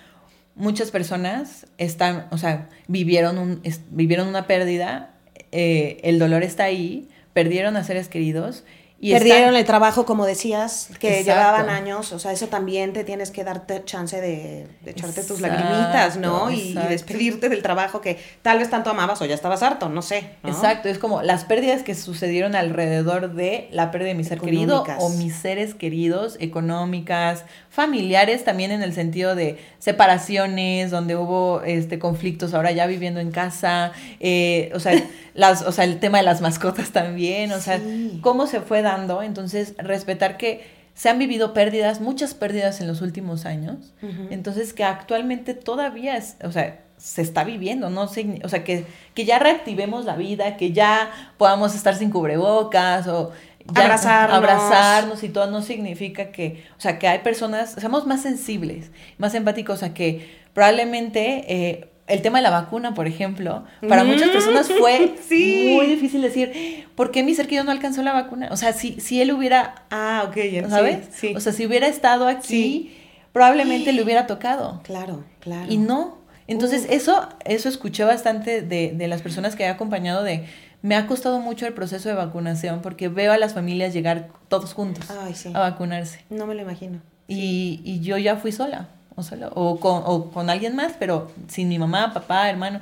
muchas 0.56 0.92
personas 0.92 1.66
están, 1.78 2.28
o 2.32 2.38
sea, 2.38 2.70
vivieron, 2.88 3.38
un, 3.38 3.60
es- 3.64 3.82
vivieron 3.92 4.28
una 4.28 4.48
pérdida, 4.48 5.16
eh, 5.52 6.00
el 6.04 6.20
dolor 6.20 6.44
está 6.44 6.64
ahí, 6.66 7.10
perdieron 7.34 7.76
a 7.78 7.84
seres 7.84 8.08
queridos. 8.10 8.64
Y 9.06 9.12
Perdieron 9.12 9.42
están- 9.42 9.56
el 9.58 9.66
trabajo, 9.66 10.06
como 10.06 10.26
decías, 10.26 10.88
que 10.98 11.20
Exacto. 11.20 11.32
llevaban 11.42 11.70
años, 11.70 12.14
o 12.14 12.20
sea, 12.20 12.32
eso 12.32 12.48
también 12.48 12.94
te 12.94 13.04
tienes 13.04 13.32
que 13.32 13.44
darte 13.44 13.84
chance 13.84 14.22
de, 14.22 14.66
de 14.80 14.92
echarte 14.92 15.24
tus 15.24 15.42
lagrimitas, 15.42 16.16
¿no? 16.16 16.50
Y, 16.52 16.74
despedirte 16.88 17.50
del 17.50 17.62
trabajo 17.62 18.00
que 18.00 18.18
tal 18.42 18.60
vez 18.60 18.70
tanto 18.70 18.90
amabas 18.92 19.22
o 19.22 19.26
ya 19.26 19.36
estabas 19.36 19.62
harto, 19.62 19.90
no 19.90 20.02
sé. 20.02 20.30
¿no? 20.42 20.50
Exacto, 20.50 20.88
es 20.88 21.00
como 21.00 21.22
las 21.22 21.44
pérdidas 21.44 21.84
que 21.84 21.96
sucedieron 21.96 22.56
alrededor 22.56 23.34
de 23.34 23.68
la 23.72 23.92
pérdida 23.92 24.08
de 24.10 24.16
mi 24.16 24.24
ser 24.24 24.40
querido 24.40 24.84
Económicas. 24.84 24.98
o 25.02 25.10
mis 25.18 25.36
seres 25.36 25.74
queridos, 25.76 26.38
económicas, 26.40 27.44
familiares 27.70 28.46
también 28.46 28.72
en 28.72 28.84
el 28.84 28.94
sentido 28.94 29.36
de 29.36 29.58
separaciones, 29.80 30.92
donde 30.92 31.16
hubo 31.16 31.62
este 31.64 32.00
conflictos, 32.00 32.54
ahora 32.54 32.72
ya 32.72 32.86
viviendo 32.88 33.20
en 33.20 33.32
casa, 33.32 33.92
eh, 34.20 34.72
o 34.74 34.80
sea, 34.80 34.94
las, 35.34 35.62
o 35.64 35.72
sea, 35.72 35.84
el 35.86 36.00
tema 36.00 36.20
de 36.20 36.24
las 36.24 36.42
mascotas 36.42 36.92
también, 36.92 37.52
o 37.52 37.60
sea, 37.60 37.80
cómo 38.22 38.48
se 38.48 38.62
fue 38.62 38.82
dando, 38.82 39.22
entonces 39.24 39.74
respetar 39.78 40.38
que 40.38 40.84
se 40.94 41.10
han 41.10 41.18
vivido 41.18 41.54
pérdidas, 41.54 42.02
muchas 42.02 42.34
pérdidas 42.36 42.80
en 42.82 42.88
los 42.88 43.02
últimos 43.02 43.46
años, 43.46 43.94
entonces 44.30 44.74
que 44.74 44.84
actualmente 44.84 45.54
todavía 45.56 46.18
es, 46.18 46.36
o 46.44 46.52
sea, 46.52 46.80
se 46.98 47.22
está 47.22 47.44
viviendo, 47.44 47.90
¿no? 47.90 48.04
O 48.04 48.08
sea, 48.50 48.64
que, 48.64 48.86
que 49.14 49.26
ya 49.26 49.40
reactivemos 49.40 50.06
la 50.06 50.16
vida, 50.16 50.56
que 50.56 50.72
ya 50.72 51.10
podamos 51.38 51.76
estar 51.76 51.96
sin 51.96 52.12
cubrebocas 52.12 53.08
o 53.08 53.32
ya- 53.74 53.82
Abrazarnos. 53.86 54.38
abrazarnos 54.38 55.24
y 55.24 55.30
todo. 55.30 55.50
No 55.50 55.62
significa 55.62 56.32
que, 56.32 56.64
o 56.78 56.80
sea, 56.82 57.00
que 57.00 57.08
hay 57.08 57.20
personas, 57.20 57.72
seamos 57.72 58.06
más 58.06 58.22
sensibles, 58.22 58.92
más 59.18 59.34
empáticos, 59.36 59.78
o 59.78 59.80
sea, 59.80 59.94
que 59.94 60.30
probablemente 60.54 61.44
eh, 61.54 61.90
el 62.08 62.22
tema 62.22 62.40
de 62.40 62.44
la 62.44 62.50
vacuna, 62.50 62.94
por 62.94 63.08
ejemplo, 63.08 63.64
para 63.88 64.04
Mm, 64.04 64.08
muchas 64.08 64.30
personas 64.30 64.70
fue 64.78 65.16
sí. 65.28 65.72
muy 65.74 65.88
difícil 65.88 66.22
decir, 66.22 66.86
¿por 66.96 67.12
qué 67.12 67.24
mi 67.24 67.34
ser 67.34 67.46
querido 67.48 67.64
no 67.64 67.72
alcanzó 67.72 68.04
la 68.04 68.14
vacuna? 68.14 68.50
O 68.52 68.58
sea, 68.58 68.74
si, 68.74 69.00
si 69.00 69.22
él 69.22 69.32
hubiera 69.32 69.86
Ah, 69.90 70.26
ok, 70.28 70.36
ya 70.52 70.70
¿sabes? 70.70 71.06
Sí, 71.12 71.30
sí. 71.30 71.36
O 71.36 71.40
sea, 71.40 71.54
si 71.54 71.66
hubiera 71.66 71.88
estado 71.88 72.28
aquí, 72.28 72.94
probablemente 73.32 73.94
le 73.94 74.04
hubiera 74.04 74.28
tocado. 74.28 74.82
claro, 74.84 75.24
claro. 75.40 75.72
Y 75.72 75.78
no. 75.78 76.22
Entonces, 76.46 76.84
Uf. 76.84 76.92
eso, 76.92 77.30
eso 77.46 77.70
escuché 77.70 78.04
bastante 78.04 78.62
de, 78.62 78.92
de 78.94 79.08
las 79.08 79.22
personas 79.22 79.56
que 79.56 79.64
he 79.64 79.68
acompañado 79.70 80.24
de, 80.24 80.46
me 80.82 80.96
ha 80.96 81.08
costado 81.08 81.40
mucho 81.40 81.66
el 81.66 81.74
proceso 81.74 82.10
de 82.10 82.16
vacunación 82.16 82.82
porque 82.82 83.08
veo 83.08 83.32
a 83.32 83.38
las 83.38 83.54
familias 83.54 83.94
llegar 83.94 84.28
todos 84.50 84.74
juntos 84.74 85.06
Ay, 85.10 85.34
a 85.54 85.60
vacunarse. 85.60 86.20
No 86.30 86.46
me 86.46 86.54
lo 86.54 86.62
imagino. 86.62 87.00
Y, 87.30 87.80
y 87.86 88.02
yo 88.02 88.18
ya 88.18 88.36
fui 88.36 88.52
sola, 88.52 88.90
o, 89.16 89.24
solo, 89.24 89.50
o, 89.56 89.80
con, 89.80 90.04
o 90.06 90.32
con 90.32 90.50
alguien 90.50 90.76
más, 90.76 90.94
pero 91.00 91.32
sin 91.48 91.70
mi 91.70 91.80
mamá, 91.80 92.14
papá, 92.14 92.50
hermano. 92.50 92.80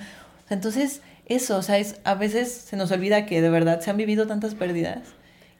Entonces, 0.49 1.01
eso, 1.25 1.57
o 1.57 1.61
sea, 1.61 1.77
es, 1.77 1.99
a 2.03 2.15
veces 2.15 2.51
se 2.51 2.75
nos 2.75 2.91
olvida 2.91 3.25
que 3.25 3.41
de 3.41 3.49
verdad 3.49 3.81
se 3.81 3.89
han 3.89 3.97
vivido 3.97 4.27
tantas 4.27 4.55
pérdidas 4.55 4.99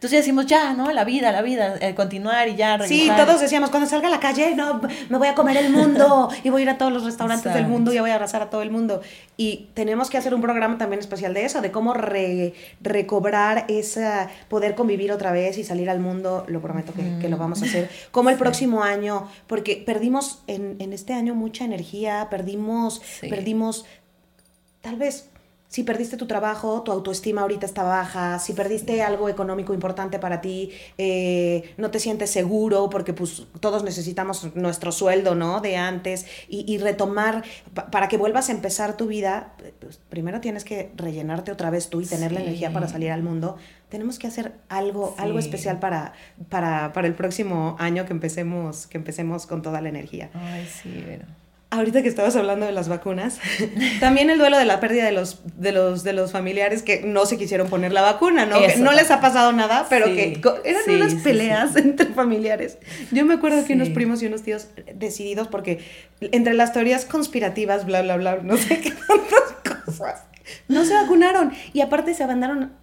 Entonces 0.02 0.22
decimos, 0.22 0.48
ya, 0.48 0.74
¿no? 0.74 0.92
La 0.92 1.04
vida, 1.04 1.32
la 1.32 1.44
vida, 1.44 1.76
eh, 1.80 1.94
continuar 1.94 2.50
y 2.50 2.56
ya 2.56 2.76
regresar. 2.76 3.18
Sí, 3.18 3.24
todos 3.24 3.40
decíamos, 3.40 3.70
cuando 3.70 3.88
salga 3.88 4.08
a 4.08 4.10
la 4.10 4.20
calle, 4.20 4.56
no, 4.56 4.82
me 5.10 5.18
voy 5.20 5.28
a 5.28 5.36
comer 5.36 5.58
el 5.58 5.70
mundo 5.70 6.28
y 6.44 6.50
voy 6.50 6.62
a 6.62 6.64
ir 6.64 6.70
a 6.72 6.80
todos 6.80 6.92
los 6.92 7.04
restaurantes 7.04 7.54
del 7.54 7.68
mundo 7.68 7.94
y 7.94 8.00
voy 8.00 8.10
a 8.10 8.16
abrazar 8.16 8.42
a 8.42 8.50
todo 8.50 8.64
el 8.64 8.72
mundo. 8.72 9.02
Y 9.38 9.70
tenemos 9.76 10.10
que 10.10 10.18
hacer 10.18 10.34
un 10.34 10.42
programa 10.42 10.80
también 10.80 11.00
especial 11.00 11.36
de 11.36 11.46
eso, 11.46 11.62
de 11.62 11.70
cómo 11.70 11.94
recobrar 11.94 13.66
ese 13.68 14.28
poder 14.50 14.74
convivir 14.74 15.12
otra 15.12 15.32
vez 15.32 15.60
y 15.60 15.64
salir 15.64 15.88
al 15.88 16.00
mundo. 16.00 16.46
Lo 16.48 16.62
prometo 16.64 16.94
que, 16.94 17.30
lo 17.30 17.38
vamos 17.38 17.62
a 17.62 17.66
hacer. 17.66 17.88
Como 18.10 18.32
el 18.32 18.38
próximo 18.38 18.82
año, 18.82 19.28
porque 19.46 19.84
perdimos 19.86 20.42
en, 20.48 20.78
en, 20.80 20.94
este 20.94 21.14
año 21.14 21.36
mucha 21.36 21.64
energía, 21.64 22.26
perdimos, 22.32 23.04
perdimos 23.22 23.86
tal 24.82 24.96
vez 24.96 25.30
si 25.72 25.84
perdiste 25.84 26.18
tu 26.18 26.28
trabajo, 26.28 26.82
tu 26.82 26.92
autoestima 26.92 27.44
ahorita 27.44 27.66
está 27.66 27.84
baja, 27.84 28.40
si 28.40 28.52
perdiste 28.52 29.02
algo 29.02 29.30
económico 29.30 29.74
importante 29.74 30.20
para 30.20 30.42
ti, 30.42 30.72
eh, 30.98 31.74
no 31.78 31.92
te 31.92 32.00
sientes 32.00 32.30
seguro 32.30 32.90
porque 32.90 33.14
pues 33.14 33.44
todos 33.62 33.82
necesitamos 33.82 34.54
nuestro 34.54 34.92
sueldo, 34.92 35.34
¿no? 35.34 35.62
De 35.62 35.78
antes 35.78 36.26
y, 36.50 36.78
retomar, 36.78 37.46
para 37.90 38.10
que 38.10 38.18
vuelvas 38.18 38.50
a 38.50 38.52
empezar 38.52 38.98
tu 38.98 39.08
vida, 39.08 39.54
pues, 39.80 39.98
primero 40.10 40.42
tienes 40.42 40.66
que 40.66 40.92
rellenarte 40.98 41.54
otra 41.54 41.70
vez 41.70 41.90
tú 41.90 42.02
y 42.02 42.06
tener 42.06 42.34
la 42.34 42.42
energía 42.42 42.74
para 42.74 42.90
salir 42.90 43.10
al 43.10 43.24
mundo. 43.24 43.56
Tenemos 43.88 44.20
que 44.20 44.28
hacer 44.28 44.52
algo, 44.68 45.16
algo 45.18 45.40
especial 45.40 45.80
para, 45.80 46.12
para, 46.50 46.92
para 46.92 47.08
el 47.08 47.14
próximo 47.14 47.78
año 47.80 48.06
que 48.06 48.12
empecemos, 48.12 48.88
que 48.88 48.98
empecemos 48.98 49.48
con 49.48 49.62
toda 49.62 49.80
la 49.80 49.88
energía. 49.88 50.32
Ay, 50.34 50.68
sí, 50.68 51.02
pero 51.08 51.41
ahorita 51.72 52.04
que 52.04 52.10
estabas 52.10 52.36
hablando 52.36 52.66
de 52.66 52.74
las 52.74 52.90
vacunas, 52.90 53.40
también 54.00 54.30
el 54.30 54.38
duelo 54.38 54.58
de 54.58 54.66
la 54.66 54.80
pérdida 54.80 55.06
de 55.06 55.14
los, 55.14 55.40
de 55.58 55.72
los, 55.72 56.04
de 56.04 56.14
los 56.14 56.32
familiares 56.32 56.84
que 56.84 57.02
no 57.02 57.26
se 57.26 57.38
quisieron 57.38 57.70
poner 57.70 57.94
la 57.94 58.02
vacuna, 58.02 58.46
¿no? 58.46 58.60
que 58.60 58.76
no 58.76 58.92
les 58.92 59.10
ha 59.10 59.22
pasado 59.22 59.54
nada, 59.54 59.88
pero 59.90 60.06
que 60.08 60.40
eran 60.66 60.96
unas 60.96 61.16
peleas 61.16 61.76
entre 61.78 62.08
familiares. 62.08 62.78
Yo 63.12 63.26
me 63.26 63.34
acuerdo 63.34 63.66
que 63.66 63.74
unos 63.74 63.90
primos 63.90 64.22
y 64.22 64.28
unos 64.28 64.44
tíos 64.44 64.68
decididos 64.94 65.48
porque 65.48 65.80
entre 66.20 66.54
las 66.54 66.74
teorías 66.74 67.06
conspirativas, 67.06 67.86
bla, 67.86 68.02
bla, 68.02 68.18
bla, 68.18 68.40
no 68.44 68.58
sé 68.58 68.80
qué 68.82 68.92
tantas 68.92 69.86
cosas, 69.86 70.24
no 70.68 70.84
se 70.84 70.94
vacunaron. 70.94 71.54
Y 71.72 71.80
aparte 71.80 72.14
se 72.14 72.28
mandaron, 72.28 72.74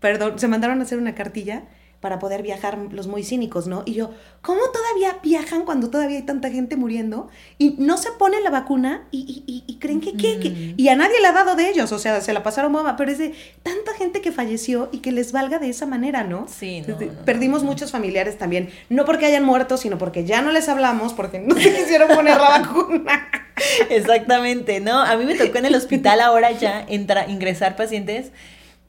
perdón, 0.00 0.38
se 0.38 0.48
mandaron 0.48 0.80
a 0.80 0.82
hacer 0.82 0.98
una 0.98 1.14
cartilla 1.14 1.64
para 2.02 2.18
poder 2.18 2.42
viajar 2.42 2.76
los 2.90 3.06
muy 3.06 3.22
cínicos, 3.22 3.68
¿no? 3.68 3.84
Y 3.86 3.94
yo, 3.94 4.10
¿cómo 4.40 4.60
todavía 4.72 5.20
viajan 5.22 5.64
cuando 5.64 5.88
todavía 5.88 6.16
hay 6.16 6.24
tanta 6.24 6.50
gente 6.50 6.76
muriendo? 6.76 7.28
Y 7.58 7.76
no 7.78 7.96
se 7.96 8.10
pone 8.10 8.40
la 8.40 8.50
vacuna 8.50 9.06
y, 9.12 9.44
y, 9.46 9.78
creen 9.78 10.00
que 10.00 10.14
qué, 10.14 10.74
y 10.76 10.88
a 10.88 10.96
nadie 10.96 11.20
le 11.20 11.28
ha 11.28 11.32
dado 11.32 11.54
de 11.54 11.70
ellos, 11.70 11.92
o 11.92 12.00
sea, 12.00 12.20
se 12.20 12.32
la 12.32 12.42
pasaron 12.42 12.72
bomba, 12.72 12.96
pero 12.96 13.12
es 13.12 13.18
de 13.18 13.34
tanta 13.62 13.94
gente 13.94 14.20
que 14.20 14.32
falleció 14.32 14.88
y 14.90 14.98
que 14.98 15.12
les 15.12 15.30
valga 15.30 15.60
de 15.60 15.68
esa 15.68 15.86
manera, 15.86 16.24
¿no? 16.24 16.46
Sí, 16.48 16.82
Perdimos 17.24 17.62
muchos 17.62 17.92
familiares 17.92 18.36
también, 18.36 18.70
no 18.88 19.04
porque 19.04 19.26
hayan 19.26 19.44
muerto, 19.44 19.76
sino 19.76 19.96
porque 19.96 20.24
ya 20.24 20.42
no 20.42 20.50
les 20.50 20.68
hablamos, 20.68 21.12
porque 21.12 21.38
no 21.38 21.54
se 21.54 21.72
quisieron 21.72 22.08
poner 22.08 22.36
la 22.36 22.58
vacuna. 22.58 23.28
Exactamente, 23.90 24.80
¿no? 24.80 25.00
A 25.00 25.16
mí 25.16 25.24
me 25.24 25.36
tocó 25.36 25.58
en 25.58 25.66
el 25.66 25.76
hospital 25.76 26.20
ahora 26.20 26.50
ya 26.50 26.84
entra, 26.88 27.28
ingresar 27.30 27.76
pacientes 27.76 28.32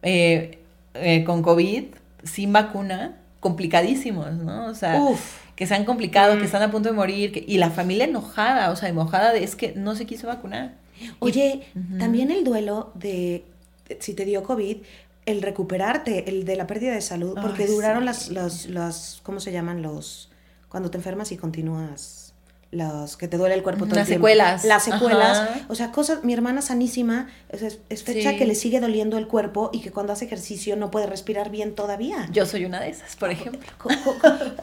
eh, 0.01 0.57
eh, 0.95 1.23
con 1.25 1.43
COVID 1.43 1.85
sin 2.23 2.53
vacuna, 2.53 3.17
complicadísimos, 3.39 4.33
¿no? 4.33 4.67
O 4.67 4.75
sea, 4.75 4.99
que 5.55 5.67
se 5.67 5.75
han 5.75 5.85
complicado, 5.85 6.35
que 6.35 6.41
mm. 6.41 6.45
están 6.45 6.63
a 6.63 6.71
punto 6.71 6.89
de 6.89 6.95
morir, 6.95 7.43
y 7.47 7.57
la 7.57 7.69
familia 7.69 8.05
enojada, 8.05 8.71
o 8.71 8.75
sea, 8.75 8.89
enojada 8.89 9.33
de 9.33 9.43
es 9.43 9.55
que 9.55 9.73
no 9.75 9.95
se 9.95 10.05
quiso 10.05 10.27
vacunar. 10.27 10.75
Oye, 11.19 11.63
también 11.99 12.31
el 12.31 12.43
duelo 12.43 12.91
de 12.95 13.45
si 13.99 14.13
te 14.13 14.25
dio 14.25 14.43
COVID, 14.43 14.77
el 15.25 15.41
recuperarte, 15.41 16.29
el 16.29 16.45
de 16.45 16.55
la 16.55 16.67
pérdida 16.67 16.93
de 16.93 17.01
salud, 17.01 17.37
porque 17.41 17.67
duraron 17.67 18.05
las, 18.05 18.29
las, 18.29 18.67
las, 18.67 19.19
¿cómo 19.23 19.39
se 19.39 19.51
llaman? 19.51 19.81
Los, 19.81 20.29
cuando 20.69 20.89
te 20.89 20.97
enfermas 20.97 21.31
y 21.31 21.37
continúas 21.37 22.22
los 22.73 23.17
que 23.17 23.27
te 23.27 23.37
duele 23.37 23.55
el 23.55 23.63
cuerpo 23.63 23.85
todo 23.85 23.95
Las 23.95 24.07
secuelas. 24.07 24.65
Las 24.65 24.83
secuelas. 24.83 25.49
O 25.67 25.75
sea, 25.75 25.91
cosas, 25.91 26.23
mi 26.23 26.33
hermana 26.33 26.61
sanísima, 26.61 27.27
es, 27.49 27.79
es 27.89 28.03
fecha 28.03 28.35
que 28.35 28.45
le 28.45 28.55
sigue 28.55 28.79
doliendo 28.79 29.17
el 29.17 29.27
cuerpo 29.27 29.69
y 29.71 29.81
que 29.81 29.91
cuando 29.91 30.13
hace 30.13 30.25
ejercicio 30.25 30.75
no 30.75 30.91
puede 30.91 31.05
respirar 31.05 31.51
bien 31.51 31.75
todavía. 31.75 32.27
Yo 32.31 32.45
soy 32.45 32.65
una 32.65 32.79
de 32.81 32.89
esas, 32.89 33.15
por 33.15 33.29
ejemplo. 33.29 33.61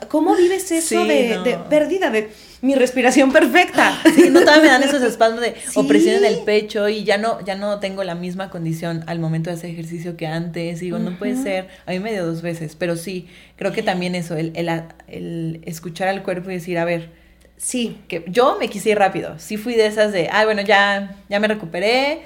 ¿Cómo, 0.08 0.34
vives 0.34 0.70
eso 0.72 1.04
de, 1.04 1.58
pérdida 1.68 2.10
de 2.10 2.30
mi 2.62 2.74
respiración 2.74 3.32
perfecta? 3.32 3.98
Sí, 4.14 4.28
no 4.28 4.40
todavía 4.40 4.62
me 4.62 4.68
dan 4.68 4.82
esos 4.82 5.02
espasmos 5.10 5.40
de 5.40 5.54
opresión 5.76 6.16
en 6.16 6.24
el 6.24 6.40
pecho 6.40 6.88
y 6.88 7.04
ya 7.04 7.16
no, 7.16 7.40
ya 7.44 7.54
no 7.54 7.78
tengo 7.78 8.02
la 8.02 8.16
misma 8.16 8.50
condición 8.50 9.04
al 9.06 9.20
momento 9.20 9.50
de 9.50 9.56
hacer 9.56 9.70
ejercicio 9.70 10.16
que 10.16 10.26
antes. 10.26 10.80
Digo, 10.80 10.98
no 10.98 11.16
puede 11.16 11.40
ser. 11.40 11.68
A 11.86 11.92
mí 11.92 12.00
me 12.00 12.10
dio 12.12 12.26
dos 12.26 12.42
veces, 12.42 12.74
pero 12.76 12.96
sí, 12.96 13.28
creo 13.56 13.72
que 13.72 13.82
también 13.82 14.14
eso, 14.16 14.36
el, 14.36 14.52
el, 14.56 14.68
el 15.06 15.60
escuchar 15.64 16.08
al 16.08 16.22
cuerpo 16.22 16.50
y 16.50 16.54
decir, 16.54 16.76
a 16.78 16.84
ver, 16.84 17.19
Sí. 17.60 17.98
Que 18.08 18.24
yo 18.26 18.56
me 18.58 18.68
quise 18.68 18.90
ir 18.90 18.98
rápido. 18.98 19.38
Sí 19.38 19.58
fui 19.58 19.74
de 19.74 19.86
esas 19.86 20.12
de, 20.12 20.28
ah, 20.32 20.44
bueno, 20.46 20.62
ya, 20.62 21.16
ya 21.28 21.40
me 21.40 21.46
recuperé, 21.46 22.22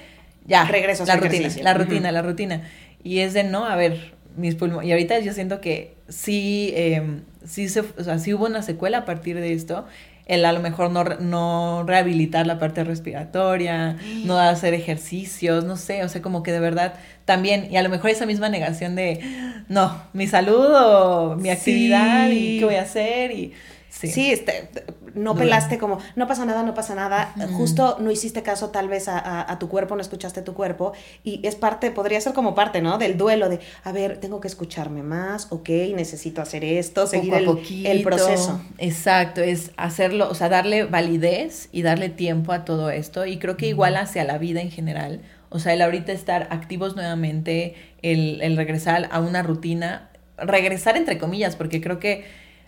ya. 0.47 0.65
Regreso 0.65 1.03
a 1.03 1.07
la 1.07 1.17
rutina, 1.17 1.49
la 1.61 1.75
rutina, 1.75 2.13
la 2.13 2.23
rutina. 2.23 2.63
Y 3.03 3.19
es 3.19 3.35
de, 3.35 3.43
no, 3.43 3.67
a 3.67 3.75
ver, 3.75 4.15
mis 4.37 4.55
pulmones. 4.55 4.89
Y 4.89 4.93
ahorita 4.93 5.19
yo 5.19 5.33
siento 5.33 5.61
que 5.61 5.97
sí, 6.09 6.73
em, 6.77 7.23
sí, 7.45 7.69
se, 7.69 7.81
o 7.81 8.05
sea, 8.05 8.21
sí 8.21 8.33
hubo 8.33 8.47
una 8.47 8.63
secuela 8.63 8.99
a 8.99 9.05
partir 9.05 9.41
de 9.41 9.53
esto. 9.53 9.87
El 10.27 10.45
a 10.45 10.53
lo 10.53 10.61
mejor 10.61 10.91
no, 10.91 11.03
no 11.05 11.85
rehabilitar 11.85 12.47
la 12.47 12.59
parte 12.59 12.83
respiratoria, 12.85 13.99
no 14.25 14.39
hacer 14.39 14.73
ejercicios, 14.73 15.65
no 15.65 15.77
sé, 15.77 16.03
o 16.03 16.09
sea, 16.09 16.23
como 16.23 16.43
que 16.43 16.51
de 16.51 16.61
verdad 16.61 16.95
también, 17.27 17.71
y 17.71 17.77
a 17.77 17.83
lo 17.83 17.91
mejor 17.91 18.09
esa 18.09 18.25
misma 18.25 18.49
negación 18.49 18.95
de, 18.95 19.21
no, 19.69 20.03
mi 20.15 20.27
salud 20.27 20.69
o 20.75 21.37
mi 21.37 21.51
actividad 21.51 22.31
y 22.31 22.59
qué 22.59 22.65
voy 22.65 22.77
a 22.77 22.83
hacer 22.83 23.33
y 23.33 23.53
Sí, 23.95 24.33
este, 24.33 24.69
no 25.15 25.35
pelaste 25.35 25.79
como, 25.79 25.99
no 26.17 26.27
pasa 26.27 26.45
nada, 26.45 26.63
no 26.63 26.75
pasa 26.75 26.95
nada, 26.95 27.35
justo 27.53 27.97
no 28.01 28.11
hiciste 28.11 28.43
caso 28.43 28.71
tal 28.71 28.89
vez 28.89 29.09
a, 29.09 29.57
tu 29.59 29.69
cuerpo, 29.69 29.95
no 29.95 30.03
escuchaste 30.03 30.43
tu 30.43 30.55
cuerpo, 30.55 30.93
y 31.23 31.41
es 31.47 31.55
parte, 31.55 31.91
podría 31.91 32.21
ser 32.21 32.33
como 32.33 32.55
parte, 32.55 32.83
¿no? 32.83 32.99
Del 32.99 33.17
duelo, 33.17 33.49
de, 33.49 33.61
a 33.85 33.93
ver, 33.93 34.19
tengo 34.19 34.41
que 34.41 34.49
escucharme 34.49 35.03
más, 35.03 35.49
ok, 35.51 35.69
necesito 35.95 36.43
hacer 36.43 36.65
esto, 36.65 37.07
seguir 37.07 37.35
el, 37.35 37.87
el, 37.87 38.03
proceso. 38.03 38.61
Exacto, 38.79 39.41
es 39.41 39.71
hacerlo, 39.77 40.29
o 40.31 40.35
sea, 40.35 40.49
darle 40.49 40.85
validez 40.85 41.69
y 41.73 41.83
darle 41.83 42.09
tiempo 42.09 42.53
a 42.53 42.65
todo 42.65 42.91
esto, 42.91 43.27
y 43.27 43.39
creo 43.39 43.57
que 43.57 43.67
igual 43.67 43.97
hacia 43.97 44.25
la 44.25 44.39
vida 44.39 44.61
en 44.61 44.71
general, 44.71 45.21
o 45.51 45.61
sea, 45.61 45.73
el 45.73 45.83
ahorita 45.83 46.13
estar 46.13 46.49
activos 46.51 46.97
nuevamente, 46.97 47.77
el, 48.03 48.41
el 48.43 48.57
regresar 48.57 49.09
a 49.13 49.21
una 49.21 49.43
rutina, 49.43 50.11
regresar 50.37 50.97
entre 50.97 51.19
comillas, 51.19 51.55
porque 51.55 51.81
creo 51.81 52.01
que 52.01 52.25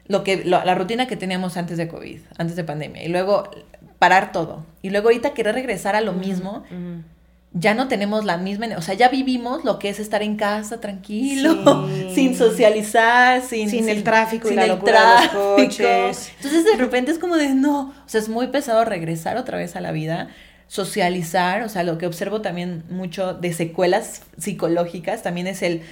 lo 0.09 0.25
que, 0.25 0.45
la 0.45 0.75
rutina 0.75 1.07
que 1.07 1.17
teníamos 1.17 1.57
antes 1.57 1.77
de 1.77 1.89
COVID, 1.89 2.21
antes 2.39 2.57
de 2.57 2.65
pandemia, 2.65 3.05
y 3.05 3.09
luego 3.09 3.51
parar 3.99 4.33
todo. 4.33 4.65
Y 4.83 4.91
luego 4.91 5.09
ahorita 5.09 5.35
querer 5.35 5.55
regresar 5.55 5.97
a 5.97 6.01
lo 6.01 6.13
mismo, 6.13 6.65
ya 7.53 7.75
no 7.75 7.89
tenemos 7.89 8.25
la 8.25 8.37
misma, 8.37 8.67
o 8.77 8.83
sea, 8.83 8.95
ya 8.95 9.09
vivimos 9.09 9.65
lo 9.65 9.79
que 9.79 9.89
es 9.89 9.99
estar 9.99 10.23
en 10.23 10.37
casa 10.37 10.81
tranquilo, 10.81 11.89
sin 12.15 12.37
socializar, 12.37 13.43
sin, 13.43 13.71
sin, 13.71 13.89
el 13.89 14.05
tráfico 14.05 14.49
sin 14.49 14.59
y 14.59 14.67
la 14.67 14.75
el 14.75 14.79
tráfico. 14.81 15.57
Entonces 15.59 16.65
de 16.65 16.77
repente 16.77 17.11
es 17.11 17.19
como 17.19 17.37
de, 17.37 17.55
no, 17.55 17.89
o 17.89 18.09
sea, 18.09 18.21
es 18.21 18.29
muy 18.29 18.49
pesado 18.49 18.85
regresar 18.85 19.37
otra 19.37 19.57
vez 19.57 19.77
a 19.77 19.81
la 19.81 19.93
vida 19.93 20.29
socializar, 20.69 21.63
o 21.63 21.69
sea, 21.69 21.85
lo 21.85 21.97
que 21.97 22.07
observo 22.07 22.41
también 22.43 22.83
mucho 22.91 23.35
de 23.35 23.53
secuelas 23.53 24.23
psicológicas 24.37 25.23
también 25.23 25.47
es 25.47 25.63
el 25.63 25.83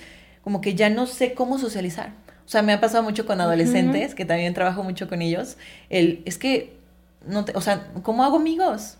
como 0.42 0.60
que 0.60 0.74
ya 0.74 0.90
no 0.90 1.06
sé 1.06 1.32
cómo 1.32 1.58
socializar. 1.58 2.10
O 2.46 2.48
sea, 2.48 2.62
me 2.62 2.72
ha 2.72 2.80
pasado 2.80 3.02
mucho 3.02 3.24
con 3.26 3.40
adolescentes, 3.40 4.14
que 4.14 4.24
también 4.24 4.52
trabajo 4.52 4.82
mucho 4.82 5.08
con 5.08 5.22
ellos. 5.22 5.56
El, 5.88 6.22
es 6.26 6.36
que, 6.36 6.76
no 7.26 7.44
te, 7.44 7.56
o 7.56 7.60
sea, 7.60 7.88
¿cómo 8.02 8.22
hago 8.22 8.36
amigos? 8.36 8.98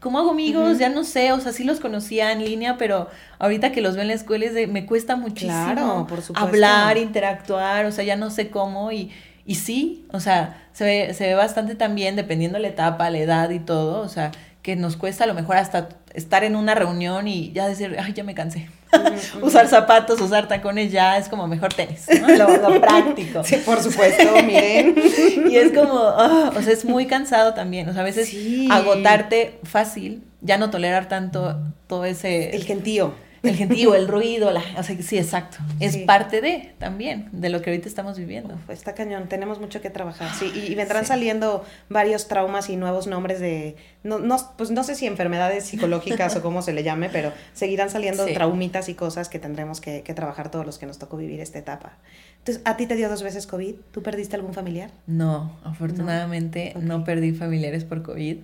¿Cómo 0.00 0.18
hago 0.18 0.30
amigos? 0.30 0.78
Ya 0.78 0.88
no 0.88 1.04
sé, 1.04 1.32
o 1.32 1.40
sea, 1.40 1.52
sí 1.52 1.64
los 1.64 1.80
conocía 1.80 2.32
en 2.32 2.44
línea, 2.44 2.76
pero 2.78 3.08
ahorita 3.38 3.72
que 3.72 3.80
los 3.80 3.94
veo 3.94 4.02
en 4.02 4.08
la 4.08 4.14
escuela 4.14 4.46
es 4.46 4.54
de, 4.54 4.66
me 4.66 4.86
cuesta 4.86 5.16
muchísimo 5.16 6.06
por 6.06 6.20
hablar, 6.34 6.96
interactuar, 6.96 7.86
o 7.86 7.92
sea, 7.92 8.04
ya 8.04 8.16
no 8.16 8.30
sé 8.30 8.50
cómo 8.50 8.92
y, 8.92 9.10
y 9.46 9.56
sí, 9.56 10.06
o 10.10 10.20
sea, 10.20 10.68
se 10.72 10.84
ve, 10.84 11.14
se 11.14 11.26
ve 11.26 11.34
bastante 11.34 11.74
también, 11.74 12.16
dependiendo 12.16 12.58
la 12.58 12.68
etapa, 12.68 13.08
la 13.10 13.18
edad 13.18 13.50
y 13.50 13.60
todo, 13.60 14.00
o 14.00 14.08
sea, 14.08 14.32
que 14.64 14.76
nos 14.76 14.96
cuesta 14.96 15.24
a 15.24 15.26
lo 15.26 15.34
mejor 15.34 15.58
hasta 15.58 15.90
estar 16.14 16.42
en 16.42 16.56
una 16.56 16.74
reunión 16.74 17.28
y 17.28 17.52
ya 17.52 17.68
decir, 17.68 17.96
ay, 18.00 18.14
ya 18.14 18.24
me 18.24 18.34
cansé. 18.34 18.70
usar 19.42 19.68
zapatos, 19.68 20.18
usar 20.22 20.48
tacones 20.48 20.90
ya 20.90 21.18
es 21.18 21.28
como 21.28 21.46
mejor 21.46 21.74
tenis, 21.74 22.06
¿no? 22.18 22.28
lo, 22.62 22.80
práctico. 22.80 23.44
Sí, 23.44 23.56
por 23.56 23.82
supuesto, 23.82 24.24
miren. 24.42 24.94
y 25.50 25.54
es 25.54 25.70
como, 25.70 25.98
ah, 25.98 26.50
o 26.56 26.62
sea, 26.62 26.72
es 26.72 26.86
muy 26.86 27.04
cansado 27.04 27.52
también. 27.52 27.90
O 27.90 27.92
sea, 27.92 28.00
a 28.00 28.04
veces 28.06 28.34
agotarte 28.70 29.58
fácil, 29.64 30.22
ya 30.40 30.56
no 30.56 30.70
tolerar 30.70 31.08
tanto 31.08 31.60
todo 31.86 32.06
ese... 32.06 32.56
El 32.56 32.64
gentío. 32.64 33.12
El 33.44 33.56
gentío, 33.56 33.94
el 33.94 34.08
ruido, 34.08 34.50
la, 34.50 34.62
o 34.78 34.82
sea, 34.82 34.96
sí, 35.02 35.18
exacto. 35.18 35.58
Es 35.80 35.92
Sí. 35.92 36.04
parte 36.06 36.40
de 36.40 36.74
también, 36.78 37.28
de 37.32 37.48
lo 37.50 37.62
que 37.62 37.70
ahorita 37.70 37.88
estamos 37.88 38.18
viviendo. 38.18 38.54
Uf, 38.54 38.70
está 38.70 38.94
cañón, 38.94 39.28
tenemos 39.28 39.60
mucho 39.60 39.80
que 39.80 39.90
trabajar. 39.90 40.32
Sí, 40.34 40.50
y, 40.54 40.72
y 40.72 40.74
vendrán 40.74 41.04
saliendo 41.06 41.64
varios 41.88 42.28
traumas 42.28 42.68
y 42.70 42.76
nuevos 42.76 43.06
nombres 43.06 43.40
de, 43.40 43.76
no, 44.02 44.18
no, 44.18 44.36
pues 44.56 44.70
no 44.70 44.82
sé 44.84 44.94
si 44.94 45.06
enfermedades 45.06 45.64
psicológicas 45.64 46.34
o 46.36 46.42
cómo 46.42 46.62
se 46.62 46.72
le 46.72 46.82
llame, 46.82 47.08
pero 47.10 47.32
seguirán 47.52 47.90
saliendo 47.90 48.26
Sí. 48.26 48.34
traumitas 48.34 48.88
y 48.88 48.94
cosas 48.94 49.28
que 49.28 49.38
tendremos 49.38 49.80
que, 49.80 50.02
que 50.02 50.14
trabajar 50.14 50.50
todos 50.50 50.66
los 50.66 50.78
que 50.78 50.86
nos 50.86 50.98
tocó 50.98 51.16
vivir 51.16 51.40
esta 51.40 51.58
etapa. 51.58 51.98
Entonces, 52.38 52.62
¿a 52.66 52.76
ti 52.76 52.86
te 52.86 52.94
dio 52.96 53.08
dos 53.08 53.22
veces 53.22 53.46
COVID? 53.46 53.74
¿Tú 53.90 54.02
perdiste 54.02 54.36
algún 54.36 54.52
familiar? 54.52 54.90
No, 55.06 55.58
afortunadamente 55.64 56.74
no 56.80 57.04
perdí 57.04 57.32
familiares 57.32 57.84
por 57.84 58.02
COVID. 58.02 58.38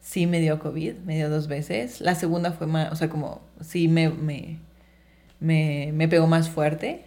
Sí 0.00 0.26
me 0.26 0.40
dio 0.40 0.58
COVID, 0.58 0.94
me 1.04 1.16
dio 1.16 1.28
dos 1.28 1.48
veces. 1.48 2.00
La 2.00 2.14
segunda 2.14 2.52
fue 2.52 2.66
más, 2.66 2.90
o 2.92 2.96
sea, 2.96 3.08
como 3.10 3.40
sí 3.60 3.88
me, 3.88 4.08
me, 4.08 4.58
me, 5.40 5.90
me 5.92 6.08
pegó 6.08 6.26
más 6.26 6.48
fuerte, 6.48 7.04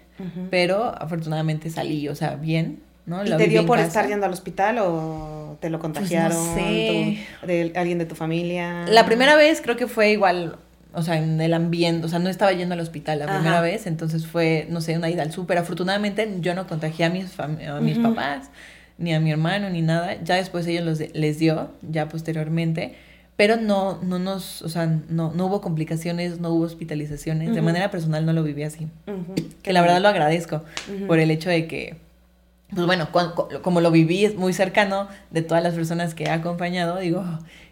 pero 0.51 0.83
afortunadamente 1.01 1.69
salí, 1.71 2.07
o 2.07 2.13
sea, 2.15 2.35
bien, 2.35 2.83
¿no? 3.07 3.25
¿Y 3.25 3.35
te 3.35 3.47
dio 3.47 3.65
por 3.65 3.77
casa. 3.77 3.87
estar 3.87 4.07
yendo 4.07 4.27
al 4.27 4.33
hospital 4.33 4.77
o 4.79 5.57
te 5.59 5.69
lo 5.71 5.79
Pues 5.79 5.89
no 5.89 5.93
contagiaron? 5.95 6.37
sé. 6.55 7.19
de 7.47 7.71
alguien 7.75 7.97
de 7.97 8.05
tu 8.05 8.13
familia? 8.13 8.85
La 8.87 9.05
primera 9.05 9.35
vez 9.35 9.61
creo 9.61 9.77
que 9.77 9.87
fue 9.87 10.11
igual, 10.11 10.57
o 10.93 11.01
sea, 11.01 11.17
en 11.17 11.41
el 11.41 11.55
ambiente, 11.55 12.05
o 12.05 12.09
sea, 12.09 12.19
no 12.19 12.29
estaba 12.29 12.51
yendo 12.53 12.73
al 12.73 12.81
hospital 12.81 13.17
la 13.19 13.25
Ajá. 13.25 13.35
primera 13.39 13.61
vez, 13.61 13.87
entonces 13.87 14.27
fue, 14.27 14.67
no 14.69 14.79
sé, 14.81 14.95
una 14.95 15.09
ida 15.09 15.23
al 15.23 15.31
súper. 15.31 15.57
Afortunadamente 15.57 16.37
yo 16.41 16.53
no 16.53 16.67
contagié 16.67 17.05
a 17.05 17.09
mis, 17.09 17.39
a 17.39 17.47
mis 17.47 17.97
papás, 17.97 18.51
ni 19.01 19.13
a 19.13 19.19
mi 19.19 19.31
hermano, 19.31 19.69
ni 19.69 19.81
nada. 19.81 20.21
Ya 20.23 20.35
después 20.35 20.65
ellos 20.67 20.85
los 20.85 20.99
les 21.13 21.39
dio, 21.39 21.71
ya 21.81 22.07
posteriormente. 22.07 22.95
Pero 23.35 23.55
no, 23.55 23.99
no 24.03 24.19
nos, 24.19 24.61
o 24.61 24.69
sea, 24.69 24.85
no, 24.85 25.31
no 25.33 25.47
hubo 25.47 25.61
complicaciones, 25.61 26.39
no 26.39 26.51
hubo 26.51 26.63
hospitalizaciones. 26.63 27.55
De 27.55 27.61
manera 27.61 27.89
personal 27.89 28.25
no 28.25 28.33
lo 28.33 28.43
viví 28.43 28.63
así. 28.63 28.87
Que 29.63 29.73
la 29.73 29.81
verdad 29.81 29.99
lo 29.99 30.09
agradezco 30.09 30.63
por 31.07 31.17
el 31.17 31.31
hecho 31.31 31.49
de 31.49 31.67
que, 31.67 31.95
pues 32.71 32.85
bueno, 32.85 33.09
como 33.63 33.81
lo 33.81 33.89
viví 33.89 34.25
es 34.25 34.35
muy 34.35 34.53
cercano 34.53 35.07
de 35.31 35.41
todas 35.41 35.63
las 35.63 35.73
personas 35.73 36.13
que 36.13 36.25
he 36.25 36.29
acompañado, 36.29 36.99
digo, 36.99 37.25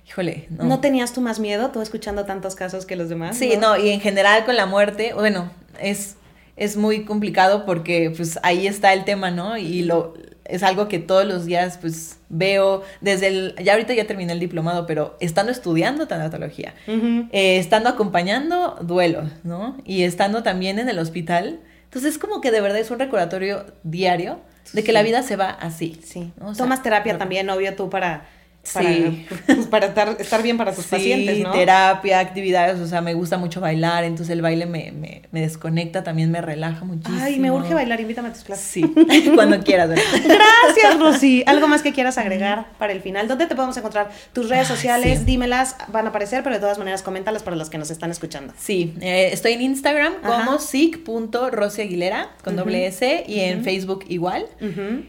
híjole, 0.07 0.47
no. 0.49 0.63
¿No 0.63 0.79
tenías 0.79 1.13
tú 1.13 1.21
más 1.21 1.39
miedo, 1.39 1.69
tú 1.69 1.81
escuchando 1.81 2.25
tantos 2.25 2.55
casos 2.55 2.87
que 2.87 2.95
los 2.95 3.09
demás? 3.09 3.37
Sí, 3.37 3.53
no, 3.61 3.77
y 3.77 3.89
en 3.89 3.99
general 3.99 4.45
con 4.45 4.55
la 4.55 4.65
muerte, 4.65 5.13
bueno, 5.13 5.51
es, 5.79 6.15
es 6.55 6.77
muy 6.77 7.05
complicado 7.05 7.67
porque 7.67 8.11
pues 8.15 8.39
ahí 8.41 8.65
está 8.65 8.91
el 8.93 9.03
tema, 9.03 9.29
¿no? 9.29 9.55
Y 9.55 9.83
lo 9.83 10.15
es 10.49 10.63
algo 10.63 10.87
que 10.87 10.99
todos 10.99 11.25
los 11.25 11.45
días 11.45 11.77
pues 11.79 12.17
veo 12.29 12.83
desde 13.01 13.27
el, 13.27 13.55
ya 13.63 13.73
ahorita 13.73 13.93
ya 13.93 14.05
terminé 14.07 14.33
el 14.33 14.39
diplomado, 14.39 14.85
pero 14.85 15.15
estando 15.19 15.51
estudiando 15.51 16.07
tanatología, 16.07 16.73
eh, 16.87 17.57
estando 17.59 17.89
acompañando 17.89 18.77
duelos, 18.81 19.29
¿no? 19.43 19.77
Y 19.85 20.03
estando 20.03 20.43
también 20.43 20.79
en 20.79 20.89
el 20.89 20.99
hospital, 20.99 21.59
entonces 21.85 22.13
es 22.13 22.17
como 22.19 22.41
que 22.41 22.51
de 22.51 22.61
verdad 22.61 22.79
es 22.79 22.91
un 22.91 22.99
recordatorio 22.99 23.65
diario 23.83 24.39
de 24.73 24.81
que 24.83 24.87
Sí. 24.87 24.93
la 24.93 25.01
vida 25.03 25.23
se 25.23 25.35
va 25.35 25.49
así. 25.49 25.99
Sí. 26.03 26.31
¿no? 26.39 26.49
O 26.49 26.53
sea, 26.55 26.65
Tomas 26.65 26.83
terapia 26.83 27.17
también, 27.17 27.49
obvio, 27.49 27.75
tú 27.75 27.89
para, 27.89 28.27
para, 28.73 28.89
Sí. 28.89 29.25
pues, 29.45 29.67
para 29.71 29.87
estar, 29.87 30.15
estar 30.19 30.43
bien 30.43 30.57
para 30.57 30.73
tus 30.73 30.85
Sí, 30.85 30.91
pacientes, 30.91 31.39
¿no? 31.39 31.51
terapia, 31.51 32.19
actividades, 32.19 32.79
o 32.79 32.87
sea, 32.87 33.01
me 33.01 33.13
gusta 33.13 33.37
mucho 33.37 33.61
bailar, 33.61 34.03
entonces 34.03 34.31
el 34.33 34.41
baile 34.41 34.65
me, 34.65 34.91
me, 34.91 35.21
me 35.31 35.41
desconecta, 35.41 36.03
también 36.03 36.29
me 36.29 36.41
relaja 36.41 36.83
muchísimo. 36.85 37.19
Ay, 37.21 37.39
me 37.39 37.51
urge 37.51 37.73
bailar, 37.73 37.99
invítame 37.99 38.29
a 38.29 38.33
tus 38.33 38.43
clases. 38.43 38.65
Sí, 38.65 38.83
cuando 39.35 39.59
quieras. 39.61 39.89
¿verdad? 39.89 40.03
Gracias, 40.25 40.99
Rosy. 40.99 41.43
¿Algo 41.47 41.67
más 41.67 41.81
que 41.81 41.93
quieras 41.93 42.17
agregar 42.17 42.67
para 42.77 42.93
el 42.93 43.01
final? 43.01 43.27
¿Dónde 43.27 43.47
te 43.47 43.55
podemos 43.55 43.75
encontrar? 43.77 44.09
Tus 44.33 44.49
redes 44.49 44.67
sociales, 44.67 45.19
sí. 45.19 45.25
dímelas, 45.25 45.75
van 45.87 46.05
a 46.05 46.09
aparecer, 46.09 46.43
pero 46.43 46.55
de 46.55 46.61
todas 46.61 46.77
maneras, 46.77 47.01
coméntalas 47.01 47.43
para 47.43 47.55
los 47.55 47.69
que 47.69 47.77
nos 47.77 47.89
están 47.91 48.11
escuchando. 48.11 48.53
Sí, 48.57 48.93
eh, 49.01 49.29
estoy 49.31 49.53
en 49.53 49.61
Instagram 49.61 50.13
Ajá. 50.21 50.45
como 50.45 50.59
sic.rosyaguilera 50.59 52.29
con 52.43 52.53
Ujú, 52.55 52.63
doble 52.65 52.85
S 52.87 53.23
y 53.27 53.39
en. 53.39 53.63
Facebook 53.63 54.05
igual. 54.07 54.45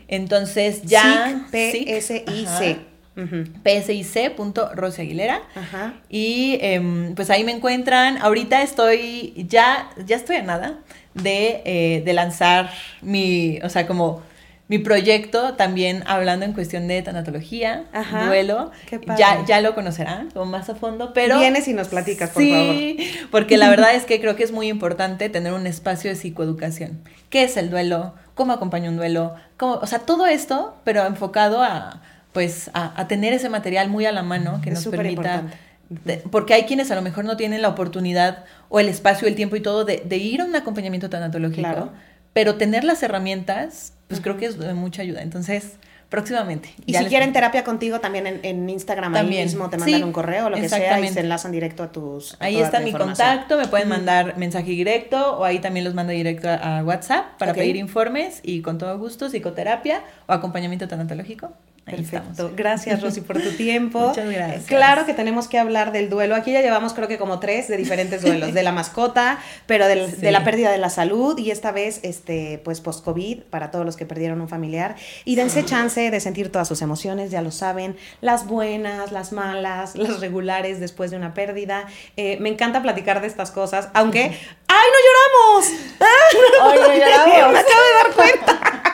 Entonces 0.08 0.82
ya... 0.82 1.44
SIC, 1.50 1.50
P-S-I-C. 1.50 2.76
Ujú. 3.16 3.44
psic.rosyaguilera. 3.64 5.42
Ajá. 5.54 5.94
Y 6.08 6.58
em, 6.60 7.14
pues 7.14 7.30
ahí 7.30 7.44
me 7.44 7.52
encuentran. 7.52 8.18
Ahorita 8.18 8.62
estoy, 8.62 9.34
ya, 9.48 9.90
ya 10.06 10.16
estoy 10.16 10.36
a 10.36 10.42
nada 10.42 10.78
de, 11.14 11.62
eh, 11.64 12.02
de 12.04 12.12
lanzar 12.12 12.70
mi, 13.02 13.58
o 13.62 13.68
sea, 13.68 13.86
como 13.86 14.22
mi 14.70 14.78
proyecto 14.78 15.54
también 15.54 16.04
hablando 16.06 16.46
en 16.46 16.52
cuestión 16.52 16.86
de 16.86 17.02
tanatología, 17.02 17.86
Ajá. 17.92 18.26
duelo. 18.26 18.70
Qué 18.88 19.00
padre. 19.00 19.18
Ya, 19.18 19.44
ya 19.44 19.60
lo 19.60 19.74
conocerán 19.74 20.30
como 20.30 20.44
más 20.46 20.70
a 20.70 20.76
fondo, 20.76 21.12
pero... 21.12 21.40
Vienes 21.40 21.66
y 21.66 21.74
nos 21.74 21.88
platicas, 21.88 22.30
por 22.30 22.40
sí, 22.40 22.96
porque 23.32 23.56
la 23.56 23.68
verdad 23.68 23.96
es 23.96 24.04
que 24.04 24.20
creo 24.20 24.36
que 24.36 24.44
es 24.44 24.52
muy 24.52 24.68
importante 24.68 25.28
tener 25.28 25.54
un 25.54 25.66
espacio 25.66 26.08
de 26.08 26.14
psicoeducación. 26.14 27.02
¿Qué 27.30 27.42
es 27.42 27.56
el 27.56 27.68
duelo? 27.68 28.14
¿Cómo 28.36 28.52
acompaña 28.52 28.90
un 28.90 28.96
duelo? 28.96 29.34
¿Cómo, 29.56 29.74
o 29.74 29.86
sea, 29.88 29.98
todo 29.98 30.28
esto, 30.28 30.76
pero 30.84 31.04
enfocado 31.04 31.64
a, 31.64 32.00
pues, 32.32 32.70
a, 32.74 32.98
a 33.00 33.08
tener 33.08 33.32
ese 33.32 33.48
material 33.48 33.88
muy 33.88 34.06
a 34.06 34.12
la 34.12 34.22
mano 34.22 34.60
que 34.62 34.70
Es 34.70 34.74
nos 34.76 34.86
permita... 34.88 35.10
importante. 35.36 35.56
de- 35.88 36.18
porque 36.30 36.54
hay 36.54 36.62
quienes 36.64 36.90
a 36.90 36.94
lo 36.94 37.02
mejor 37.02 37.24
no 37.24 37.36
tienen 37.36 37.62
la 37.62 37.68
oportunidad 37.68 38.44
o 38.68 38.78
el 38.80 38.88
espacio, 38.88 39.26
el 39.26 39.34
tiempo 39.34 39.56
y 39.56 39.60
todo 39.60 39.84
de, 39.84 40.02
de 40.04 40.16
ir 40.18 40.40
a 40.40 40.44
un 40.44 40.54
acompañamiento 40.54 41.10
tanatológico, 41.10 41.60
Claro. 41.62 41.90
pero 42.32 42.54
tener 42.56 42.84
las 42.84 43.02
herramientas, 43.02 43.92
pues 44.08 44.20
creo 44.20 44.36
que 44.36 44.46
es 44.46 44.58
de 44.58 44.72
mucha 44.74 45.02
ayuda. 45.02 45.22
Entonces, 45.22 45.72
próximamente. 46.08 46.70
Y 46.86 46.94
si 46.94 47.04
quieren 47.06 47.32
terapia 47.32 47.62
contigo, 47.64 48.00
también 48.00 48.26
en, 48.26 48.40
en 48.44 48.68
Instagram 48.68 49.14
ahí 49.14 49.20
También. 49.22 49.44
mismo 49.44 49.70
te 49.70 49.78
mandan 49.78 49.98
Sí, 49.98 50.02
un 50.04 50.12
correo 50.12 50.46
o 50.46 50.50
lo 50.50 50.56
que 50.56 50.68
sea 50.68 51.00
y 51.00 51.08
se 51.08 51.20
enlazan 51.20 51.52
directo 51.52 51.82
a 51.84 51.92
tus. 51.92 52.34
a 52.34 52.44
Ahí 52.46 52.60
está 52.60 52.80
mi 52.80 52.92
contacto, 52.92 53.56
me 53.58 53.66
pueden 53.68 53.88
mandar 53.88 54.36
mensaje 54.36 54.70
directo 54.70 55.38
o 55.38 55.44
ahí 55.44 55.60
también 55.60 55.84
los 55.84 55.94
mando 55.94 56.12
directo 56.12 56.48
a, 56.48 56.78
a 56.78 56.84
WhatsApp 56.84 57.36
para 57.38 57.54
pedir 57.54 57.76
informes 57.76 58.40
y 58.42 58.60
con 58.62 58.78
todo 58.78 58.98
gusto 58.98 59.28
psicoterapia 59.28 60.02
o 60.26 60.32
acompañamiento 60.32 60.88
tanatológico. 60.88 61.52
Ahí 61.86 61.96
Perfecto. 61.96 62.30
estamos. 62.30 62.56
Gracias, 62.56 63.02
Rosy, 63.02 63.20
por 63.22 63.40
tu 63.42 63.50
tiempo. 63.52 63.98
Muchas 64.08 64.30
gracias. 64.30 64.62
Eh, 64.62 64.66
Claro 64.68 65.06
que 65.06 65.14
tenemos 65.14 65.48
que 65.48 65.58
hablar 65.58 65.90
del 65.92 66.08
duelo. 66.08 66.36
Aquí 66.36 66.52
ya 66.52 66.60
llevamos 66.60 66.92
creo 66.92 67.08
que 67.08 67.18
como 67.18 67.40
tres 67.40 67.66
de 67.68 67.76
diferentes 67.76 68.22
duelos. 68.22 68.54
De 68.54 68.62
la 68.62 68.70
mascota, 68.70 69.38
pero 69.66 69.86
del- 69.88 70.08
Sí. 70.10 70.16
de 70.20 70.30
la 70.30 70.44
pérdida 70.44 70.70
de 70.70 70.78
la 70.78 70.90
salud 70.90 71.36
y 71.38 71.50
esta 71.50 71.72
vez, 71.72 72.00
este, 72.04 72.60
pues 72.64 72.80
post-COVID, 72.80 73.40
para 73.50 73.70
todos 73.70 73.84
los 73.84 73.96
que 73.96 74.06
perdieron 74.06 74.40
un 74.40 74.48
familiar. 74.48 74.94
Y 75.24 75.34
dense 75.36 75.64
chance 75.64 76.10
de 76.10 76.20
sentir 76.20 76.52
todas 76.52 76.68
sus 76.68 76.80
emociones, 76.82 77.30
ya 77.32 77.42
lo 77.42 77.50
saben. 77.50 77.96
Las 78.20 78.46
buenas, 78.46 79.10
las 79.10 79.32
malas, 79.32 79.96
las 79.96 80.20
regulares 80.20 80.78
después 80.80 81.10
de 81.10 81.16
una 81.16 81.34
pérdida. 81.34 81.86
Eh, 82.16 82.36
me 82.40 82.50
encanta 82.50 82.82
platicar 82.82 83.20
de 83.20 83.26
estas 83.26 83.50
cosas, 83.50 83.88
aunque... 83.94 84.20
¡Ay, 84.72 84.86
no 84.92 85.64
lloramos! 85.66 85.82
Ay, 85.98 86.78
no 86.78 86.94
lloramos. 86.94 87.52
Me 87.52 87.58
acabo 87.58 87.82
de 87.82 87.94
dar 88.04 88.14
cuenta. 88.14 88.89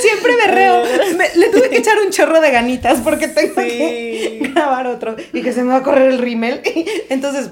Siempre 0.00 0.34
berreo. 0.36 0.82
Me- 1.16 1.34
le 1.34 1.48
tuve 1.48 1.70
que 1.70 1.78
echar 1.78 1.96
un 2.04 2.10
chorro 2.10 2.40
de 2.40 2.50
ganitas 2.50 3.00
porque 3.00 3.28
tengo 3.28 3.54
que 3.54 4.40
Sí. 4.42 4.48
grabar 4.52 4.86
otro 4.86 5.16
y 5.32 5.42
que 5.42 5.52
se 5.52 5.62
me 5.62 5.68
va 5.70 5.76
a 5.76 5.82
correr 5.82 6.10
el 6.10 6.18
rímel. 6.18 6.60
Entonces, 7.08 7.50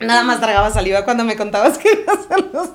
nada 0.00 0.22
más 0.24 0.40
tragaba 0.40 0.70
saliva 0.70 1.04
cuando 1.04 1.24
me 1.24 1.36
contabas 1.36 1.78
que 1.78 1.90
ibas 1.92 2.18
a 2.30 2.38
los 2.38 2.68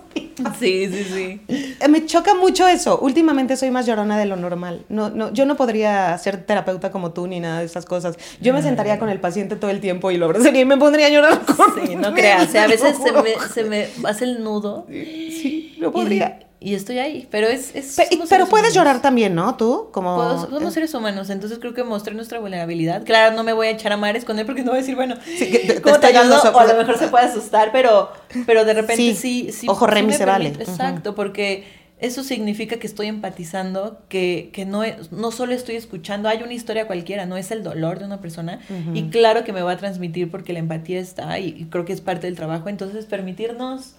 Sí, 0.60 0.88
sí, 0.92 1.04
sí. 1.04 1.42
Eh, 1.80 1.88
Me 1.90 2.06
choca 2.06 2.36
mucho 2.36 2.68
eso. 2.68 3.00
Últimamente 3.00 3.58
soy 3.58 3.72
más 3.72 3.88
llorona 3.88 4.20
de 4.20 4.26
lo 4.28 4.36
normal. 4.36 4.86
No, 4.88 5.10
no, 5.10 5.34
yo 5.34 5.48
no 5.48 5.58
podría 5.58 6.16
ser 6.20 6.46
terapeuta 6.46 6.92
como 6.92 7.12
tú 7.12 7.26
ni 7.26 7.40
nada 7.40 7.60
de 7.60 7.66
esas 7.66 7.86
cosas. 7.86 8.18
Yo 8.40 8.54
me 8.54 8.62
sentaría 8.62 9.00
con 9.00 9.10
el 9.10 9.20
paciente 9.20 9.56
todo 9.56 9.72
el 9.72 9.80
tiempo 9.80 10.12
y 10.12 10.18
lo 10.18 10.26
abrazaría 10.26 10.62
y 10.62 10.66
me 10.66 10.78
pondría 10.78 11.08
a 11.08 11.10
llorar 11.10 11.42
con 11.44 11.88
Sí, 11.88 11.96
no 11.96 12.14
creas. 12.14 12.48
o 12.48 12.52
sea, 12.52 12.66
a 12.66 12.68
veces 12.68 12.96
se 13.04 13.12
me, 13.14 13.34
se 13.52 13.64
me 13.64 13.88
hace 14.08 14.26
el 14.26 14.44
nudo. 14.44 14.86
Sí, 14.90 15.76
no 15.80 15.92
podría. 15.92 16.38
Y, 16.40 16.46
y 16.60 16.74
estoy 16.74 16.98
ahí. 17.00 17.28
Pero 17.30 17.48
es. 17.48 17.76
es 17.76 17.96
Pe- 17.96 18.08
pero 18.30 18.46
puedes 18.48 18.50
humanos. 18.68 18.74
llorar 18.74 19.02
también, 19.02 19.36
¿no? 19.36 19.56
Tú, 19.58 19.90
como... 19.92 20.16
Puedo- 20.16 20.50
somos 20.50 20.74
seres 20.74 20.94
humanos, 20.94 21.30
entonces 21.30 21.60
creo 21.60 21.74
que 21.74 21.84
mostré 21.84 22.14
nuestra 22.16 22.40
vulnerabilidad. 22.40 23.04
Claro, 23.06 23.36
no 23.36 23.44
me 23.44 23.54
voy 23.54 23.68
a 23.68 23.72
echar 23.72 23.92
a 23.94 23.98
mares 23.98 24.26
con 24.26 24.40
él 24.40 24.46
porque 24.46 24.62
no 24.64 24.72
voy 24.72 24.80
a 24.80 24.82
decir, 24.82 24.96
bueno, 24.96 25.16
Sí, 25.38 25.52
que 25.52 25.60
te- 25.60 25.82
¿cómo 25.82 26.00
te 26.00 26.08
ayudo? 26.08 26.42
O 26.54 26.60
a 26.60 26.66
lo 26.66 26.76
mejor 26.76 26.98
se 26.98 27.08
puede 27.10 27.26
asustar, 27.26 27.72
pero, 27.72 28.12
pero 28.46 28.66
de 28.66 28.74
repente 28.74 28.96
Sí. 28.96 29.16
sí, 29.16 29.52
sí. 29.52 29.68
Ojo, 29.70 29.86
sí 29.86 29.92
Remy, 29.92 30.14
se 30.14 30.26
vale. 30.26 30.50
Exacto, 30.50 31.14
porque 31.16 31.64
eso 32.00 32.24
significa 32.24 32.78
que 32.78 32.86
estoy 32.86 33.08
empatizando, 33.08 34.00
que, 34.10 34.50
que 34.54 34.66
no, 34.66 34.84
es- 34.84 35.12
no 35.12 35.32
solo 35.32 35.54
estoy 35.54 35.76
escuchando, 35.76 36.30
hay 36.30 36.42
una 36.44 36.54
historia 36.54 36.86
cualquiera, 36.88 37.26
no 37.26 37.38
es 37.38 37.50
el 37.52 37.64
dolor 37.64 38.00
de 38.00 38.06
una 38.06 38.20
persona. 38.20 38.60
Y 38.94 39.10
claro 39.10 39.44
que 39.44 39.54
me 39.54 39.62
va 39.62 39.72
a 39.74 39.78
transmitir 39.78 40.30
porque 40.32 40.54
la 40.54 40.60
empatía 40.60 41.00
está 41.00 41.38
y, 41.40 41.50
y 41.50 41.66
creo 41.66 41.86
que 41.86 41.94
es 41.94 42.02
parte 42.02 42.28
del 42.28 42.36
trabajo. 42.36 42.70
Entonces, 42.70 43.06
permitirnos 43.06 43.94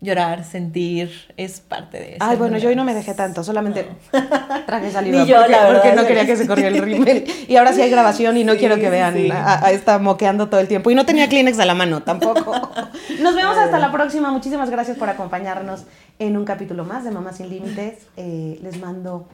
llorar, 0.00 0.44
sentir, 0.44 1.10
es 1.36 1.60
parte 1.60 1.98
de 1.98 2.08
eso. 2.14 2.18
Ay, 2.20 2.36
bueno, 2.36 2.58
yo 2.58 2.68
hoy 2.68 2.76
no 2.76 2.84
me 2.84 2.94
dejé 2.94 3.14
tanto, 3.14 3.42
solamente 3.42 3.88
traje 4.66 4.92
saliva. 4.92 5.18
Ni 5.22 5.26
yo, 5.26 5.36
porque, 5.36 5.50
la 5.52 5.64
verdad, 5.64 5.82
porque 5.82 5.96
no 5.96 6.06
quería 6.06 6.26
que 6.26 6.36
se 6.36 6.46
corriera 6.46 6.68
el 6.70 6.82
rímel. 6.82 7.24
Y 7.48 7.56
ahora 7.56 7.72
sí 7.72 7.82
hay 7.82 7.90
grabación 7.90 8.36
y 8.36 8.44
no 8.44 8.52
Sí, 8.52 8.58
quiero 8.58 8.76
que 8.76 8.90
vean 8.90 9.14
sí. 9.14 9.30
a, 9.30 9.66
a 9.66 9.72
esta 9.72 9.98
moqueando 9.98 10.48
todo 10.48 10.60
el 10.60 10.68
tiempo. 10.68 10.90
Y 10.90 10.94
no 10.94 11.04
tenía 11.04 11.28
Kleenex 11.28 11.58
a 11.58 11.64
la 11.64 11.74
mano 11.74 12.02
tampoco. 12.02 12.52
Nos 13.20 13.34
vemos 13.34 13.56
hasta 13.56 13.78
la 13.78 13.90
próxima. 13.90 14.30
Muchísimas 14.30 14.70
gracias 14.70 14.96
por 14.96 15.08
acompañarnos 15.08 15.84
en 16.18 16.36
un 16.36 16.44
capítulo 16.44 16.84
más 16.84 17.04
de 17.04 17.10
Mamá 17.10 17.32
Sin 17.32 17.48
Límites. 17.48 18.06
Eh, 18.16 18.58
les 18.62 18.78
mando 18.80 19.26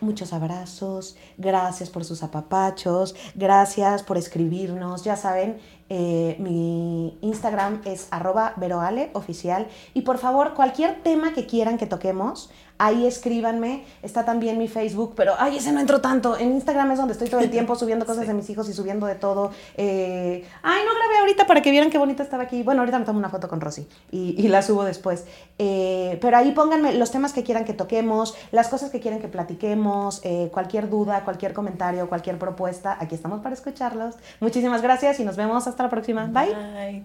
muchos 0.00 0.32
abrazos, 0.32 1.16
gracias 1.38 1.88
por 1.88 2.04
sus 2.04 2.22
apapachos, 2.22 3.14
gracias 3.34 4.02
por 4.02 4.18
escribirnos, 4.18 5.02
ya 5.02 5.16
saben, 5.16 5.56
Eh, 5.90 6.36
mi 6.38 7.18
Instagram 7.20 7.82
es 7.84 8.08
arroba 8.10 8.54
veroale 8.56 9.10
oficial. 9.12 9.68
Y 9.92 10.02
por 10.02 10.18
favor, 10.18 10.54
cualquier 10.54 11.02
tema 11.02 11.34
que 11.34 11.46
quieran 11.46 11.78
que 11.78 11.86
toquemos, 11.86 12.50
Ahí 12.78 13.06
escríbanme. 13.06 13.84
Está 14.02 14.24
también 14.24 14.58
mi 14.58 14.68
Facebook, 14.68 15.14
pero 15.16 15.34
ay, 15.38 15.58
ese 15.58 15.72
no 15.72 15.80
entro 15.80 16.00
tanto. 16.00 16.36
En 16.36 16.52
Instagram 16.52 16.90
es 16.90 16.98
donde 16.98 17.12
estoy 17.12 17.28
todo 17.28 17.40
el 17.40 17.50
tiempo 17.50 17.74
subiendo 17.76 18.04
cosas 18.04 18.26
de 18.26 18.34
mis 18.34 18.50
hijos 18.50 18.68
y 18.68 18.72
subiendo 18.72 19.06
de 19.06 19.14
todo. 19.14 19.52
Eh, 19.76 20.44
ay, 20.62 20.82
no 20.84 20.94
grabé 20.94 21.18
ahorita 21.20 21.46
para 21.46 21.62
que 21.62 21.70
vieran 21.70 21.90
qué 21.90 21.98
bonita 21.98 22.22
estaba 22.22 22.42
aquí. 22.42 22.62
Bueno, 22.62 22.80
ahorita 22.80 22.98
me 22.98 23.04
tomo 23.04 23.18
una 23.18 23.28
foto 23.28 23.48
con 23.48 23.60
Rosy 23.60 23.86
y, 24.10 24.48
la 24.48 24.62
subo 24.62 24.84
después. 24.84 25.24
Eh, 25.58 26.18
pero 26.20 26.36
ahí 26.36 26.52
pónganme 26.52 26.94
los 26.94 27.10
temas 27.10 27.32
que 27.32 27.42
quieran 27.42 27.64
que 27.64 27.72
toquemos, 27.72 28.34
las 28.52 28.68
cosas 28.68 28.90
que 28.90 29.00
quieren 29.00 29.20
que 29.20 29.28
platiquemos, 29.28 30.20
eh, 30.24 30.50
cualquier 30.52 30.88
duda, 30.90 31.24
cualquier 31.24 31.52
comentario, 31.52 32.08
cualquier 32.08 32.38
propuesta. 32.38 32.96
Aquí 33.00 33.14
estamos 33.14 33.40
para 33.40 33.54
escucharlos. 33.54 34.16
Muchísimas 34.40 34.82
gracias 34.82 35.20
y 35.20 35.24
nos 35.24 35.36
vemos 35.36 35.66
hasta 35.66 35.84
la 35.84 35.90
próxima. 35.90 36.26
Bye. 36.26 37.04